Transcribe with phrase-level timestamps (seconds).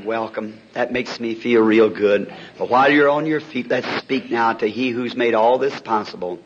[0.00, 0.58] welcome.
[0.72, 2.34] That makes me feel real good.
[2.58, 5.78] But while you're on your feet, let's speak now to He who's made all this
[5.80, 6.38] possible.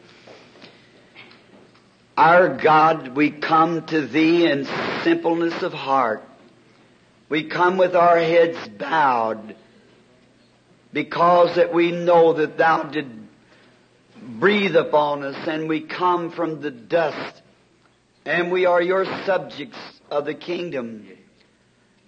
[2.17, 4.67] Our God, we come to Thee in
[5.05, 6.23] simpleness of heart.
[7.29, 9.55] We come with our heads bowed
[10.93, 13.11] because that we know that Thou did
[14.21, 17.43] breathe upon us and we come from the dust
[18.25, 19.79] and we are Your subjects
[20.11, 21.07] of the kingdom.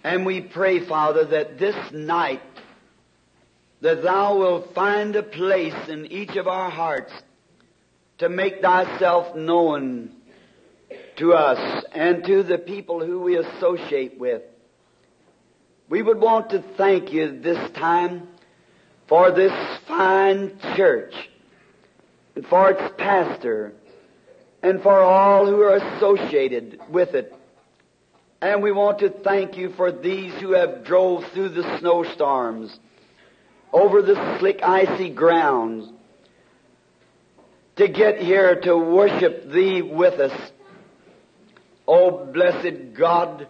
[0.03, 2.41] And we pray, Father, that this night
[3.81, 7.11] that Thou wilt find a place in each of our hearts
[8.19, 10.11] to make Thyself known
[11.17, 14.41] to us and to the people who we associate with.
[15.89, 18.27] We would want to thank you this time
[19.07, 19.51] for this
[19.87, 21.13] fine church
[22.35, 23.73] and for its pastor
[24.61, 27.33] and for all who are associated with it.
[28.41, 32.77] And we want to thank you for these who have drove through the snowstorms,
[33.73, 35.91] over the slick icy grounds,
[37.75, 40.51] to get here to worship Thee with us.
[41.85, 43.47] Oh, blessed God,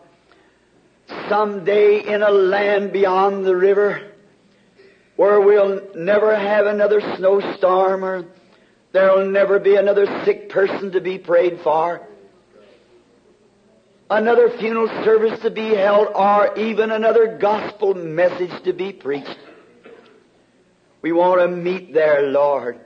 [1.27, 4.11] someday in a land beyond the river,
[5.17, 8.25] where we'll never have another snowstorm or
[8.91, 12.07] there'll never be another sick person to be prayed for,
[14.09, 19.37] another funeral service to be held, or even another gospel message to be preached.
[21.01, 22.79] We want to meet there, Lord,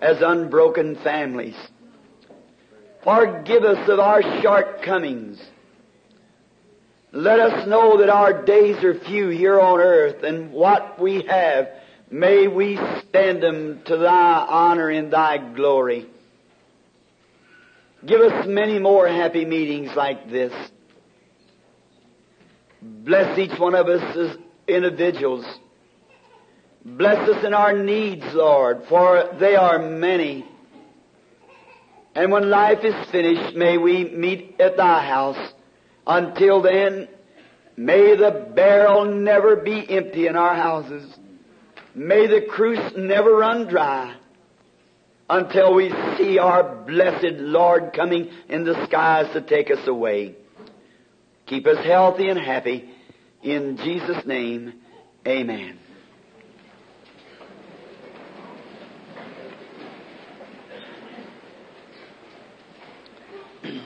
[0.00, 1.56] as unbroken families.
[3.04, 5.40] Forgive us of our shortcomings.
[7.12, 11.68] Let us know that our days are few here on earth, and what we have,
[12.10, 16.06] may we spend them to Thy honor and Thy glory.
[18.06, 20.52] Give us many more happy meetings like this.
[22.80, 24.36] Bless each one of us as
[24.68, 25.44] individuals.
[26.84, 30.46] Bless us in our needs, Lord, for they are many.
[32.14, 35.52] And when life is finished, may we meet at Thy house.
[36.06, 37.08] Until then,
[37.76, 41.12] may the barrel never be empty in our houses.
[41.94, 44.14] May the cruse never run dry
[45.28, 50.36] until we see our blessed Lord coming in the skies to take us away.
[51.46, 52.88] Keep us healthy and happy.
[53.42, 54.74] In Jesus' name,
[55.26, 55.78] amen.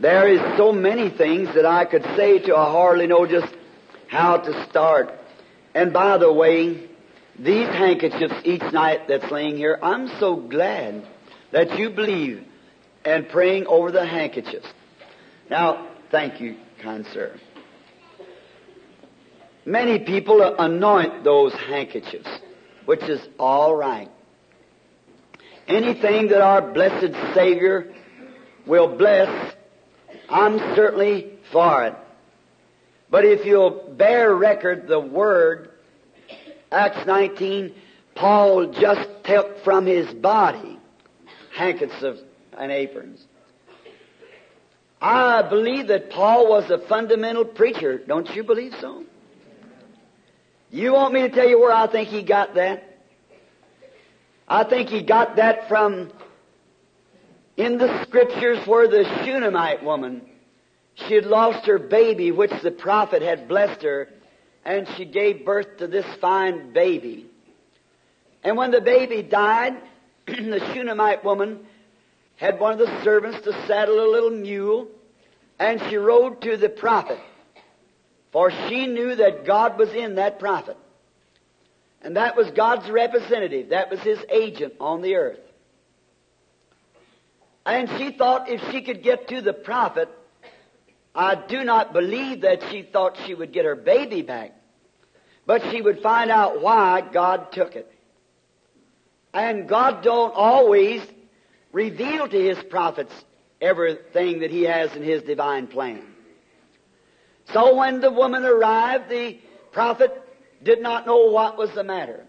[0.00, 3.52] There is so many things that I could say to I hardly know just
[4.06, 5.12] how to start.
[5.74, 6.88] And by the way,
[7.38, 11.06] these handkerchiefs each night that's laying here, I'm so glad
[11.52, 12.44] that you believe
[13.04, 14.66] and praying over the handkerchiefs.
[15.50, 17.38] Now, thank you, kind sir.
[19.64, 22.28] Many people anoint those handkerchiefs,
[22.86, 24.10] which is all right.
[25.66, 27.94] Anything that our blessed Savior
[28.66, 29.54] will bless,
[30.28, 31.94] I'm certainly for it.
[33.10, 35.67] But if you'll bear record the word,
[36.70, 37.74] Acts 19,
[38.14, 40.78] Paul just took from his body
[41.54, 42.20] handkerchiefs
[42.56, 43.24] and aprons.
[45.00, 47.98] I believe that Paul was a fundamental preacher.
[47.98, 49.04] Don't you believe so?
[50.70, 52.84] You want me to tell you where I think he got that?
[54.46, 56.10] I think he got that from
[57.56, 60.22] in the scriptures where the Shunammite woman,
[60.94, 64.08] she had lost her baby, which the prophet had blessed her,
[64.64, 67.26] and she gave birth to this fine baby.
[68.42, 69.76] And when the baby died,
[70.26, 71.60] the Shunammite woman
[72.36, 74.88] had one of the servants to saddle a little mule,
[75.58, 77.18] and she rode to the prophet.
[78.32, 80.76] For she knew that God was in that prophet.
[82.02, 83.70] And that was God's representative.
[83.70, 85.40] That was his agent on the earth.
[87.66, 90.08] And she thought if she could get to the prophet,
[91.14, 94.54] I do not believe that she thought she would get her baby back.
[95.46, 97.90] But she would find out why God took it.
[99.32, 101.02] And God don't always
[101.72, 103.12] reveal to his prophets
[103.60, 106.02] everything that he has in his divine plan.
[107.52, 109.38] So when the woman arrived, the
[109.72, 110.22] prophet
[110.62, 112.24] did not know what was the matter.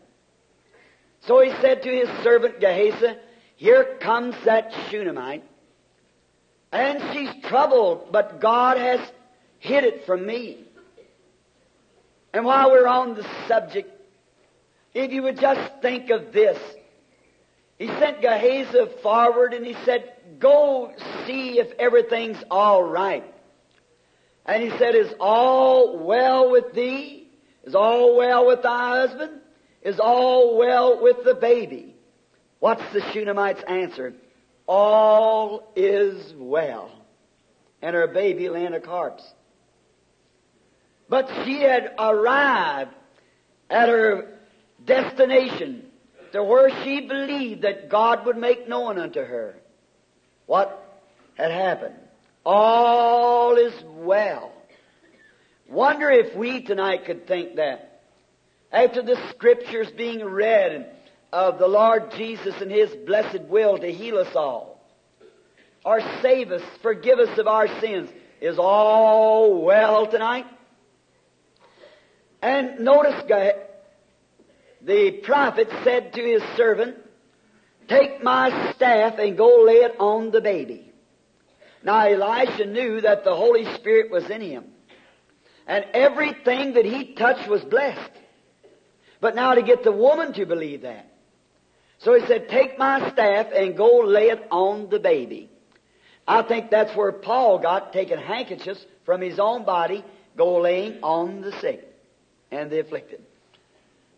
[1.21, 3.17] So he said to his servant Gehazi,
[3.57, 5.43] Here comes that Shunammite,
[6.71, 8.99] and she's troubled, but God has
[9.59, 10.63] hid it from me.
[12.33, 13.89] And while we're on the subject,
[14.93, 16.57] if you would just think of this,
[17.77, 20.91] he sent Gehazi forward and he said, Go
[21.25, 23.23] see if everything's all right.
[24.45, 27.27] And he said, Is all well with thee?
[27.63, 29.39] Is all well with thy husband?
[29.81, 31.95] Is all well with the baby?
[32.59, 34.13] What's the Shunammite's answer?
[34.69, 36.91] All is well.
[37.81, 39.23] And her baby lay in a corpse.
[41.09, 42.91] But she had arrived
[43.67, 44.37] at her
[44.85, 45.85] destination
[46.33, 49.55] to where she believed that God would make known unto her
[50.45, 51.01] what
[51.35, 51.95] had happened.
[52.45, 54.51] All is well.
[55.67, 58.01] Wonder if we tonight could think that.
[58.71, 60.91] After the scriptures being read
[61.31, 64.81] of the Lord Jesus and His blessed will to heal us all,
[65.85, 68.09] or save us, forgive us of our sins,
[68.41, 70.45] is all well tonight?
[72.41, 73.21] And notice,
[74.81, 76.95] the prophet said to his servant,
[77.87, 80.91] Take my staff and go lay it on the baby.
[81.83, 84.65] Now Elisha knew that the Holy Spirit was in him.
[85.67, 88.11] And everything that he touched was blessed.
[89.21, 91.08] But now to get the woman to believe that.
[91.99, 95.49] So he said, Take my staff and go lay it on the baby.
[96.27, 100.03] I think that's where Paul got taking handkerchiefs from his own body,
[100.37, 101.85] go laying on the sick
[102.51, 103.21] and the afflicted.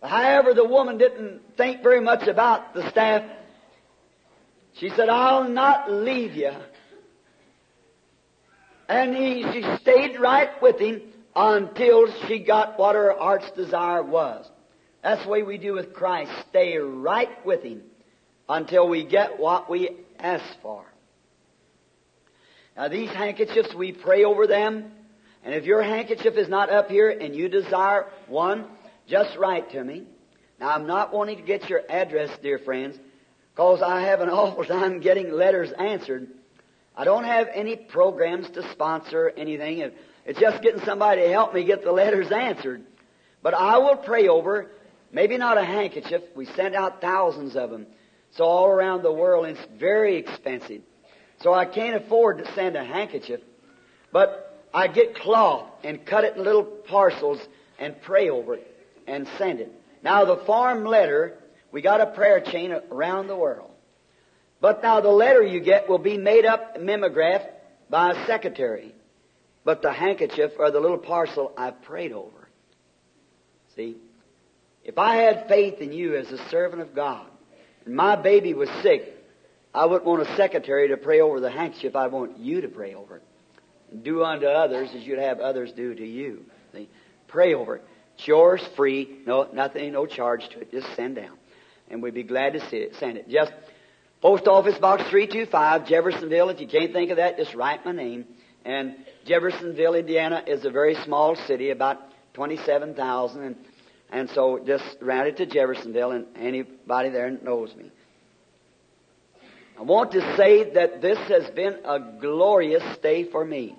[0.04, 3.24] However, the woman didn't think very much about the staff.
[4.78, 6.52] She said, I'll not leave you.
[8.90, 11.02] And he, she stayed right with him
[11.34, 14.50] until she got what her heart's desire was.
[15.04, 16.32] That's the way we do with Christ.
[16.50, 17.82] Stay right with him
[18.48, 19.90] until we get what we
[20.20, 20.86] ask for.
[22.78, 24.92] Now these handkerchiefs, we pray over them.
[25.44, 28.66] And if your handkerchief is not up here and you desire one,
[29.08, 30.04] just write to me.
[30.60, 32.96] Now, I'm not wanting to get your address, dear friends,
[33.56, 36.28] because I have an awful time getting letters answered.
[36.96, 39.92] I don't have any programs to sponsor anything.
[40.26, 42.84] It's just getting somebody to help me get the letters answered.
[43.42, 44.70] But I will pray over,
[45.12, 46.22] maybe not a handkerchief.
[46.36, 47.88] We send out thousands of them.
[48.32, 50.82] So all around the world, it's very expensive.
[51.42, 53.42] So I can't afford to send a handkerchief.
[54.12, 57.40] But I get cloth and cut it in little parcels
[57.80, 58.68] and pray over it
[59.08, 59.72] and send it.
[60.04, 61.38] Now the farm letter,
[61.72, 63.72] we got a prayer chain around the world.
[64.60, 67.48] But now the letter you get will be made up, mimeographed
[67.90, 68.94] by a secretary.
[69.64, 72.48] But the handkerchief or the little parcel I've prayed over.
[73.76, 73.98] See?
[74.84, 77.28] If I had faith in you as a servant of God,
[77.86, 79.04] and my baby was sick,
[79.74, 81.96] I wouldn't want a secretary to pray over the handkerchief.
[81.96, 83.24] I want you to pray over it.
[83.92, 86.46] And do unto others as you'd have others do to you.
[86.74, 86.90] See?
[87.28, 87.84] Pray over it.
[88.18, 90.72] It's yours, free, no nothing, no charge to it.
[90.72, 91.38] Just send down,
[91.90, 92.96] and we'd be glad to see it.
[93.00, 93.30] Send it.
[93.30, 93.52] Just
[94.22, 96.50] Post Office Box 325, Jeffersonville.
[96.50, 98.26] If you can't think of that, just write my name.
[98.64, 98.96] And
[99.26, 101.98] Jeffersonville, Indiana is a very small city, about
[102.34, 103.42] 27,000.
[103.42, 103.56] And,
[104.12, 107.92] and so just round it to Jeffersonville, and anybody there knows me.
[109.80, 113.76] I want to say that this has been a glorious stay for me.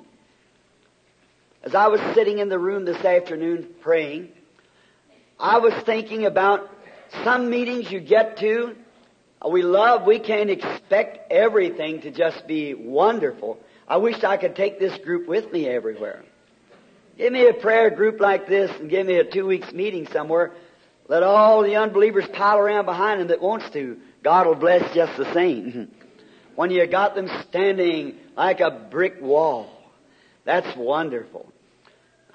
[1.62, 4.30] As I was sitting in the room this afternoon praying,
[5.38, 6.68] I was thinking about
[7.22, 8.74] some meetings you get to.
[9.48, 13.58] We love, we can't expect everything to just be wonderful.
[13.86, 16.24] I wish I could take this group with me everywhere.
[17.16, 20.52] Give me a prayer group like this and give me a two weeks meeting somewhere.
[21.08, 23.98] Let all the unbelievers pile around behind them that wants to.
[24.22, 25.90] God will bless just the same.
[26.54, 29.70] when you got them standing like a brick wall.
[30.44, 31.52] That's wonderful.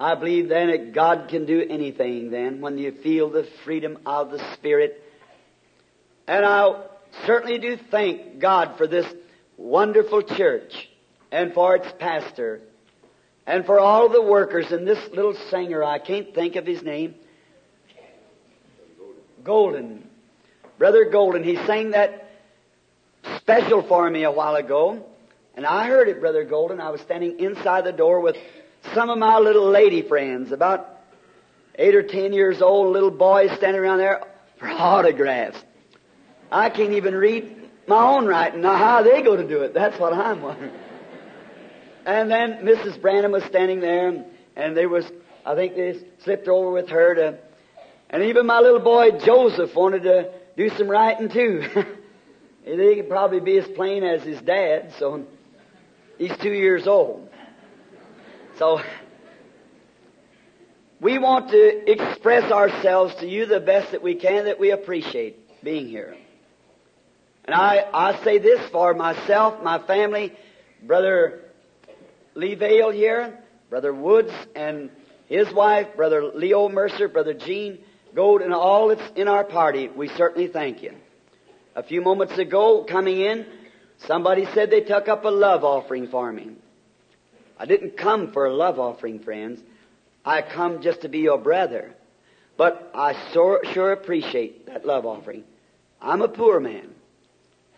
[0.00, 4.30] I believe then that God can do anything then when you feel the freedom of
[4.30, 5.02] the Spirit.
[6.26, 6.84] And I
[7.26, 9.06] certainly do thank God for this
[9.56, 10.88] wonderful church
[11.32, 12.60] and for its pastor
[13.48, 17.14] and for all the workers and this little singer, I can't think of his name.
[19.42, 20.06] Golden.
[20.76, 22.30] Brother Golden, he sang that
[23.38, 25.02] special for me a while ago.
[25.54, 26.78] And I heard it, Brother Golden.
[26.78, 28.36] I was standing inside the door with
[28.94, 31.00] some of my little lady friends, about
[31.76, 34.26] eight or ten years old, little boys standing around there
[34.58, 35.58] for autographs.
[36.52, 38.60] I can't even read my own writing.
[38.60, 39.72] Now, how they going to do it?
[39.72, 40.72] That's what I'm wondering.
[42.08, 42.98] And then Mrs.
[43.02, 44.24] Branham was standing there,
[44.56, 45.04] and they was,
[45.44, 47.38] I think they slipped over with her to,
[48.08, 51.60] and even my little boy Joseph wanted to do some writing too.
[52.64, 55.26] he could probably be as plain as his dad, so
[56.16, 57.28] he's two years old.
[58.56, 58.80] So,
[61.02, 65.62] we want to express ourselves to you the best that we can that we appreciate
[65.62, 66.16] being here.
[67.44, 70.32] And I, I say this for myself, my family,
[70.82, 71.42] Brother
[72.38, 73.36] Lee Vayle here,
[73.68, 74.90] Brother Woods and
[75.26, 77.80] his wife, Brother Leo Mercer, Brother Gene
[78.14, 80.92] Goad, and all that's in our party, we certainly thank you.
[81.74, 83.44] A few moments ago, coming in,
[84.06, 86.50] somebody said they took up a love offering for me.
[87.58, 89.60] I didn't come for a love offering, friends.
[90.24, 91.92] I come just to be your brother.
[92.56, 95.42] But I so, sure appreciate that love offering.
[96.00, 96.90] I'm a poor man.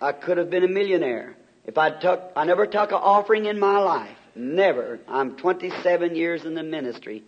[0.02, 2.20] I could have been a millionaire if I took.
[2.36, 4.18] I never took an offering in my life.
[4.34, 5.00] Never.
[5.08, 7.22] I'm 27 years in the ministry.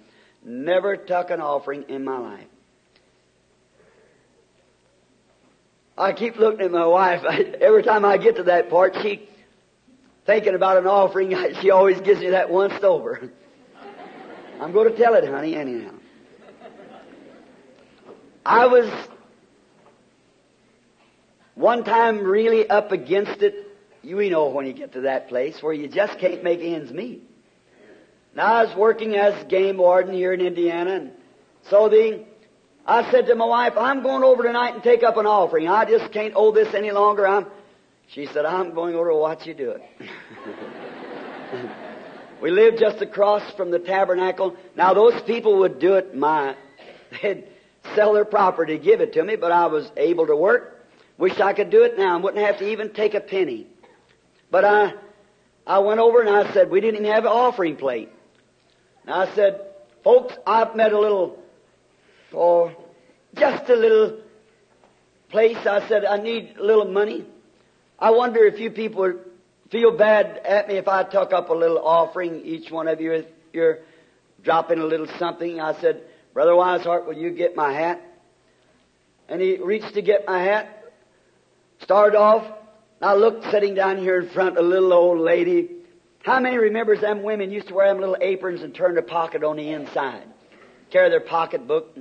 [0.45, 2.47] Never took an offering in my life.
[5.97, 7.23] I keep looking at my wife.
[7.61, 9.29] Every time I get to that part, she
[10.27, 11.35] thinking about an offering.
[11.61, 13.31] She always gives me that once over.
[14.61, 15.93] I'm going to tell it, honey, anyhow.
[18.45, 18.91] I was
[21.55, 23.72] one time really up against it.
[24.03, 27.23] You know when you get to that place where you just can't make ends meet.
[28.35, 31.13] Now I was working as game warden here in Indiana, and
[31.71, 32.25] so the
[32.85, 35.69] I said to my wife, "I'm going over tonight and take up an offering.
[35.69, 37.27] I just can't hold this any longer.
[37.27, 37.47] I'm."
[38.09, 39.83] She said, "I'm going over to watch you do it."
[42.43, 44.57] we lived just across from the tabernacle.
[44.77, 46.57] Now those people would do it my
[47.23, 47.45] they'd
[47.95, 50.87] sell their property, give it to me, but I was able to work.
[51.19, 53.69] Wish I could do it now and wouldn't have to even take a penny.
[54.53, 54.93] But I,
[55.67, 58.11] I went over and I said, we didn't even have an offering plate.
[59.03, 59.63] And I said,
[60.05, 61.43] folks, I've met a little,
[62.35, 62.71] oh,
[63.35, 64.21] just a little
[65.31, 65.57] place.
[65.57, 67.25] I said, I need a little money.
[67.99, 69.25] I wonder if you people would
[69.71, 73.25] feel bad at me if I took up a little offering, each one of you,
[73.55, 73.79] you're
[74.45, 75.63] dropping a little something.
[75.63, 76.03] I said,
[76.35, 78.03] Brother Wisehart, will you get my hat?
[79.31, 80.93] And he reached to get my hat,
[81.81, 82.59] started off.
[83.03, 85.69] I looked sitting down here in front, a little old lady.
[86.23, 89.43] How many remembers them women used to wear them little aprons and turn their pocket
[89.43, 90.23] on the inside?
[90.93, 91.99] Carry their pocketbook.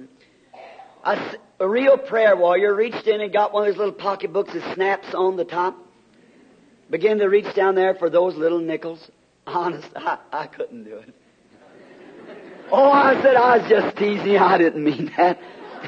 [1.04, 5.08] A real prayer warrior reached in and got one of those little pocketbooks that snaps
[5.16, 5.76] on the top.
[6.92, 9.10] Began to reach down there for those little nickels.
[9.48, 11.16] Honest, I, I couldn't do it.
[12.72, 14.38] Oh, I said, I was just teasing.
[14.38, 15.40] I didn't mean that.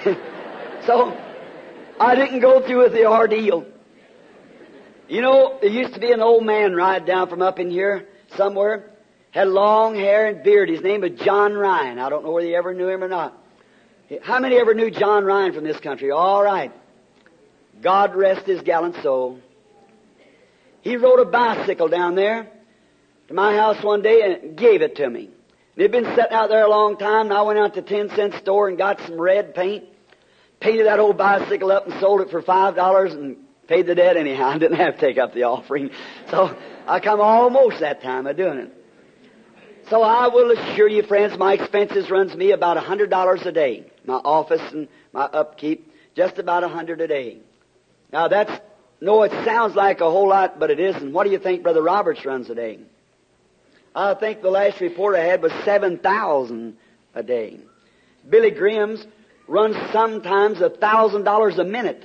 [0.88, 1.15] so,
[2.00, 3.67] I didn't go through with the ordeal.
[5.13, 8.08] You know, there used to be an old man ride down from up in here
[8.36, 8.89] somewhere,
[9.29, 10.70] had long hair and beard.
[10.70, 12.00] His name was John Ryan.
[12.00, 13.38] I don't know whether you ever knew him or not.
[14.24, 16.10] How many ever knew John Ryan from this country?
[16.10, 16.72] All right.
[17.79, 19.39] God rest his gallant soul.
[20.82, 22.48] He rode a bicycle down there
[23.27, 25.29] to my house one day and gave it to me.
[25.75, 28.10] They'd been sitting out there a long time, and I went out to the ten
[28.15, 29.84] cent store and got some red paint,
[30.60, 34.17] painted that old bicycle up and sold it for five dollars and paid the debt
[34.17, 34.50] anyhow.
[34.50, 35.89] I didn't have to take up the offering.
[36.29, 36.55] So
[36.88, 38.74] I come almost that time of doing it.
[39.89, 43.51] So I will assure you, friends, my expenses runs me about a hundred dollars a
[43.51, 43.86] day.
[44.05, 47.39] My office and my upkeep, just about a hundred a day.
[48.12, 48.51] Now that's,
[49.01, 51.12] no, it sounds like a whole lot, but it isn't.
[51.12, 52.79] What do you think Brother Roberts runs a day?
[53.96, 56.77] I think the last report I had was 7,000
[57.13, 57.60] a day.
[58.27, 59.05] Billy Graham's
[59.48, 62.03] runs sometimes a thousand dollars a minute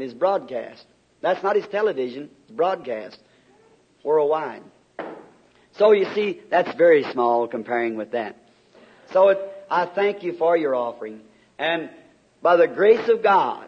[0.00, 0.84] his broadcast.
[1.20, 3.18] That's not his television, it's broadcast
[4.04, 4.62] worldwide.
[5.78, 8.36] So you see, that's very small comparing with that.
[9.12, 9.38] So it,
[9.70, 11.20] I thank you for your offering.
[11.58, 11.90] And
[12.40, 13.66] by the grace of God,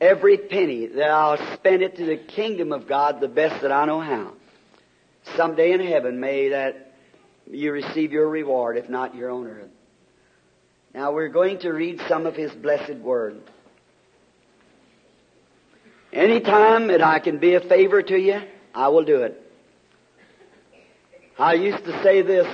[0.00, 3.84] every penny that I'll spend it to the kingdom of God the best that I
[3.84, 4.32] know how.
[5.36, 6.92] Someday in heaven, may that
[7.50, 9.70] you receive your reward, if not your own earth.
[10.94, 13.40] Now we're going to read some of His blessed word.
[16.14, 18.40] Any time that I can be a favor to you,
[18.72, 19.40] I will do it.
[21.36, 22.46] I used to say this,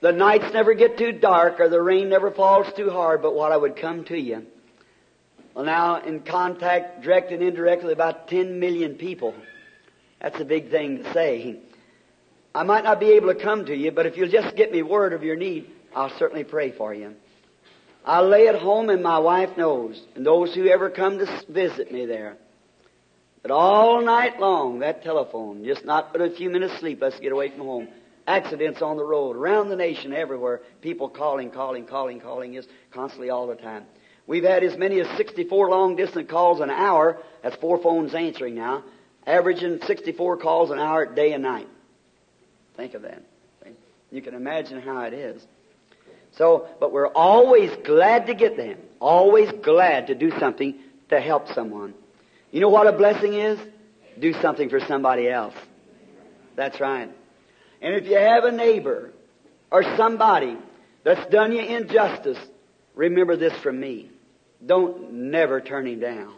[0.00, 3.50] the nights never get too dark or the rain never falls too hard, but what
[3.50, 4.46] I would come to you.
[5.54, 9.34] Well now, in contact, direct and indirectly, about 10 million people.
[10.20, 11.58] That's a big thing to say.
[12.54, 14.82] I might not be able to come to you, but if you'll just get me
[14.82, 17.14] word of your need, I'll certainly pray for you.
[18.04, 21.90] I lay at home and my wife knows, and those who ever come to visit
[21.90, 22.36] me there,
[23.44, 27.30] that all night long, that telephone, just not but a few minutes sleep, let's get
[27.30, 27.88] away from home.
[28.26, 33.28] Accidents on the road, around the nation, everywhere, people calling, calling, calling, calling is constantly
[33.28, 33.84] all the time.
[34.26, 37.18] We've had as many as 64 long distance calls an hour.
[37.42, 38.82] That's four phones answering now.
[39.26, 41.68] Averaging 64 calls an hour day and night.
[42.78, 43.22] Think of that.
[44.10, 45.44] You can imagine how it is.
[46.38, 48.78] So, but we're always glad to get them.
[49.00, 50.78] Always glad to do something
[51.10, 51.92] to help someone.
[52.54, 53.58] You know what a blessing is?
[54.16, 55.54] Do something for somebody else.
[56.54, 57.10] That's right.
[57.82, 59.10] And if you have a neighbor
[59.72, 60.56] or somebody
[61.02, 62.38] that's done you injustice,
[62.94, 64.08] remember this from me.
[64.64, 66.32] Don't never turn him down.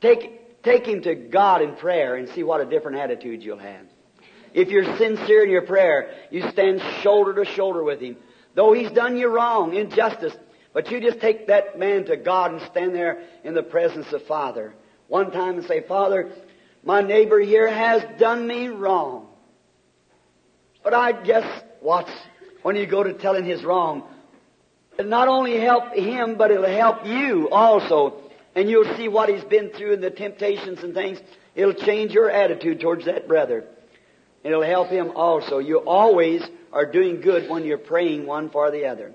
[0.00, 3.86] Take, take him to God in prayer and see what a different attitude you'll have.
[4.54, 8.16] If you're sincere in your prayer, you stand shoulder to shoulder with him.
[8.54, 10.36] Though he's done you wrong, injustice,
[10.76, 14.20] but you just take that man to God and stand there in the presence of
[14.24, 14.74] Father.
[15.08, 16.30] One time and say, Father,
[16.84, 19.26] my neighbor here has done me wrong.
[20.84, 22.10] But I guess what's
[22.60, 24.06] when you go to tell him his wrong,
[24.98, 28.20] it'll not only help him, but it'll help you also.
[28.54, 31.18] And you'll see what he's been through and the temptations and things.
[31.54, 33.64] It'll change your attitude towards that brother.
[34.44, 35.56] It'll help him also.
[35.56, 39.14] You always are doing good when you're praying one for the other.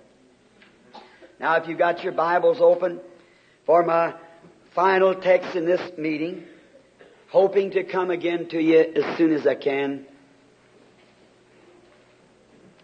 [1.42, 3.00] Now, if you've got your Bibles open
[3.66, 4.14] for my
[4.76, 6.44] final text in this meeting,
[7.32, 10.06] hoping to come again to you as soon as I can.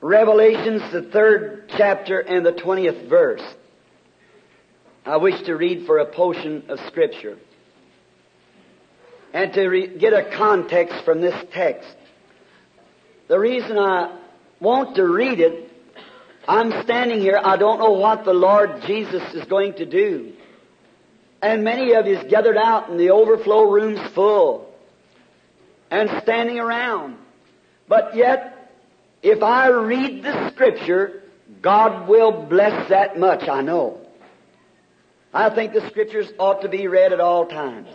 [0.01, 3.43] Revelations, the third chapter and the twentieth verse.
[5.05, 7.37] I wish to read for a portion of Scripture
[9.33, 11.95] and to re- get a context from this text.
[13.27, 14.17] The reason I
[14.59, 15.66] want to read it
[16.47, 20.33] I'm standing here, I don't know what the Lord Jesus is going to do.
[21.41, 24.73] And many of you gathered out and the overflow rooms full
[25.91, 27.17] and standing around.
[27.87, 28.71] But yet,
[29.21, 31.23] if I read the scripture,
[31.61, 33.99] God will bless that much, I know.
[35.33, 37.89] I think the scriptures ought to be read at all times.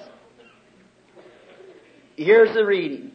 [2.17, 3.13] Here's the reading.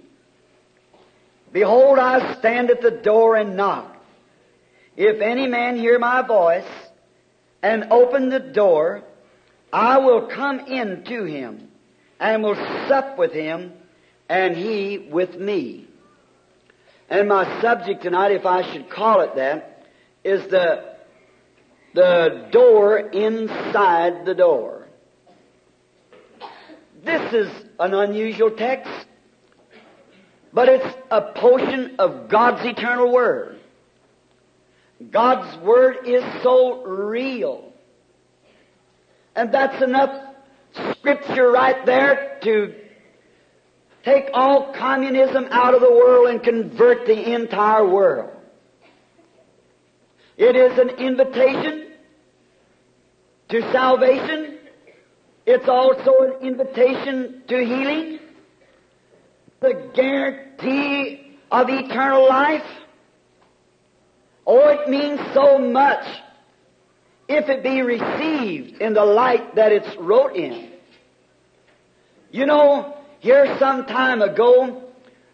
[1.51, 3.96] Behold, I stand at the door and knock.
[4.97, 6.67] If any man hear my voice
[7.61, 9.03] and open the door,
[9.71, 11.67] I will come in to him
[12.19, 12.55] and will
[12.87, 13.73] sup with him
[14.27, 15.87] and he with me.
[17.09, 19.85] And my subject tonight, if I should call it that,
[20.23, 20.95] is the,
[21.93, 24.87] the door inside the door.
[27.03, 28.91] This is an unusual text,
[30.51, 33.56] but it's a portion of God's eternal Word.
[35.11, 37.71] God's Word is so real.
[39.35, 40.35] And that's enough
[40.97, 42.73] scripture right there to
[44.03, 48.31] take all communism out of the world and convert the entire world.
[50.37, 51.91] It is an invitation
[53.49, 54.57] to salvation.
[55.45, 58.19] It's also an invitation to healing.
[59.59, 62.65] The guarantee of eternal life.
[64.49, 66.05] Oh, it means so much
[67.27, 70.71] if it be received in the light that it's wrote in.
[72.31, 74.83] You know, here some time ago,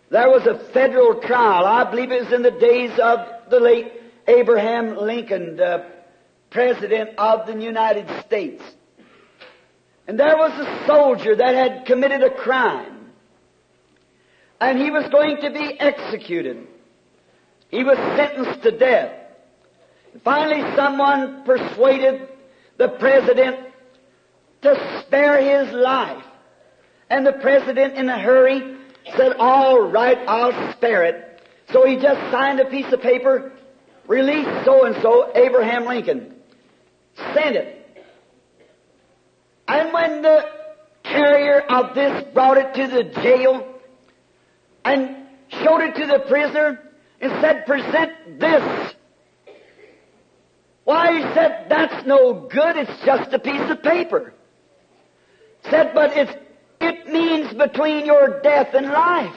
[0.09, 1.65] there was a federal trial.
[1.65, 3.93] I believe it was in the days of the late
[4.27, 5.85] Abraham Lincoln, the
[6.49, 8.63] President of the United States.
[10.07, 13.11] And there was a soldier that had committed a crime.
[14.59, 16.67] And he was going to be executed.
[17.73, 19.11] He was sentenced to death.
[20.23, 22.29] Finally, someone persuaded
[22.77, 23.65] the president
[24.61, 26.23] to spare his life.
[27.09, 28.77] And the president, in a hurry,
[29.17, 31.41] said, All right, I'll spare it.
[31.71, 33.51] So he just signed a piece of paper,
[34.05, 36.35] release so and so, Abraham Lincoln.
[37.33, 38.05] Send it.
[39.67, 40.45] And when the
[41.03, 43.67] carrier of this brought it to the jail
[44.85, 46.82] and showed it to the prisoner,
[47.23, 48.93] and said, present this.
[50.83, 54.33] Why, he said, that's no good, it's just a piece of paper.
[55.69, 56.33] Said, but it's,
[56.81, 59.35] it means between your death and life.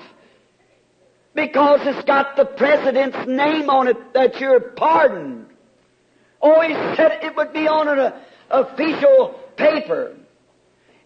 [1.35, 5.47] Because it's got the President's name on it that you're pardoned.
[6.43, 8.21] Oh, he said it would be on an uh,
[8.51, 10.17] official paper.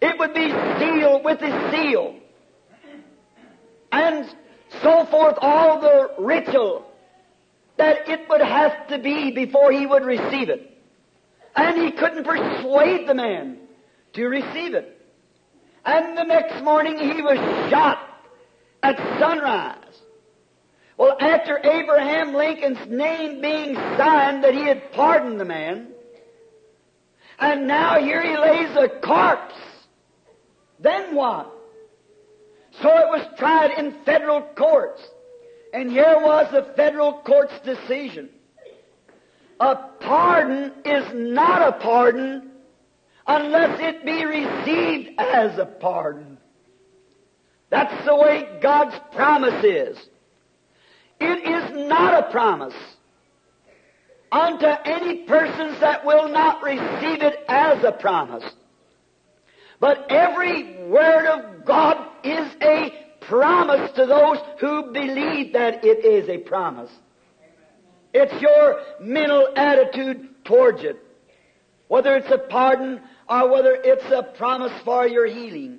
[0.01, 2.17] It would be sealed with his seal.
[3.93, 4.35] And
[4.83, 6.87] so forth, all the ritual
[7.77, 10.67] that it would have to be before he would receive it.
[11.57, 13.59] And he couldn't persuade the man
[14.13, 14.97] to receive it.
[15.85, 17.39] And the next morning he was
[17.71, 18.07] shot
[18.83, 19.77] at sunrise.
[20.97, 25.89] Well, after Abraham Lincoln's name being signed that he had pardoned the man,
[27.39, 29.55] and now here he lays a corpse,
[30.79, 31.51] then what?
[32.83, 35.03] So it was tried in federal courts.
[35.73, 38.31] And here was the federal court's decision.
[39.61, 42.51] A pardon is not a pardon
[43.27, 46.39] unless it be received as a pardon.
[47.69, 49.99] That's the way God's promise is.
[51.21, 52.75] It is not a promise
[54.33, 58.45] unto any persons that will not receive it as a promise.
[59.81, 66.29] But every word of God is a promise to those who believe that it is
[66.29, 66.91] a promise.
[68.13, 70.97] It's your mental attitude towards it.
[71.89, 75.79] Whether it's a pardon or whether it's a promise for your healing.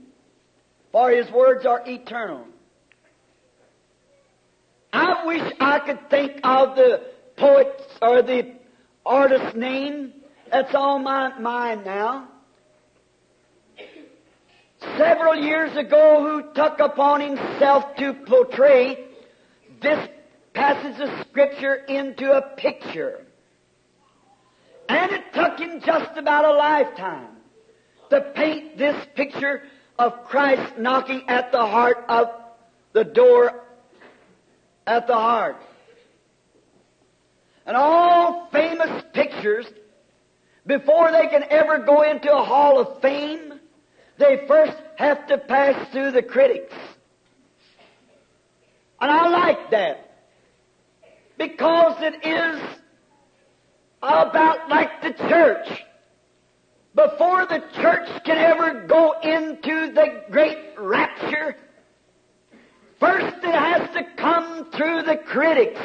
[0.91, 2.47] For His words are eternal.
[4.91, 7.01] I wish I could think of the
[7.37, 8.53] poet's or the
[9.05, 10.13] artist's name
[10.51, 12.30] that's on my mind now.
[14.81, 19.05] Several years ago, who took upon himself to portray
[19.81, 20.09] this
[20.53, 23.25] passage of Scripture into a picture.
[24.89, 27.29] And it took him just about a lifetime
[28.09, 29.63] to paint this picture
[29.97, 32.27] of Christ knocking at the heart of
[32.93, 33.63] the door
[34.87, 35.57] at the heart.
[37.65, 39.65] And all famous pictures,
[40.65, 43.60] before they can ever go into a hall of fame,
[44.21, 46.73] they first have to pass through the critics.
[49.01, 50.27] And I like that.
[51.37, 52.61] Because it is
[54.01, 55.67] about like the church.
[56.93, 61.55] Before the church can ever go into the great rapture,
[62.99, 65.79] first it has to come through the critics.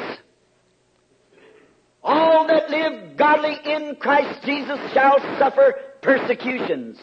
[2.03, 6.99] All that live godly in Christ Jesus shall suffer persecutions.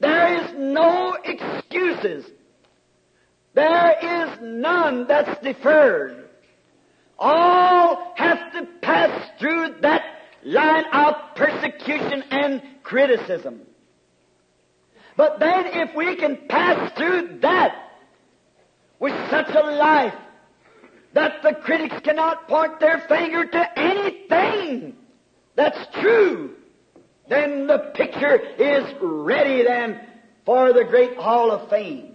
[0.00, 2.30] There is no excuses.
[3.54, 6.28] There is none that's deferred.
[7.18, 10.02] All have to pass through that
[10.44, 13.62] line of persecution and criticism.
[15.16, 17.74] But then if we can pass through that
[19.00, 20.14] with such a life
[21.14, 24.96] that the critics cannot point their finger to anything
[25.56, 26.54] that's true,
[27.28, 30.00] then the picture is ready then
[30.44, 32.14] for the great hall of fame.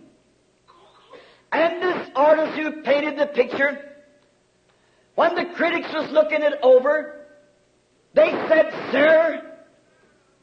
[1.51, 3.79] And this artist who painted the picture,
[5.15, 7.27] when the critics was looking it over,
[8.15, 9.53] they said, Sir,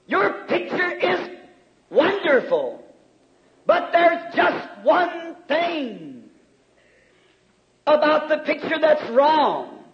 [0.06, 1.30] your picture is
[1.90, 2.85] wonderful,
[3.66, 6.24] but there's just one thing
[7.87, 9.85] about the picture that's wrong.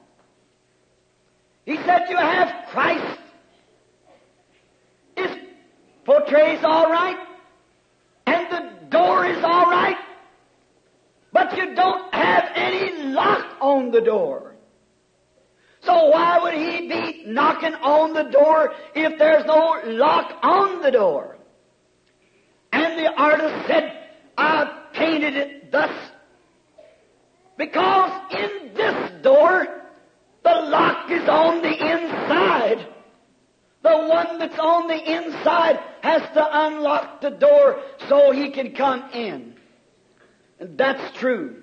[1.65, 3.21] He said, You have Christ.
[6.07, 7.19] Portrays all right,
[8.29, 9.97] and the door is all right,
[11.33, 14.55] but you don't have any lock on the door.
[15.81, 20.93] So why would he be knocking on the door if there's no lock on the
[20.93, 21.37] door?
[22.73, 23.93] And the artist said,
[24.39, 25.91] I painted it thus
[27.57, 29.67] because in this door,
[30.45, 32.87] the lock is on the inside.
[33.87, 39.09] The one that's on the inside has to unlock the door so he can come
[39.13, 39.55] in.
[40.59, 41.63] And that's true.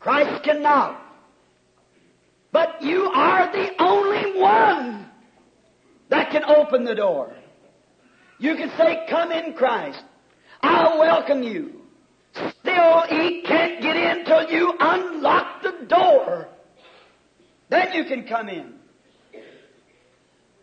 [0.00, 1.00] Christ cannot.
[2.50, 5.08] But you are the only one
[6.08, 7.32] that can open the door.
[8.40, 10.02] You can say, Come in, Christ.
[10.62, 11.82] I welcome you.
[12.32, 16.48] Still, he can't get in till you unlock the door.
[17.68, 18.79] Then you can come in.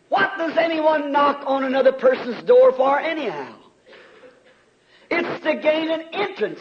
[0.10, 3.56] What does anyone knock on another person's door for, anyhow?
[5.10, 6.60] It's to gain an entrance.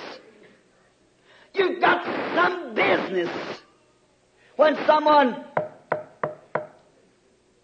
[1.54, 2.04] You've got
[2.34, 3.30] some business
[4.56, 5.44] when someone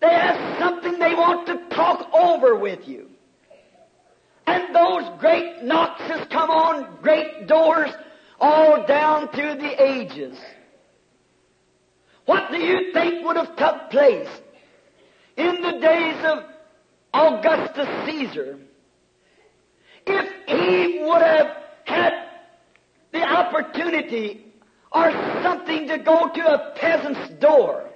[0.01, 3.09] they have something they want to talk over with you.
[4.47, 7.90] And those great knocks has come on great doors
[8.40, 10.37] all down through the ages.
[12.25, 14.29] What do you think would have took place
[15.37, 16.45] in the days of
[17.14, 18.59] Augustus Caesar
[20.07, 22.12] if he would have had
[23.12, 24.47] the opportunity
[24.90, 25.11] or
[25.42, 27.88] something to go to a peasant's door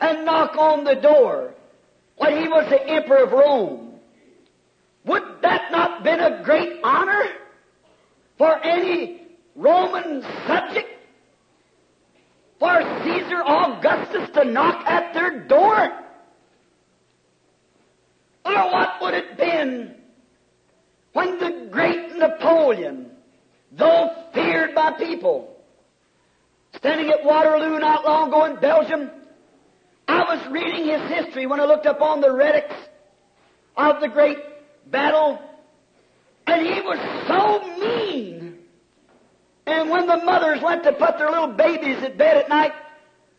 [0.00, 1.54] and knock on the door
[2.16, 3.94] when he was the emperor of Rome?
[5.04, 7.24] Would that not been a great honor
[8.38, 9.22] for any
[9.54, 10.88] Roman subject?
[12.58, 16.03] For Caesar Augustus to knock at their door?
[18.44, 19.94] Or what would it been
[21.12, 23.10] when the great Napoleon,
[23.72, 25.56] though feared by people,
[26.76, 29.10] standing at Waterloo not long ago in Belgium,
[30.06, 32.74] I was reading his history when I looked up on the relics
[33.76, 34.38] of the great
[34.90, 35.40] battle,
[36.46, 38.34] and he was so mean
[39.66, 42.72] And when the mothers went to put their little babies at bed at night,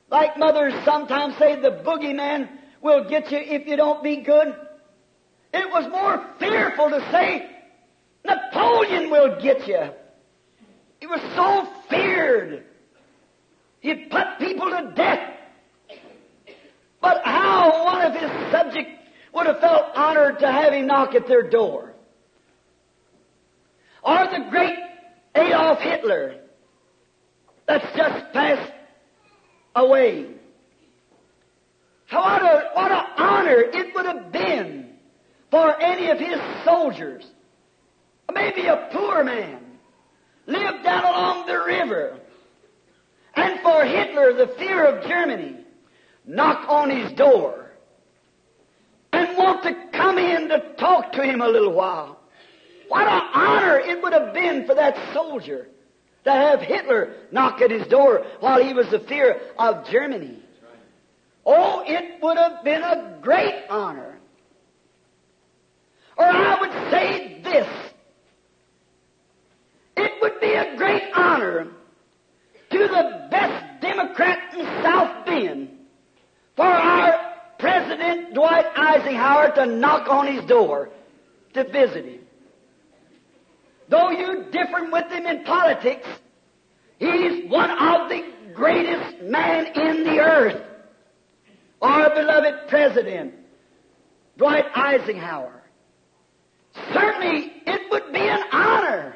[0.09, 2.49] like mothers sometimes say, the boogeyman
[2.81, 4.55] will get you if you don't be good.
[5.55, 7.49] It was more fearful to say,
[8.25, 9.89] Napoleon will get you.
[10.99, 12.65] He was so feared.
[13.79, 15.31] He'd put people to death.
[16.99, 18.99] But how one of his subjects
[19.33, 21.93] would have felt honored to have him knock at their door.
[24.03, 24.77] Or the great
[25.35, 26.35] Adolf Hitler
[27.65, 28.73] that's just passed
[29.73, 30.25] away.
[32.11, 32.15] A,
[32.73, 34.84] what an honor it would have been
[35.55, 37.23] for any of his soldiers,
[38.33, 39.57] maybe a poor man,
[40.47, 42.19] lived down along the river,
[43.35, 45.55] and for Hitler, the fear of Germany,
[46.25, 47.71] knock on his door
[49.13, 52.19] and want to come in to talk to him a little while.
[52.89, 55.69] What an honor it would have been for that soldier
[56.25, 60.37] to have Hitler knock at his door while he was the fear of Germany.
[61.45, 64.14] Oh, it would have been a great honor.
[66.17, 67.67] Or I would say this.
[69.97, 71.67] It would be a great honor
[72.71, 75.69] to the best Democrat in South Bend
[76.55, 80.89] for our President Dwight Eisenhower to knock on his door
[81.53, 82.19] to visit him.
[83.87, 86.07] Though you're different with him in politics,
[86.99, 90.61] he's one of the greatest men in the earth.
[91.81, 93.33] Our beloved President,
[94.37, 95.64] Dwight Eisenhower.
[96.93, 99.15] Certainly, it would be an honor.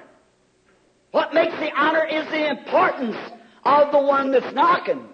[1.11, 3.17] What makes the honor is the importance
[3.63, 5.07] of the one that's knocking.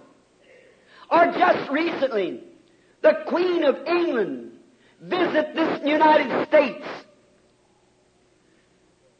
[1.09, 2.43] Or just recently,
[3.01, 4.51] the Queen of England
[5.01, 6.85] visit this United States.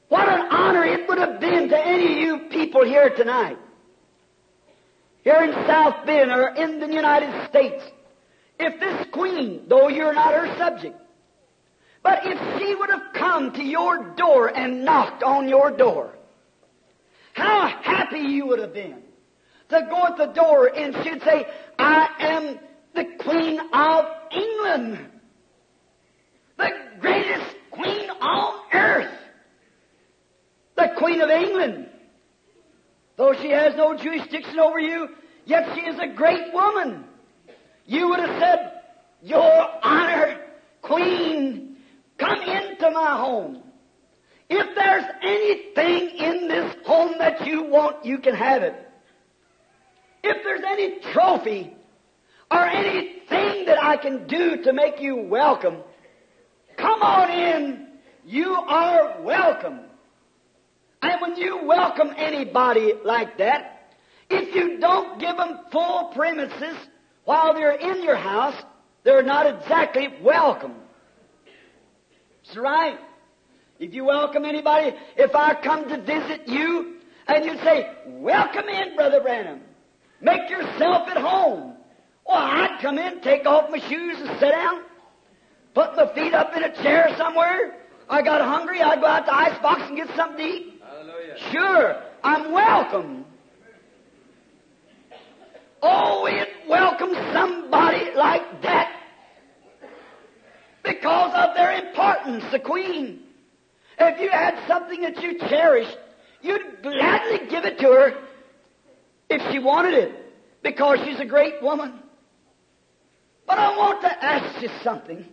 [0.10, 3.58] What an honor it would have been to any of you people here tonight.
[5.24, 7.84] Here in South Bend or in the United States.
[8.60, 10.96] If this Queen, though you're not her subject,
[12.06, 16.14] but if she would have come to your door and knocked on your door,
[17.34, 19.02] how happy you would have been
[19.70, 21.48] to go at the door and she'd say,
[21.80, 22.60] I am
[22.94, 25.00] the Queen of England,
[26.58, 29.18] the greatest queen on earth,
[30.76, 31.90] the Queen of England.
[33.16, 35.08] Though she has no jurisdiction over you,
[35.46, 37.04] yet she is a great woman.
[37.88, 38.82] You would have said,
[39.24, 40.40] Your Honor,
[40.84, 41.65] Queen,
[42.26, 43.62] come into my home.
[44.50, 48.76] If there's anything in this home that you want, you can have it.
[50.24, 51.76] If there's any trophy
[52.52, 55.78] or anything that I can do to make you welcome,
[56.78, 57.88] come on in.
[58.26, 59.80] You are welcome.
[61.02, 63.94] And when you welcome anybody like that,
[64.30, 66.76] if you don't give them full premises
[67.26, 68.56] while they're in your house,
[69.04, 70.74] they're not exactly welcome.
[72.46, 73.00] That's right.
[73.80, 76.96] If you welcome anybody, if I come to visit you
[77.28, 79.62] and you say, Welcome in, Brother Branham.
[80.22, 81.74] Make yourself at home.
[82.28, 84.82] Well, I'd come in, take off my shoes and sit down,
[85.74, 87.76] put my feet up in a chair somewhere.
[88.10, 90.82] I got hungry, I'd go out to the icebox and get something to eat.
[90.84, 91.52] Hallelujah.
[91.52, 93.26] Sure, I'm welcome.
[95.82, 98.95] Oh, it welcomes somebody like that
[100.86, 103.22] because of their importance, the Queen.
[103.98, 105.98] If you had something that you cherished,
[106.42, 108.14] you'd gladly give it to her
[109.30, 110.12] if she wanted it
[110.64, 112.00] because she's a great woman.
[113.48, 115.26] But I want to ask you something.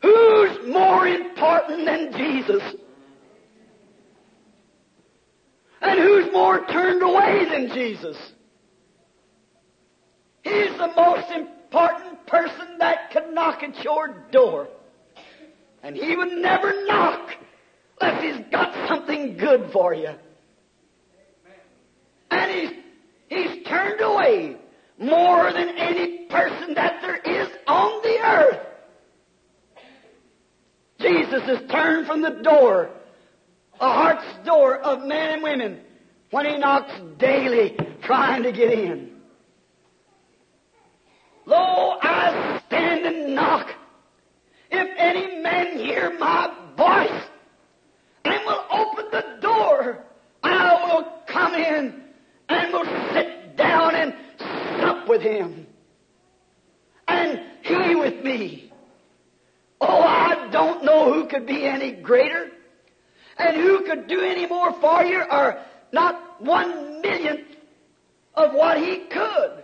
[0.00, 2.62] Who's more important than Jesus?
[5.80, 8.16] And who's more turned away than Jesus?
[10.42, 14.68] He's the most important person that can knock at your door.
[15.82, 17.30] And he would never knock
[18.00, 20.10] unless he's got something good for you.
[22.30, 22.70] And he's,
[23.28, 24.56] he's turned away
[24.98, 28.66] more than any person that there is on the earth.
[31.00, 32.90] Jesus is turned from the door,
[33.80, 35.80] a heart's door of men and women,
[36.30, 39.11] when he knocks daily trying to get in.
[41.46, 43.68] Lo, I stand and knock.
[44.70, 47.22] If any man hear my voice
[48.24, 50.04] and will open the door,
[50.42, 52.02] I will come in
[52.48, 54.14] and will sit down and
[54.80, 55.66] sup with him.
[57.08, 58.72] And he with me.
[59.80, 62.50] Oh, I don't know who could be any greater
[63.36, 65.58] and who could do any more for you or
[65.92, 67.48] not one millionth
[68.34, 69.61] of what he could.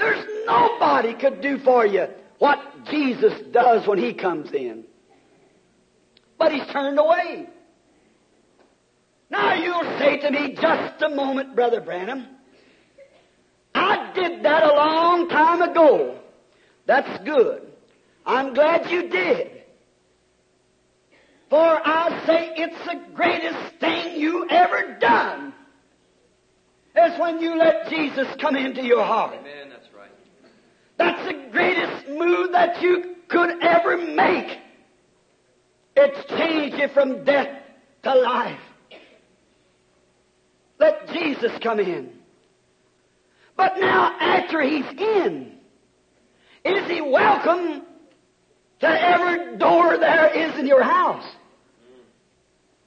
[0.00, 2.06] There's nobody could do for you
[2.38, 2.58] what
[2.90, 4.84] Jesus does when he comes in.
[6.38, 7.46] But he's turned away.
[9.30, 12.26] Now you'll say to me, just a moment, Brother Branham.
[13.74, 16.18] I did that a long time ago.
[16.86, 17.68] That's good.
[18.24, 19.50] I'm glad you did.
[21.50, 25.52] For I say it's the greatest thing you ever done.
[26.96, 29.36] Is when you let Jesus come into your heart.
[29.38, 29.70] Amen.
[31.00, 34.58] That's the greatest move that you could ever make.
[35.96, 37.48] It's changed you from death
[38.02, 38.60] to life.
[40.78, 42.10] Let Jesus come in.
[43.56, 45.52] But now, after he's in,
[46.66, 47.80] is he welcome
[48.80, 51.24] to every door there is in your house?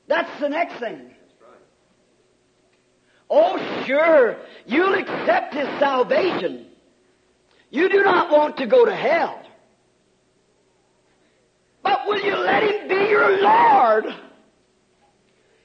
[0.08, 1.10] That's the next thing.
[3.28, 6.68] Oh, sure, you'll accept his salvation.
[7.74, 9.42] You do not want to go to hell.
[11.82, 14.06] But will you let him be your Lord?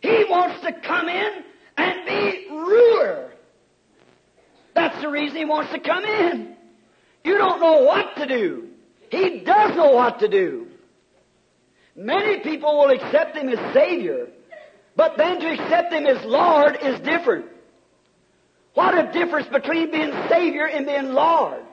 [0.01, 1.45] He wants to come in
[1.77, 3.31] and be ruler.
[4.75, 6.57] That's the reason he wants to come in.
[7.25, 8.69] You don't know what to do.
[9.11, 10.67] He does know what to do.
[11.95, 14.29] Many people will accept him as Savior,
[14.97, 17.45] but then to accept him as Lord is different.
[18.73, 21.65] What a difference between being Savior and being Lord.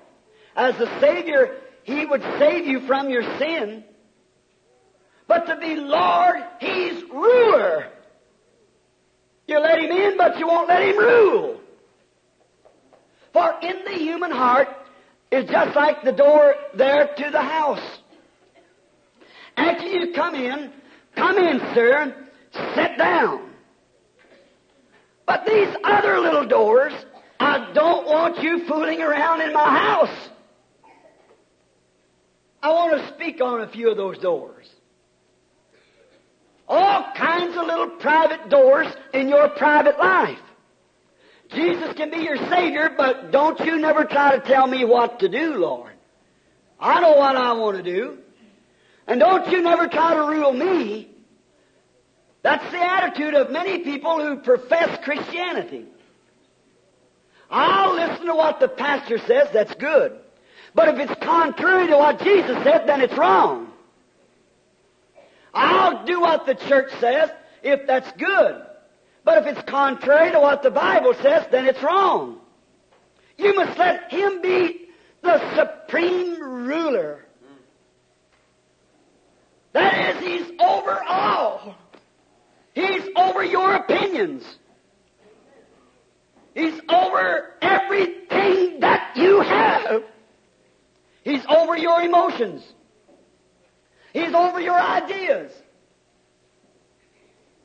[0.55, 3.83] As the Savior, He would save you from your sin.
[5.27, 7.91] But to be Lord, He's ruler.
[9.47, 11.59] You let Him in, but you won't let Him rule.
[13.33, 14.69] For in the human heart
[15.31, 17.99] is just like the door there to the house.
[19.57, 20.71] After you come in,
[21.15, 22.15] come in, sir,
[22.75, 23.49] sit down.
[25.25, 26.93] But these other little doors,
[27.39, 30.29] I don't want you fooling around in my house.
[32.65, 34.67] I want to speak on a few of those doors.
[36.67, 40.39] All kinds of little private doors in your private life.
[41.53, 45.29] Jesus can be your Savior, but don't you never try to tell me what to
[45.29, 45.91] do, Lord.
[46.79, 48.17] I know what I want to do.
[49.05, 51.09] And don't you never try to rule me.
[52.41, 55.85] That's the attitude of many people who profess Christianity.
[57.47, 60.19] I'll listen to what the pastor says, that's good.
[60.75, 63.71] But if it's contrary to what Jesus said, then it's wrong.
[65.53, 67.31] I'll do what the church says
[67.63, 68.61] if that's good.
[69.23, 72.39] But if it's contrary to what the Bible says, then it's wrong.
[73.37, 74.89] You must let Him be
[75.23, 77.25] the supreme ruler.
[79.71, 81.75] That is, He's over all.
[82.73, 84.43] He's over your opinions.
[86.53, 90.03] He's over everything that you have.
[91.25, 92.63] He's over your emotions.
[94.13, 95.51] He's over your ideas.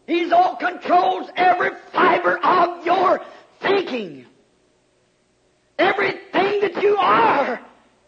[0.06, 3.20] He's all controls every fiber of your
[3.60, 4.26] thinking.
[5.78, 7.60] Everything that you are,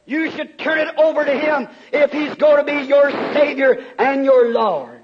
[0.06, 4.24] you should turn it over to Him if He's going to be your Savior and
[4.24, 5.02] your Lord.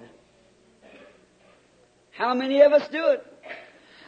[2.12, 3.24] How many of us do it?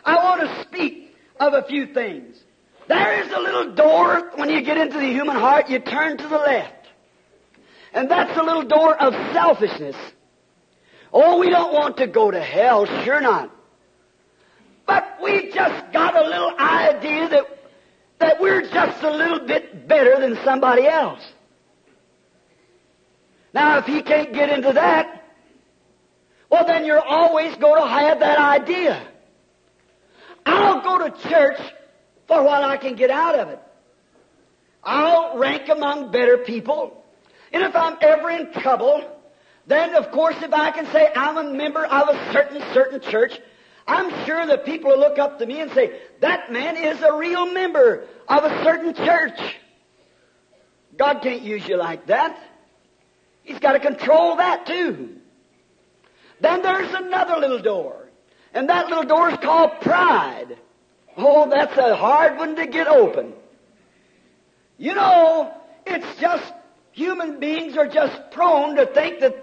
[0.05, 2.43] I want to speak of a few things.
[2.91, 6.27] There is a little door when you get into the human heart, you turn to
[6.27, 6.89] the left.
[7.93, 9.95] And that's a little door of selfishness.
[11.13, 13.55] Oh, we don't want to go to hell, sure not.
[14.87, 17.45] But we just got a little idea that,
[18.19, 21.23] that we're just a little bit better than somebody else.
[23.55, 25.29] Now, if he can't get into that,
[26.51, 29.07] well, then you're always going to have that idea.
[30.45, 31.61] I'll go to church
[32.31, 33.59] for what I can get out of it.
[34.85, 37.05] I'll rank among better people.
[37.53, 39.05] And if I'm ever in trouble,
[39.67, 43.37] then of course if I can say I'm a member of a certain, certain church,
[43.85, 47.13] I'm sure that people will look up to me and say, that man is a
[47.15, 49.41] real member of a certain church.
[50.97, 52.39] God can't use you like that.
[53.43, 55.17] He's got to control that too.
[56.41, 58.09] Then there's another little door.
[58.55, 60.57] And that little door is called pride.
[61.17, 63.33] Oh, that's a hard one to get open.
[64.79, 65.53] You know,
[65.87, 66.53] it's just
[66.93, 69.35] human beings are just prone to think that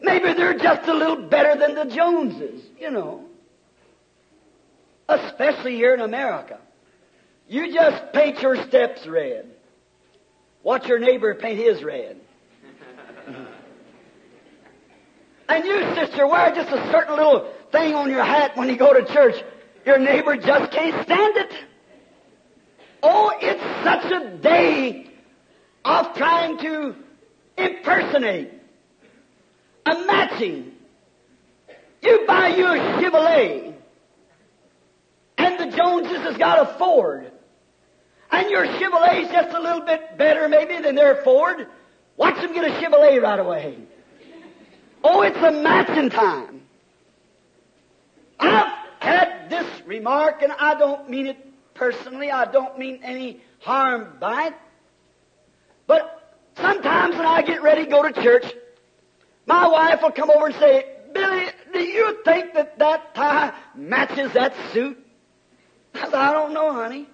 [0.00, 3.24] maybe they're just a little better than the Joneses, you know.
[5.08, 6.58] Especially here in America.
[7.48, 9.50] You just paint your steps red.
[10.62, 12.18] Watch your neighbor paint his red.
[15.48, 18.94] and you, sister, wear just a certain little thing on your hat when you go
[18.94, 19.42] to church.
[19.86, 21.52] Your neighbor just can't stand it.
[23.02, 25.10] Oh, it's such a day
[25.84, 26.94] of trying to
[27.58, 28.50] impersonate,
[29.84, 30.72] a matching.
[32.02, 33.74] You buy you a Chevrolet,
[35.36, 37.30] and the Joneses has got a Ford,
[38.30, 41.66] and your Chevrolet's just a little bit better maybe than their Ford.
[42.16, 43.78] Watch them get a Chevrolet right away.
[45.02, 46.62] Oh, it's a matching time.
[48.40, 51.36] I've had this remark, and I don't mean it
[51.74, 52.30] personally.
[52.30, 54.54] I don't mean any harm by it.
[55.86, 58.46] But sometimes when I get ready to go to church,
[59.46, 64.32] my wife will come over and say, Billy, do you think that that tie matches
[64.32, 64.98] that suit?
[65.94, 67.08] I said, I don't know, honey.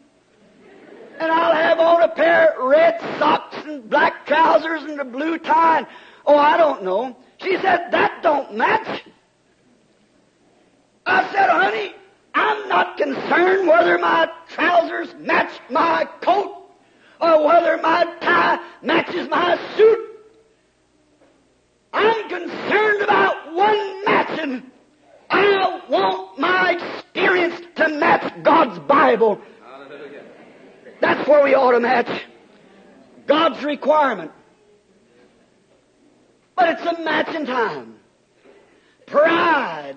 [1.19, 5.39] And I'll have on a pair of red socks and black trousers and a blue
[5.39, 5.79] tie.
[5.79, 5.87] And,
[6.25, 7.17] oh, I don't know.
[7.43, 9.03] She said, that don't match.
[11.07, 11.95] I said, honey,
[12.35, 16.61] I'm not concerned whether my trousers match my coat
[17.21, 20.11] or whether my tie matches my suit.
[21.93, 24.71] I'm concerned about one matching.
[25.29, 29.41] I want my experience to match God's Bible.
[31.01, 32.25] That's where we ought to match.
[33.27, 34.33] God's requirement.
[36.57, 37.97] But it's a matching time.
[39.07, 39.97] Pride.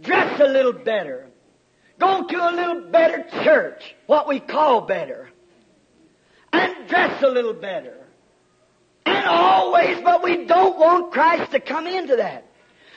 [0.00, 1.26] Dress a little better.
[1.98, 5.28] Go to a little better church, what we call better.
[6.52, 7.96] And dress a little better.
[9.04, 12.46] And always, but we don't want Christ to come into that.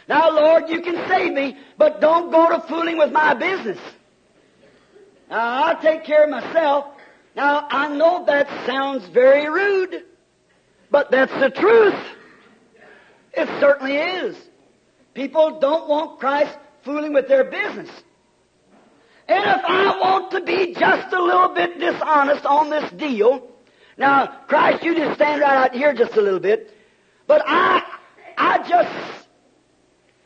[0.08, 3.80] Now, Lord, you can save me, but don't go to fooling with my business.
[5.30, 6.86] Now, I'll take care of myself.
[7.36, 10.04] Now, I know that sounds very rude,
[10.92, 12.00] but that's the truth.
[13.34, 14.38] It certainly is.
[15.14, 17.90] People don't want Christ fooling with their business.
[19.28, 23.48] And if I want to be just a little bit dishonest on this deal,
[23.98, 26.76] now, Christ, you just stand right out here just a little bit,
[27.28, 27.84] but I,
[28.38, 29.28] I just,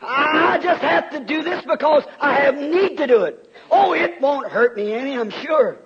[0.02, 3.52] I just have to do this because I have need to do it.
[3.70, 5.78] Oh, it won't hurt me any, I'm sure.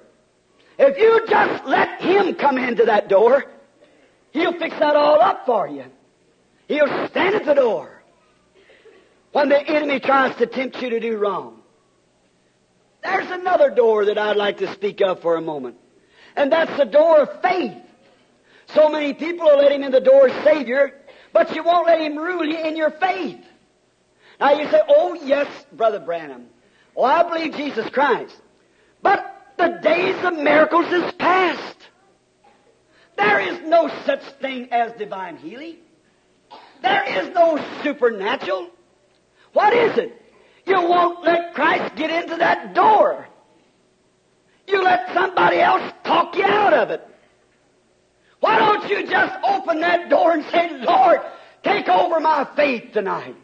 [0.78, 3.46] If you just let Him come into that door,
[4.32, 5.86] He'll fix that all up for you.
[6.68, 8.01] He'll stand at the door
[9.32, 11.60] when the enemy tries to tempt you to do wrong.
[13.04, 15.78] There's another door that I'd like to speak of for a moment.
[16.36, 17.78] And that's the door of faith.
[18.68, 20.94] So many people will let him in the door Savior,
[21.34, 23.40] but you won't let him rule you in your faith.
[24.40, 26.48] Now you say, oh yes, Brother Branham.
[26.96, 28.36] Well, I believe Jesus Christ.
[29.02, 31.78] But the days of miracles is past.
[33.18, 35.78] There is no such thing as divine healing.
[36.82, 38.70] There is no supernatural.
[39.54, 40.22] What is it?
[40.66, 43.28] You won't let Christ get into that door.
[44.68, 47.06] You let somebody else talk you out of it.
[48.40, 51.20] Why don't you just open that door and say, Lord,
[51.64, 53.36] take over my faith tonight?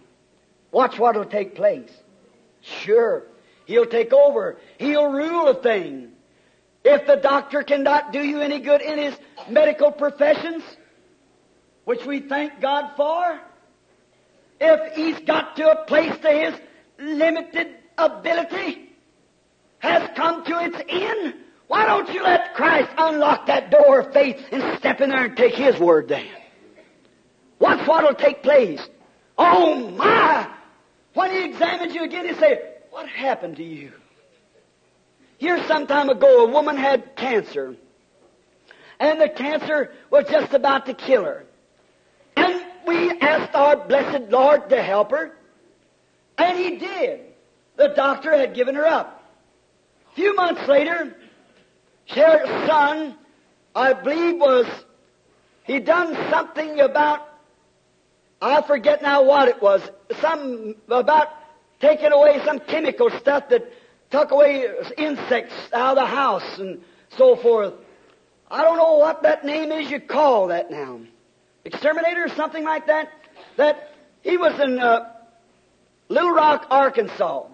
[0.72, 1.92] Watch what'll take place.
[2.62, 3.24] Sure.
[3.66, 4.58] He'll take over.
[4.78, 6.12] He'll rule a thing.
[6.84, 9.16] If the doctor cannot do you any good in his
[9.50, 10.64] medical professions,
[11.84, 13.40] which we thank God for,
[14.60, 16.54] if he's got to a place to his
[17.00, 18.90] limited ability
[19.80, 21.36] has come to its end,
[21.68, 25.38] why don't you let Christ unlock that door of faith and step in there and
[25.38, 26.28] take His word then?
[27.60, 28.82] Watch what'll take place.
[29.38, 30.50] Oh my!
[31.14, 33.92] When He examines you again, He say, what happened to you?
[35.38, 37.76] Here some time ago, a woman had cancer.
[39.00, 41.46] And the cancer was just about to kill her.
[42.36, 45.36] And we asked our blessed Lord to help her.
[46.38, 47.22] And He did.
[47.76, 49.24] The doctor had given her up.
[50.12, 51.16] A few months later,
[52.10, 53.16] her son,
[53.76, 54.66] I believe was,
[55.66, 57.28] he done something about,
[58.42, 59.82] I forget now what it was,
[60.22, 61.28] some, about
[61.80, 63.72] taking away some chemical stuff that
[64.10, 64.66] took away
[64.98, 66.82] insects out of the house and
[67.18, 67.74] so forth.
[68.50, 71.02] I don't know what that name is you call that now.
[71.68, 73.10] Exterminator or something like that?
[73.58, 73.92] That
[74.22, 75.12] he was in uh,
[76.10, 77.48] Little Rock, Arkansas.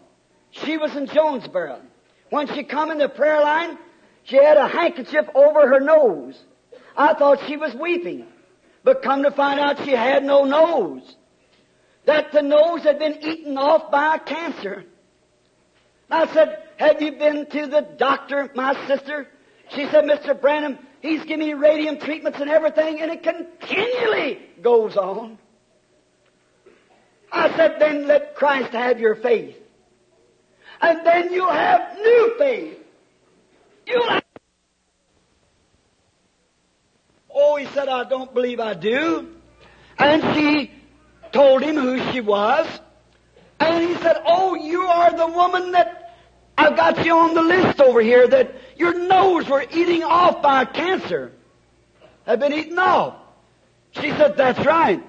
[0.52, 1.82] She was in Jonesboro.
[2.30, 3.78] When she come in the prayer line,
[4.24, 6.40] she had a handkerchief over her nose.
[6.96, 8.28] I thought she was weeping.
[8.84, 11.16] But come to find out she had no nose.
[12.06, 14.84] That the nose had been eaten off by cancer.
[16.12, 19.28] I said, have you been to the doctor, my sister?
[19.70, 20.40] She said, Mr.
[20.40, 25.38] Branham, he's giving me radium treatments and everything, and it continually goes on.
[27.32, 29.56] I said, then let Christ have your faith.
[30.82, 32.78] And then you'll have new faith.
[33.86, 34.24] You'll have
[37.36, 39.28] Oh, he said, I don't believe I do.
[39.98, 40.72] And she
[41.32, 42.68] told him who she was.
[43.60, 46.03] And he said, Oh, you are the woman that
[46.58, 50.66] I've got you on the list over here that your nose were eating off by
[50.66, 51.32] cancer.
[52.26, 53.16] Had been eaten off.
[53.92, 55.04] She said, That's right.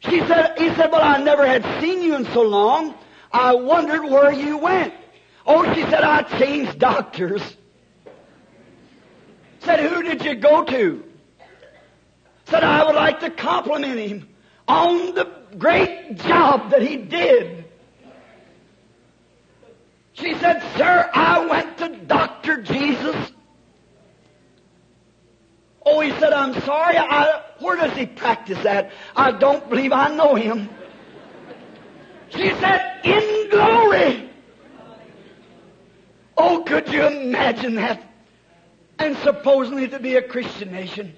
[0.00, 2.94] She said, he said, Well, I never had seen you in so long.
[3.32, 4.94] I wondered where you went.
[5.46, 7.42] Oh, she said, I changed doctors.
[9.60, 11.04] Said, who did you go to?
[12.46, 14.28] Said, I would like to compliment him
[14.66, 17.59] on the great job that he did.
[20.20, 22.62] She said, Sir, I went to Dr.
[22.62, 23.32] Jesus.
[25.84, 26.98] Oh, he said, I'm sorry.
[26.98, 28.92] I, where does he practice that?
[29.16, 30.68] I don't believe I know him.
[32.28, 34.30] She said, in glory.
[36.36, 38.02] Oh, could you imagine that?
[38.98, 41.14] And supposedly to be a Christian nation.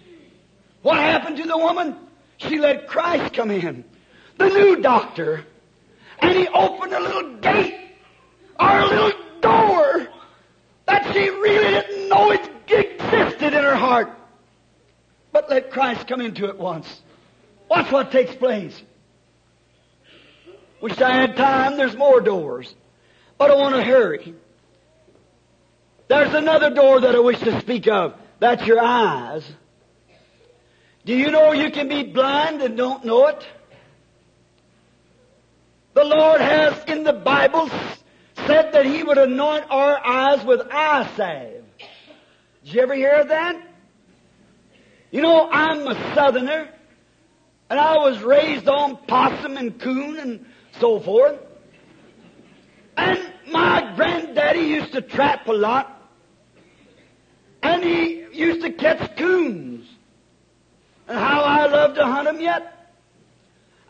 [0.82, 1.96] What happened to the woman?
[2.38, 3.84] She let Christ come in,
[4.38, 5.44] the new doctor,
[6.20, 7.82] and he opened a little gate
[8.62, 10.08] a little door
[10.86, 14.10] that she really didn't know it existed in her heart.
[15.32, 17.02] But let Christ come into it once.
[17.68, 18.80] Watch what takes place.
[20.80, 21.76] Wish I had time.
[21.76, 22.74] There's more doors.
[23.38, 24.34] But I want to hurry.
[26.08, 28.14] There's another door that I wish to speak of.
[28.40, 29.50] That's your eyes.
[31.04, 33.46] Do you know you can be blind and don't know it?
[35.94, 37.68] The Lord has in the Bible
[38.46, 41.64] said that He would anoint our eyes with eye salve.
[42.64, 43.68] Did you ever hear that?
[45.10, 46.68] You know, I'm a southerner,
[47.68, 50.46] and I was raised on possum and coon and
[50.80, 51.38] so forth.
[52.96, 53.18] And
[53.50, 56.10] my granddaddy used to trap a lot,
[57.62, 59.86] and he used to catch coons.
[61.08, 62.94] And how I love to hunt them yet.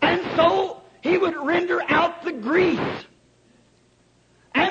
[0.01, 3.05] And so he would render out the grease.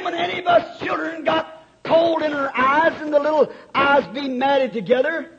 [0.04, 4.28] When any of us children got cold in our eyes and the little eyes be
[4.28, 5.30] matted together,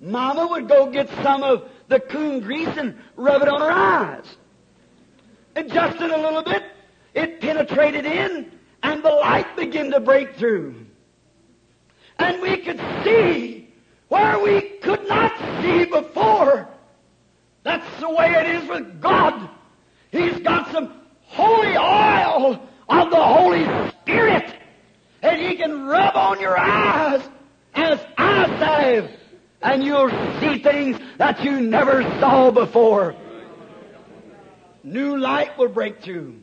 [0.00, 4.24] Mama would go get some of the coon grease and rub it on her eyes.
[5.56, 6.62] And just in a little bit,
[7.14, 8.50] it penetrated in
[8.82, 10.74] and the light began to break through.
[12.18, 13.72] And we could see
[14.08, 15.32] where we could not
[15.62, 16.68] see before.
[17.62, 19.48] That's the way it is with God.
[20.12, 20.92] He's got some
[21.22, 24.54] holy oil of the Holy Spirit,
[25.22, 27.22] and He can rub on your eyes
[27.74, 29.10] as eye salve,
[29.62, 33.16] and you'll see things that you never saw before.
[34.82, 36.40] New light will break through.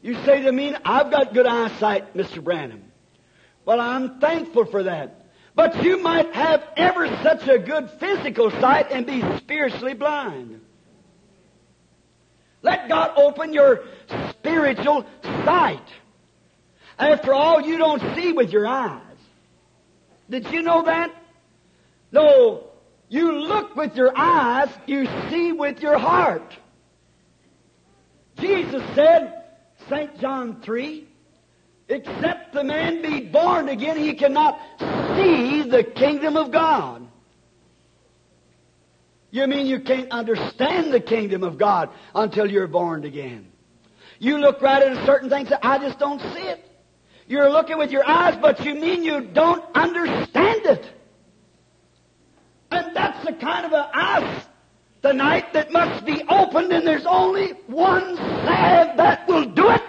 [0.00, 2.42] You say to me, I've got good eyesight, Mr.
[2.42, 2.84] Branham.
[3.64, 5.26] Well, I'm thankful for that.
[5.54, 10.60] But you might have ever such a good physical sight and be spiritually blind.
[12.62, 13.84] Let God open your
[14.30, 15.82] spiritual sight.
[16.98, 19.02] After all, you don't see with your eyes.
[20.28, 21.14] Did you know that?
[22.10, 22.64] No,
[23.08, 26.56] you look with your eyes, you see with your heart.
[28.38, 29.44] Jesus said,
[29.88, 30.18] St.
[30.20, 31.06] John 3,
[31.88, 34.58] except the man be born again, he cannot
[35.16, 37.06] see the kingdom of God.
[39.30, 43.48] You mean you can't understand the kingdom of God until you're born again?
[44.18, 46.67] You look right at a certain thing and say, I just don't see it.
[47.28, 50.90] You're looking with your eyes, but you mean you don't understand it.
[52.70, 54.42] And that's the kind of an eye
[55.02, 59.82] tonight that must be opened, and there's only one salve that will do it.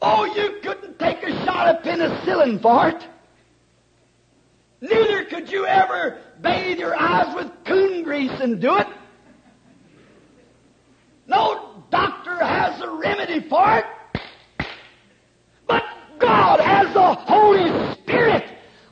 [0.00, 3.08] Oh, you couldn't take a shot of penicillin for it.
[4.80, 8.86] Neither could you ever bathe your eyes with coon grease and do it.
[11.26, 13.86] No doctor has a remedy for it.
[16.24, 18.44] God has the Holy Spirit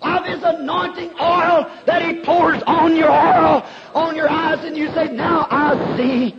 [0.03, 3.65] of His anointing oil that He pours on your oil,
[3.95, 6.37] on your eyes, and you say, Now I see.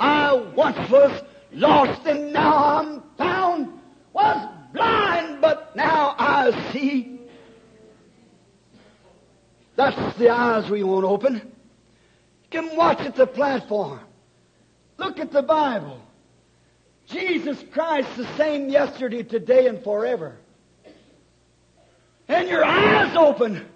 [0.00, 3.80] I once was lost and now I'm found.
[4.12, 7.20] Was blind, but now I see.
[9.76, 11.34] That's the eyes we won't open.
[11.34, 14.00] You can watch at the platform.
[14.98, 16.02] Look at the Bible.
[17.10, 20.36] Jesus Christ the same yesterday, today, and forever.
[22.28, 23.66] And your eyes open,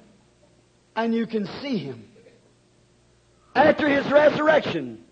[0.94, 2.04] and you can see Him.
[3.54, 5.04] After His resurrection,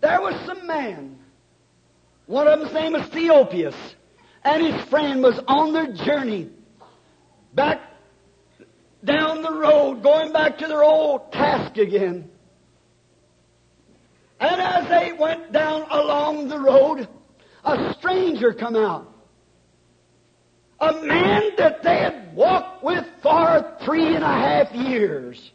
[0.00, 1.18] there was some man
[2.30, 3.74] One of them's name was Cleopas,
[4.44, 6.48] and his friend was on their journey
[7.52, 7.80] back
[9.04, 12.29] down the road, going back to their old task again.
[14.40, 17.06] And as they went down along the road,
[17.62, 19.06] a stranger come out.
[20.80, 25.52] A man that they had walked with for three and a half years.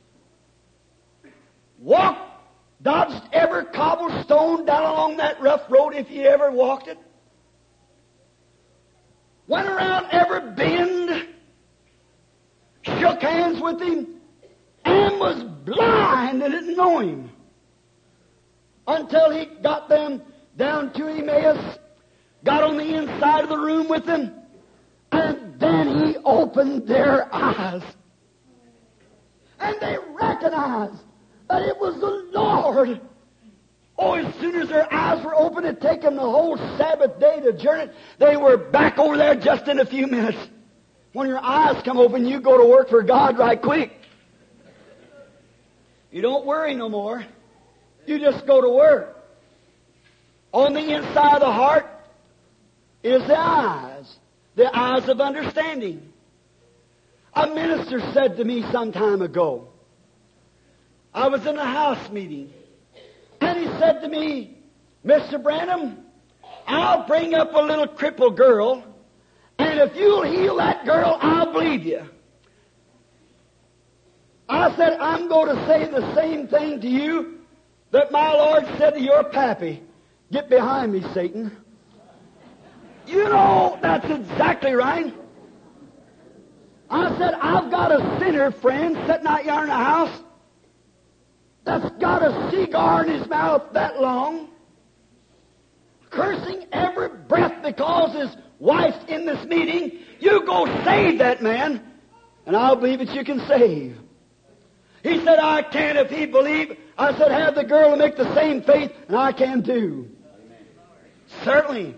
[1.80, 2.22] Walked,
[2.84, 7.00] dodged every cobblestone down along that rough road if you ever walked it.
[9.48, 11.28] Went around every bend,
[12.84, 14.22] shook hands with him,
[14.84, 17.32] and was blind and didn't know him.
[18.88, 20.22] Until he got them
[20.58, 21.80] down to Emmaus,
[22.44, 24.34] got on the inside of the room with them,
[25.12, 27.82] and then he opened their eyes.
[29.60, 31.02] And they recognized
[31.50, 33.02] that it was the Lord.
[33.98, 37.40] Oh, as soon as their eyes were open, it took them the whole Sabbath day
[37.40, 37.92] to journey.
[38.20, 40.38] They were back over there just in a few minutes.
[41.14, 43.94] When your eyes come open, you go to work for God right quick.
[46.12, 47.26] You don't worry no more.
[48.06, 49.12] You just go to work.
[50.51, 51.86] On the inside of the heart
[53.03, 54.16] is the eyes,
[54.56, 56.14] the eyes of understanding.
[57.34, 59.68] A minister said to me some time ago,
[61.14, 62.51] I was in a house meeting,
[63.41, 64.58] and he said to me,
[65.06, 65.41] Mr.
[65.41, 65.97] Branham,
[66.68, 68.84] I'll bring up a little crippled girl,
[69.60, 72.01] and if you'll heal that girl, I'll believe you.
[74.47, 77.35] I said, I'm going to say the same thing to you
[77.92, 79.82] that my Lord said to your pappy.
[80.32, 81.56] Get behind me, Satan.
[83.08, 85.14] You know, that's exactly right.
[86.90, 90.22] I said, I've got a sinner friend sitting out yonder in the house
[91.64, 94.50] that's got a cigar in his mouth that long,
[96.10, 100.00] cursing every breath because his wife's in this meeting.
[100.20, 101.84] You go save that man,
[102.46, 103.98] and I'll believe that you can save.
[105.06, 106.76] He said, I can if he believe.
[106.97, 110.10] I said, have the girl to make the same faith, and I can too.
[111.43, 111.95] Certainly.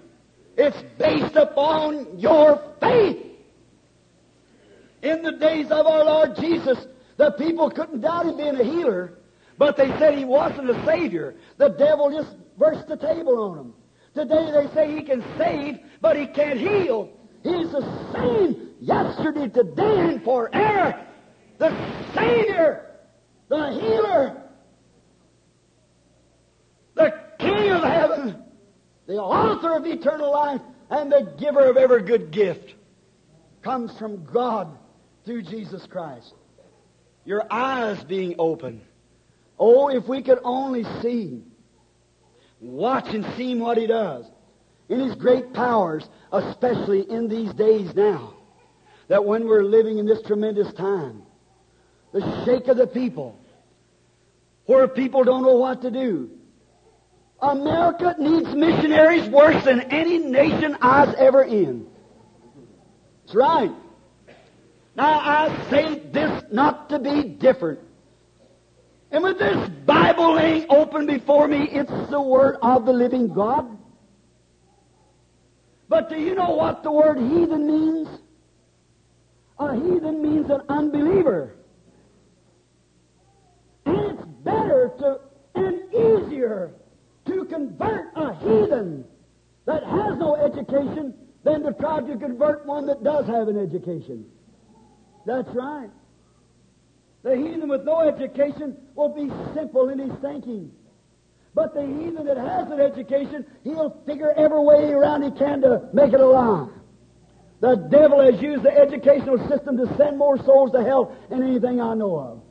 [0.58, 3.24] It's based upon your faith.
[5.04, 6.86] In the days of our Lord Jesus,
[7.16, 9.14] the people couldn't doubt him being a healer,
[9.58, 11.36] but they said he wasn't a Savior.
[11.56, 13.74] The devil just burst the table on him.
[14.16, 17.10] Today they say he can save, but he can't heal.
[17.42, 21.06] He's the same yesterday, today, and forever.
[21.58, 21.70] The
[22.14, 22.87] Savior,
[23.50, 24.42] the healer,
[26.96, 28.44] the King of heaven,
[29.08, 32.76] the author of eternal life, and the giver of every good gift
[33.62, 34.78] comes from God
[35.26, 36.34] through Jesus Christ.
[37.26, 38.82] Your eyes being open.
[39.60, 41.44] Oh, if we could only see,
[42.62, 44.26] watch and see what He does
[44.90, 48.34] in His great powers, especially in these days now,
[49.10, 51.24] that when we're living in this tremendous time,
[52.20, 53.40] the shake of the people,
[54.66, 56.30] where people don't know what to do.
[57.42, 61.88] America needs missionaries worse than any nation I was ever in.
[63.26, 63.72] That's right.
[64.96, 67.80] Now I say this not to be different.
[69.12, 73.78] And with this Bible laying open before me, it's the Word of the living God.
[75.90, 78.10] But do you know what the word heathen means?
[79.60, 81.56] A heathen means an unbeliever.
[84.48, 85.20] Better to
[85.56, 86.72] and easier
[87.26, 89.04] to convert a heathen
[89.66, 94.26] that has no education than to try to convert one that does have an education.
[95.26, 95.90] That's right.
[97.24, 100.72] The heathen with no education will be simple in his thinking.
[101.54, 105.90] But the heathen that has an education, he'll figure every way around he can to
[105.92, 106.70] make it a lie.
[107.60, 111.82] The devil has used the educational system to send more souls to hell than anything
[111.82, 112.42] I know of.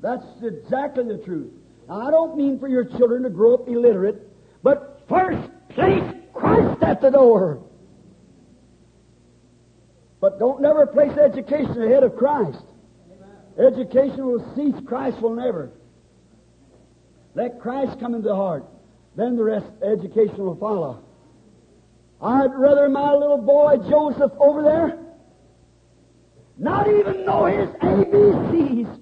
[0.00, 1.52] That's exactly the truth.
[1.88, 4.22] Now, I don't mean for your children to grow up illiterate,
[4.62, 7.62] but first place Christ at the door.
[10.20, 12.58] But don't never place education ahead of Christ.
[13.58, 15.70] Education will cease, Christ will never.
[17.34, 18.64] Let Christ come into the heart.
[19.14, 21.02] Then the rest, education will follow.
[22.20, 24.98] I'd rather my little boy Joseph over there
[26.58, 29.00] not even know his ABCs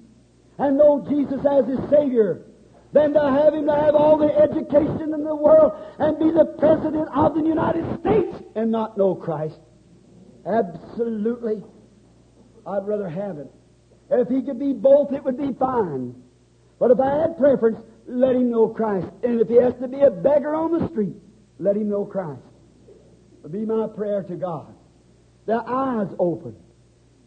[0.57, 2.45] and know Jesus as his Savior
[2.93, 6.45] than to have him to have all the education in the world and be the
[6.57, 9.59] President of the United States and not know Christ.
[10.45, 11.61] Absolutely.
[12.65, 13.51] I'd rather have it.
[14.09, 16.15] If he could be both, it would be fine.
[16.79, 19.07] But if I had preference, let him know Christ.
[19.23, 21.15] And if he has to be a beggar on the street,
[21.59, 22.41] let him know Christ.
[23.39, 24.73] It'll be my prayer to God.
[25.45, 26.55] Their eyes open.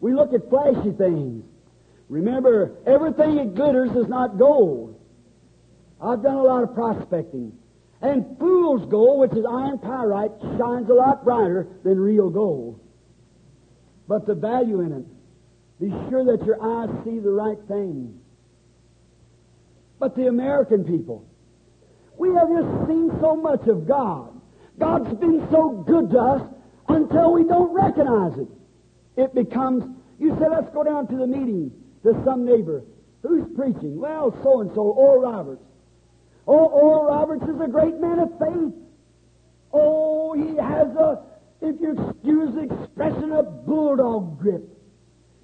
[0.00, 1.44] We look at flashy things.
[2.08, 4.98] Remember, everything that glitters is not gold.
[6.00, 7.52] I've done a lot of prospecting.
[8.00, 12.80] And fool's gold, which is iron pyrite, shines a lot brighter than real gold.
[14.06, 15.04] But the value in it,
[15.80, 18.18] be sure that your eyes see the right thing.
[19.98, 21.26] But the American people,
[22.16, 24.40] we have just seen so much of God.
[24.78, 26.42] God's been so good to us
[26.88, 28.48] until we don't recognize it.
[29.16, 29.84] It becomes,
[30.20, 31.72] you say, let's go down to the meeting
[32.12, 32.82] to some neighbor.
[33.22, 34.00] Who's preaching?
[34.00, 35.62] Well, so and so, Oral Roberts.
[36.46, 38.74] Oh, Oral Roberts is a great man of faith.
[39.72, 41.20] Oh, he has a,
[41.60, 44.64] if you excuse the expression, a bulldog grip.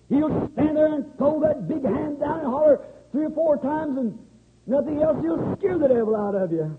[0.08, 2.80] He'll stand there and throw that big hand down and holler
[3.12, 4.18] three or four times and
[4.66, 5.18] nothing else.
[5.20, 6.76] He'll scare the devil out of you.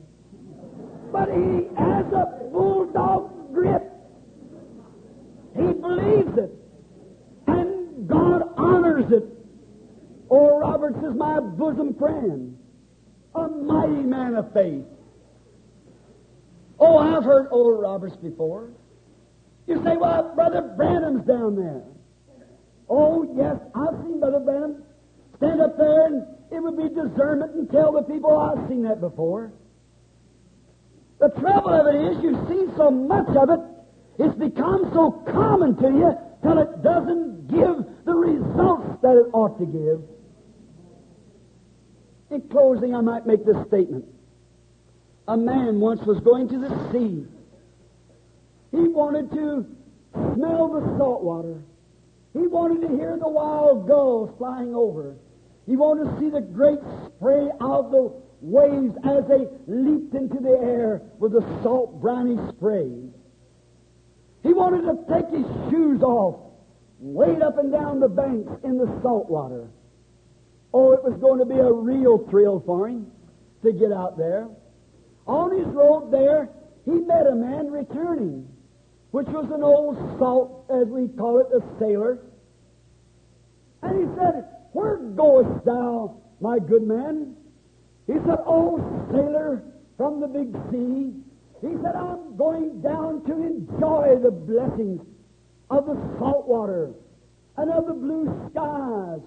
[1.12, 3.84] But he has a bulldog grip.
[5.56, 6.52] He believes it.
[7.48, 9.35] And God honors it.
[10.36, 12.58] Oral Roberts is my bosom friend
[13.36, 14.84] a mighty man of faith.
[16.78, 18.72] Oh, I've heard Oral Roberts before.
[19.66, 21.84] You say, well, Brother Branham's down there.
[22.90, 24.84] Oh, yes, I've seen Brother Branham
[25.38, 28.84] stand up there and it would be discernment and tell the people, oh, I've seen
[28.84, 29.54] that before.
[31.20, 33.60] The trouble of it is, you've seen so much of it,
[34.20, 36.12] it's become so common to you
[36.44, 40.15] till it doesn't give the results that it ought to give.
[42.36, 44.04] In closing, I might make this statement.
[45.30, 47.26] A man once was going to the sea.
[48.72, 49.66] He wanted to
[50.12, 51.64] smell the salt water.
[52.34, 55.16] He wanted to hear the wild gulls flying over.
[55.66, 58.12] He wanted to see the great spray of the
[58.42, 62.92] waves as they leaped into the air with the salt briny spray.
[64.44, 66.52] He wanted to take his shoes off,
[67.00, 69.70] wade up and down the banks in the salt water.
[70.78, 73.08] Oh, it was going to be a real thrill for him
[73.64, 74.50] to get out there.
[75.26, 76.50] On his road there,
[76.84, 78.46] he met a man returning,
[79.12, 82.20] which was an old salt, as we call it, a sailor.
[83.84, 87.38] And he said, Where goest thou, my good man?
[88.06, 88.76] He said, Oh,
[89.14, 89.64] sailor
[89.96, 91.16] from the big sea.
[91.62, 95.00] He said, I'm going down to enjoy the blessings
[95.70, 96.92] of the salt water
[97.56, 99.22] and of the blue skies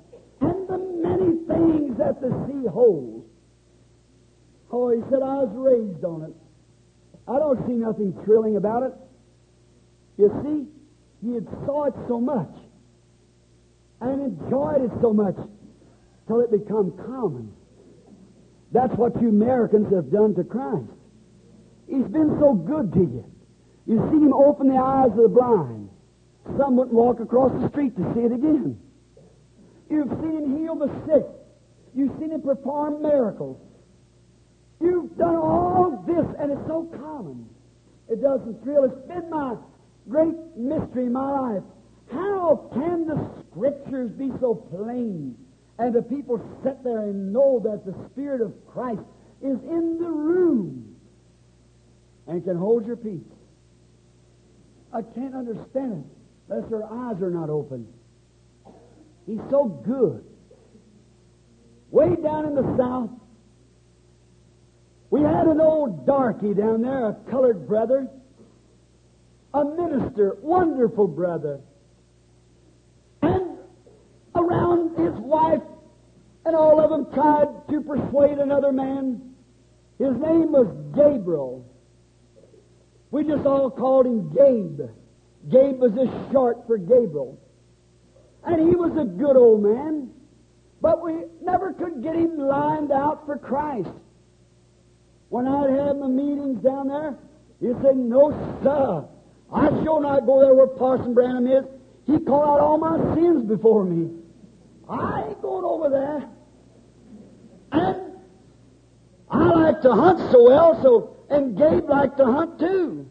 [0.69, 3.27] the many things that the sea holds.
[4.71, 6.35] Oh, he said, I was raised on it.
[7.27, 8.93] I don't see nothing thrilling about it.
[10.19, 12.53] You see, he had saw it so much
[14.01, 15.37] and enjoyed it so much
[16.27, 17.53] till it become common.
[18.73, 20.93] That's what you Americans have done to Christ.
[21.89, 23.25] He's been so good to you.
[23.87, 25.89] You see him open the eyes of the blind.
[26.59, 28.79] Some wouldn't walk across the street to see it again.
[29.91, 31.27] You've seen him heal the sick.
[31.95, 33.59] You've seen him perform miracles.
[34.81, 37.49] You've done all this, and it's so common.
[38.09, 38.85] It doesn't thrill.
[38.85, 39.57] It's been my
[40.09, 41.63] great mystery in my life.
[42.13, 45.37] How can the Scriptures be so plain
[45.79, 49.03] and the people sit there and know that the Spirit of Christ
[49.43, 50.97] is in the room
[52.27, 53.21] and can hold your peace?
[54.93, 56.17] I can't understand it
[56.49, 57.87] unless their eyes are not open.
[59.29, 60.25] He's so good.
[61.91, 63.11] Way down in the south,
[65.11, 68.09] we had an old darky down there, a colored brother,
[69.53, 71.61] a minister, wonderful brother.
[73.21, 73.59] And
[74.35, 75.63] around his wife,
[76.47, 79.35] and all of them tried to persuade another man.
[79.99, 81.67] His name was Gabriel.
[83.11, 84.89] We just all called him Gabe.
[85.51, 87.39] Gabe was just short for Gabriel.
[88.49, 90.09] And he was a good old man,
[90.81, 93.91] but we never could get him lined out for Christ.
[95.29, 97.19] When I'd have my meetings down there,
[97.61, 98.31] he'd say, No,
[98.63, 99.07] sir.
[99.53, 101.65] I shall not go there where Parson Branham is.
[102.07, 104.17] He called out all my sins before me.
[104.89, 106.31] I ain't going over there.
[107.73, 108.17] And
[109.31, 113.07] I like to hunt so well, so and Gabe liked to hunt too.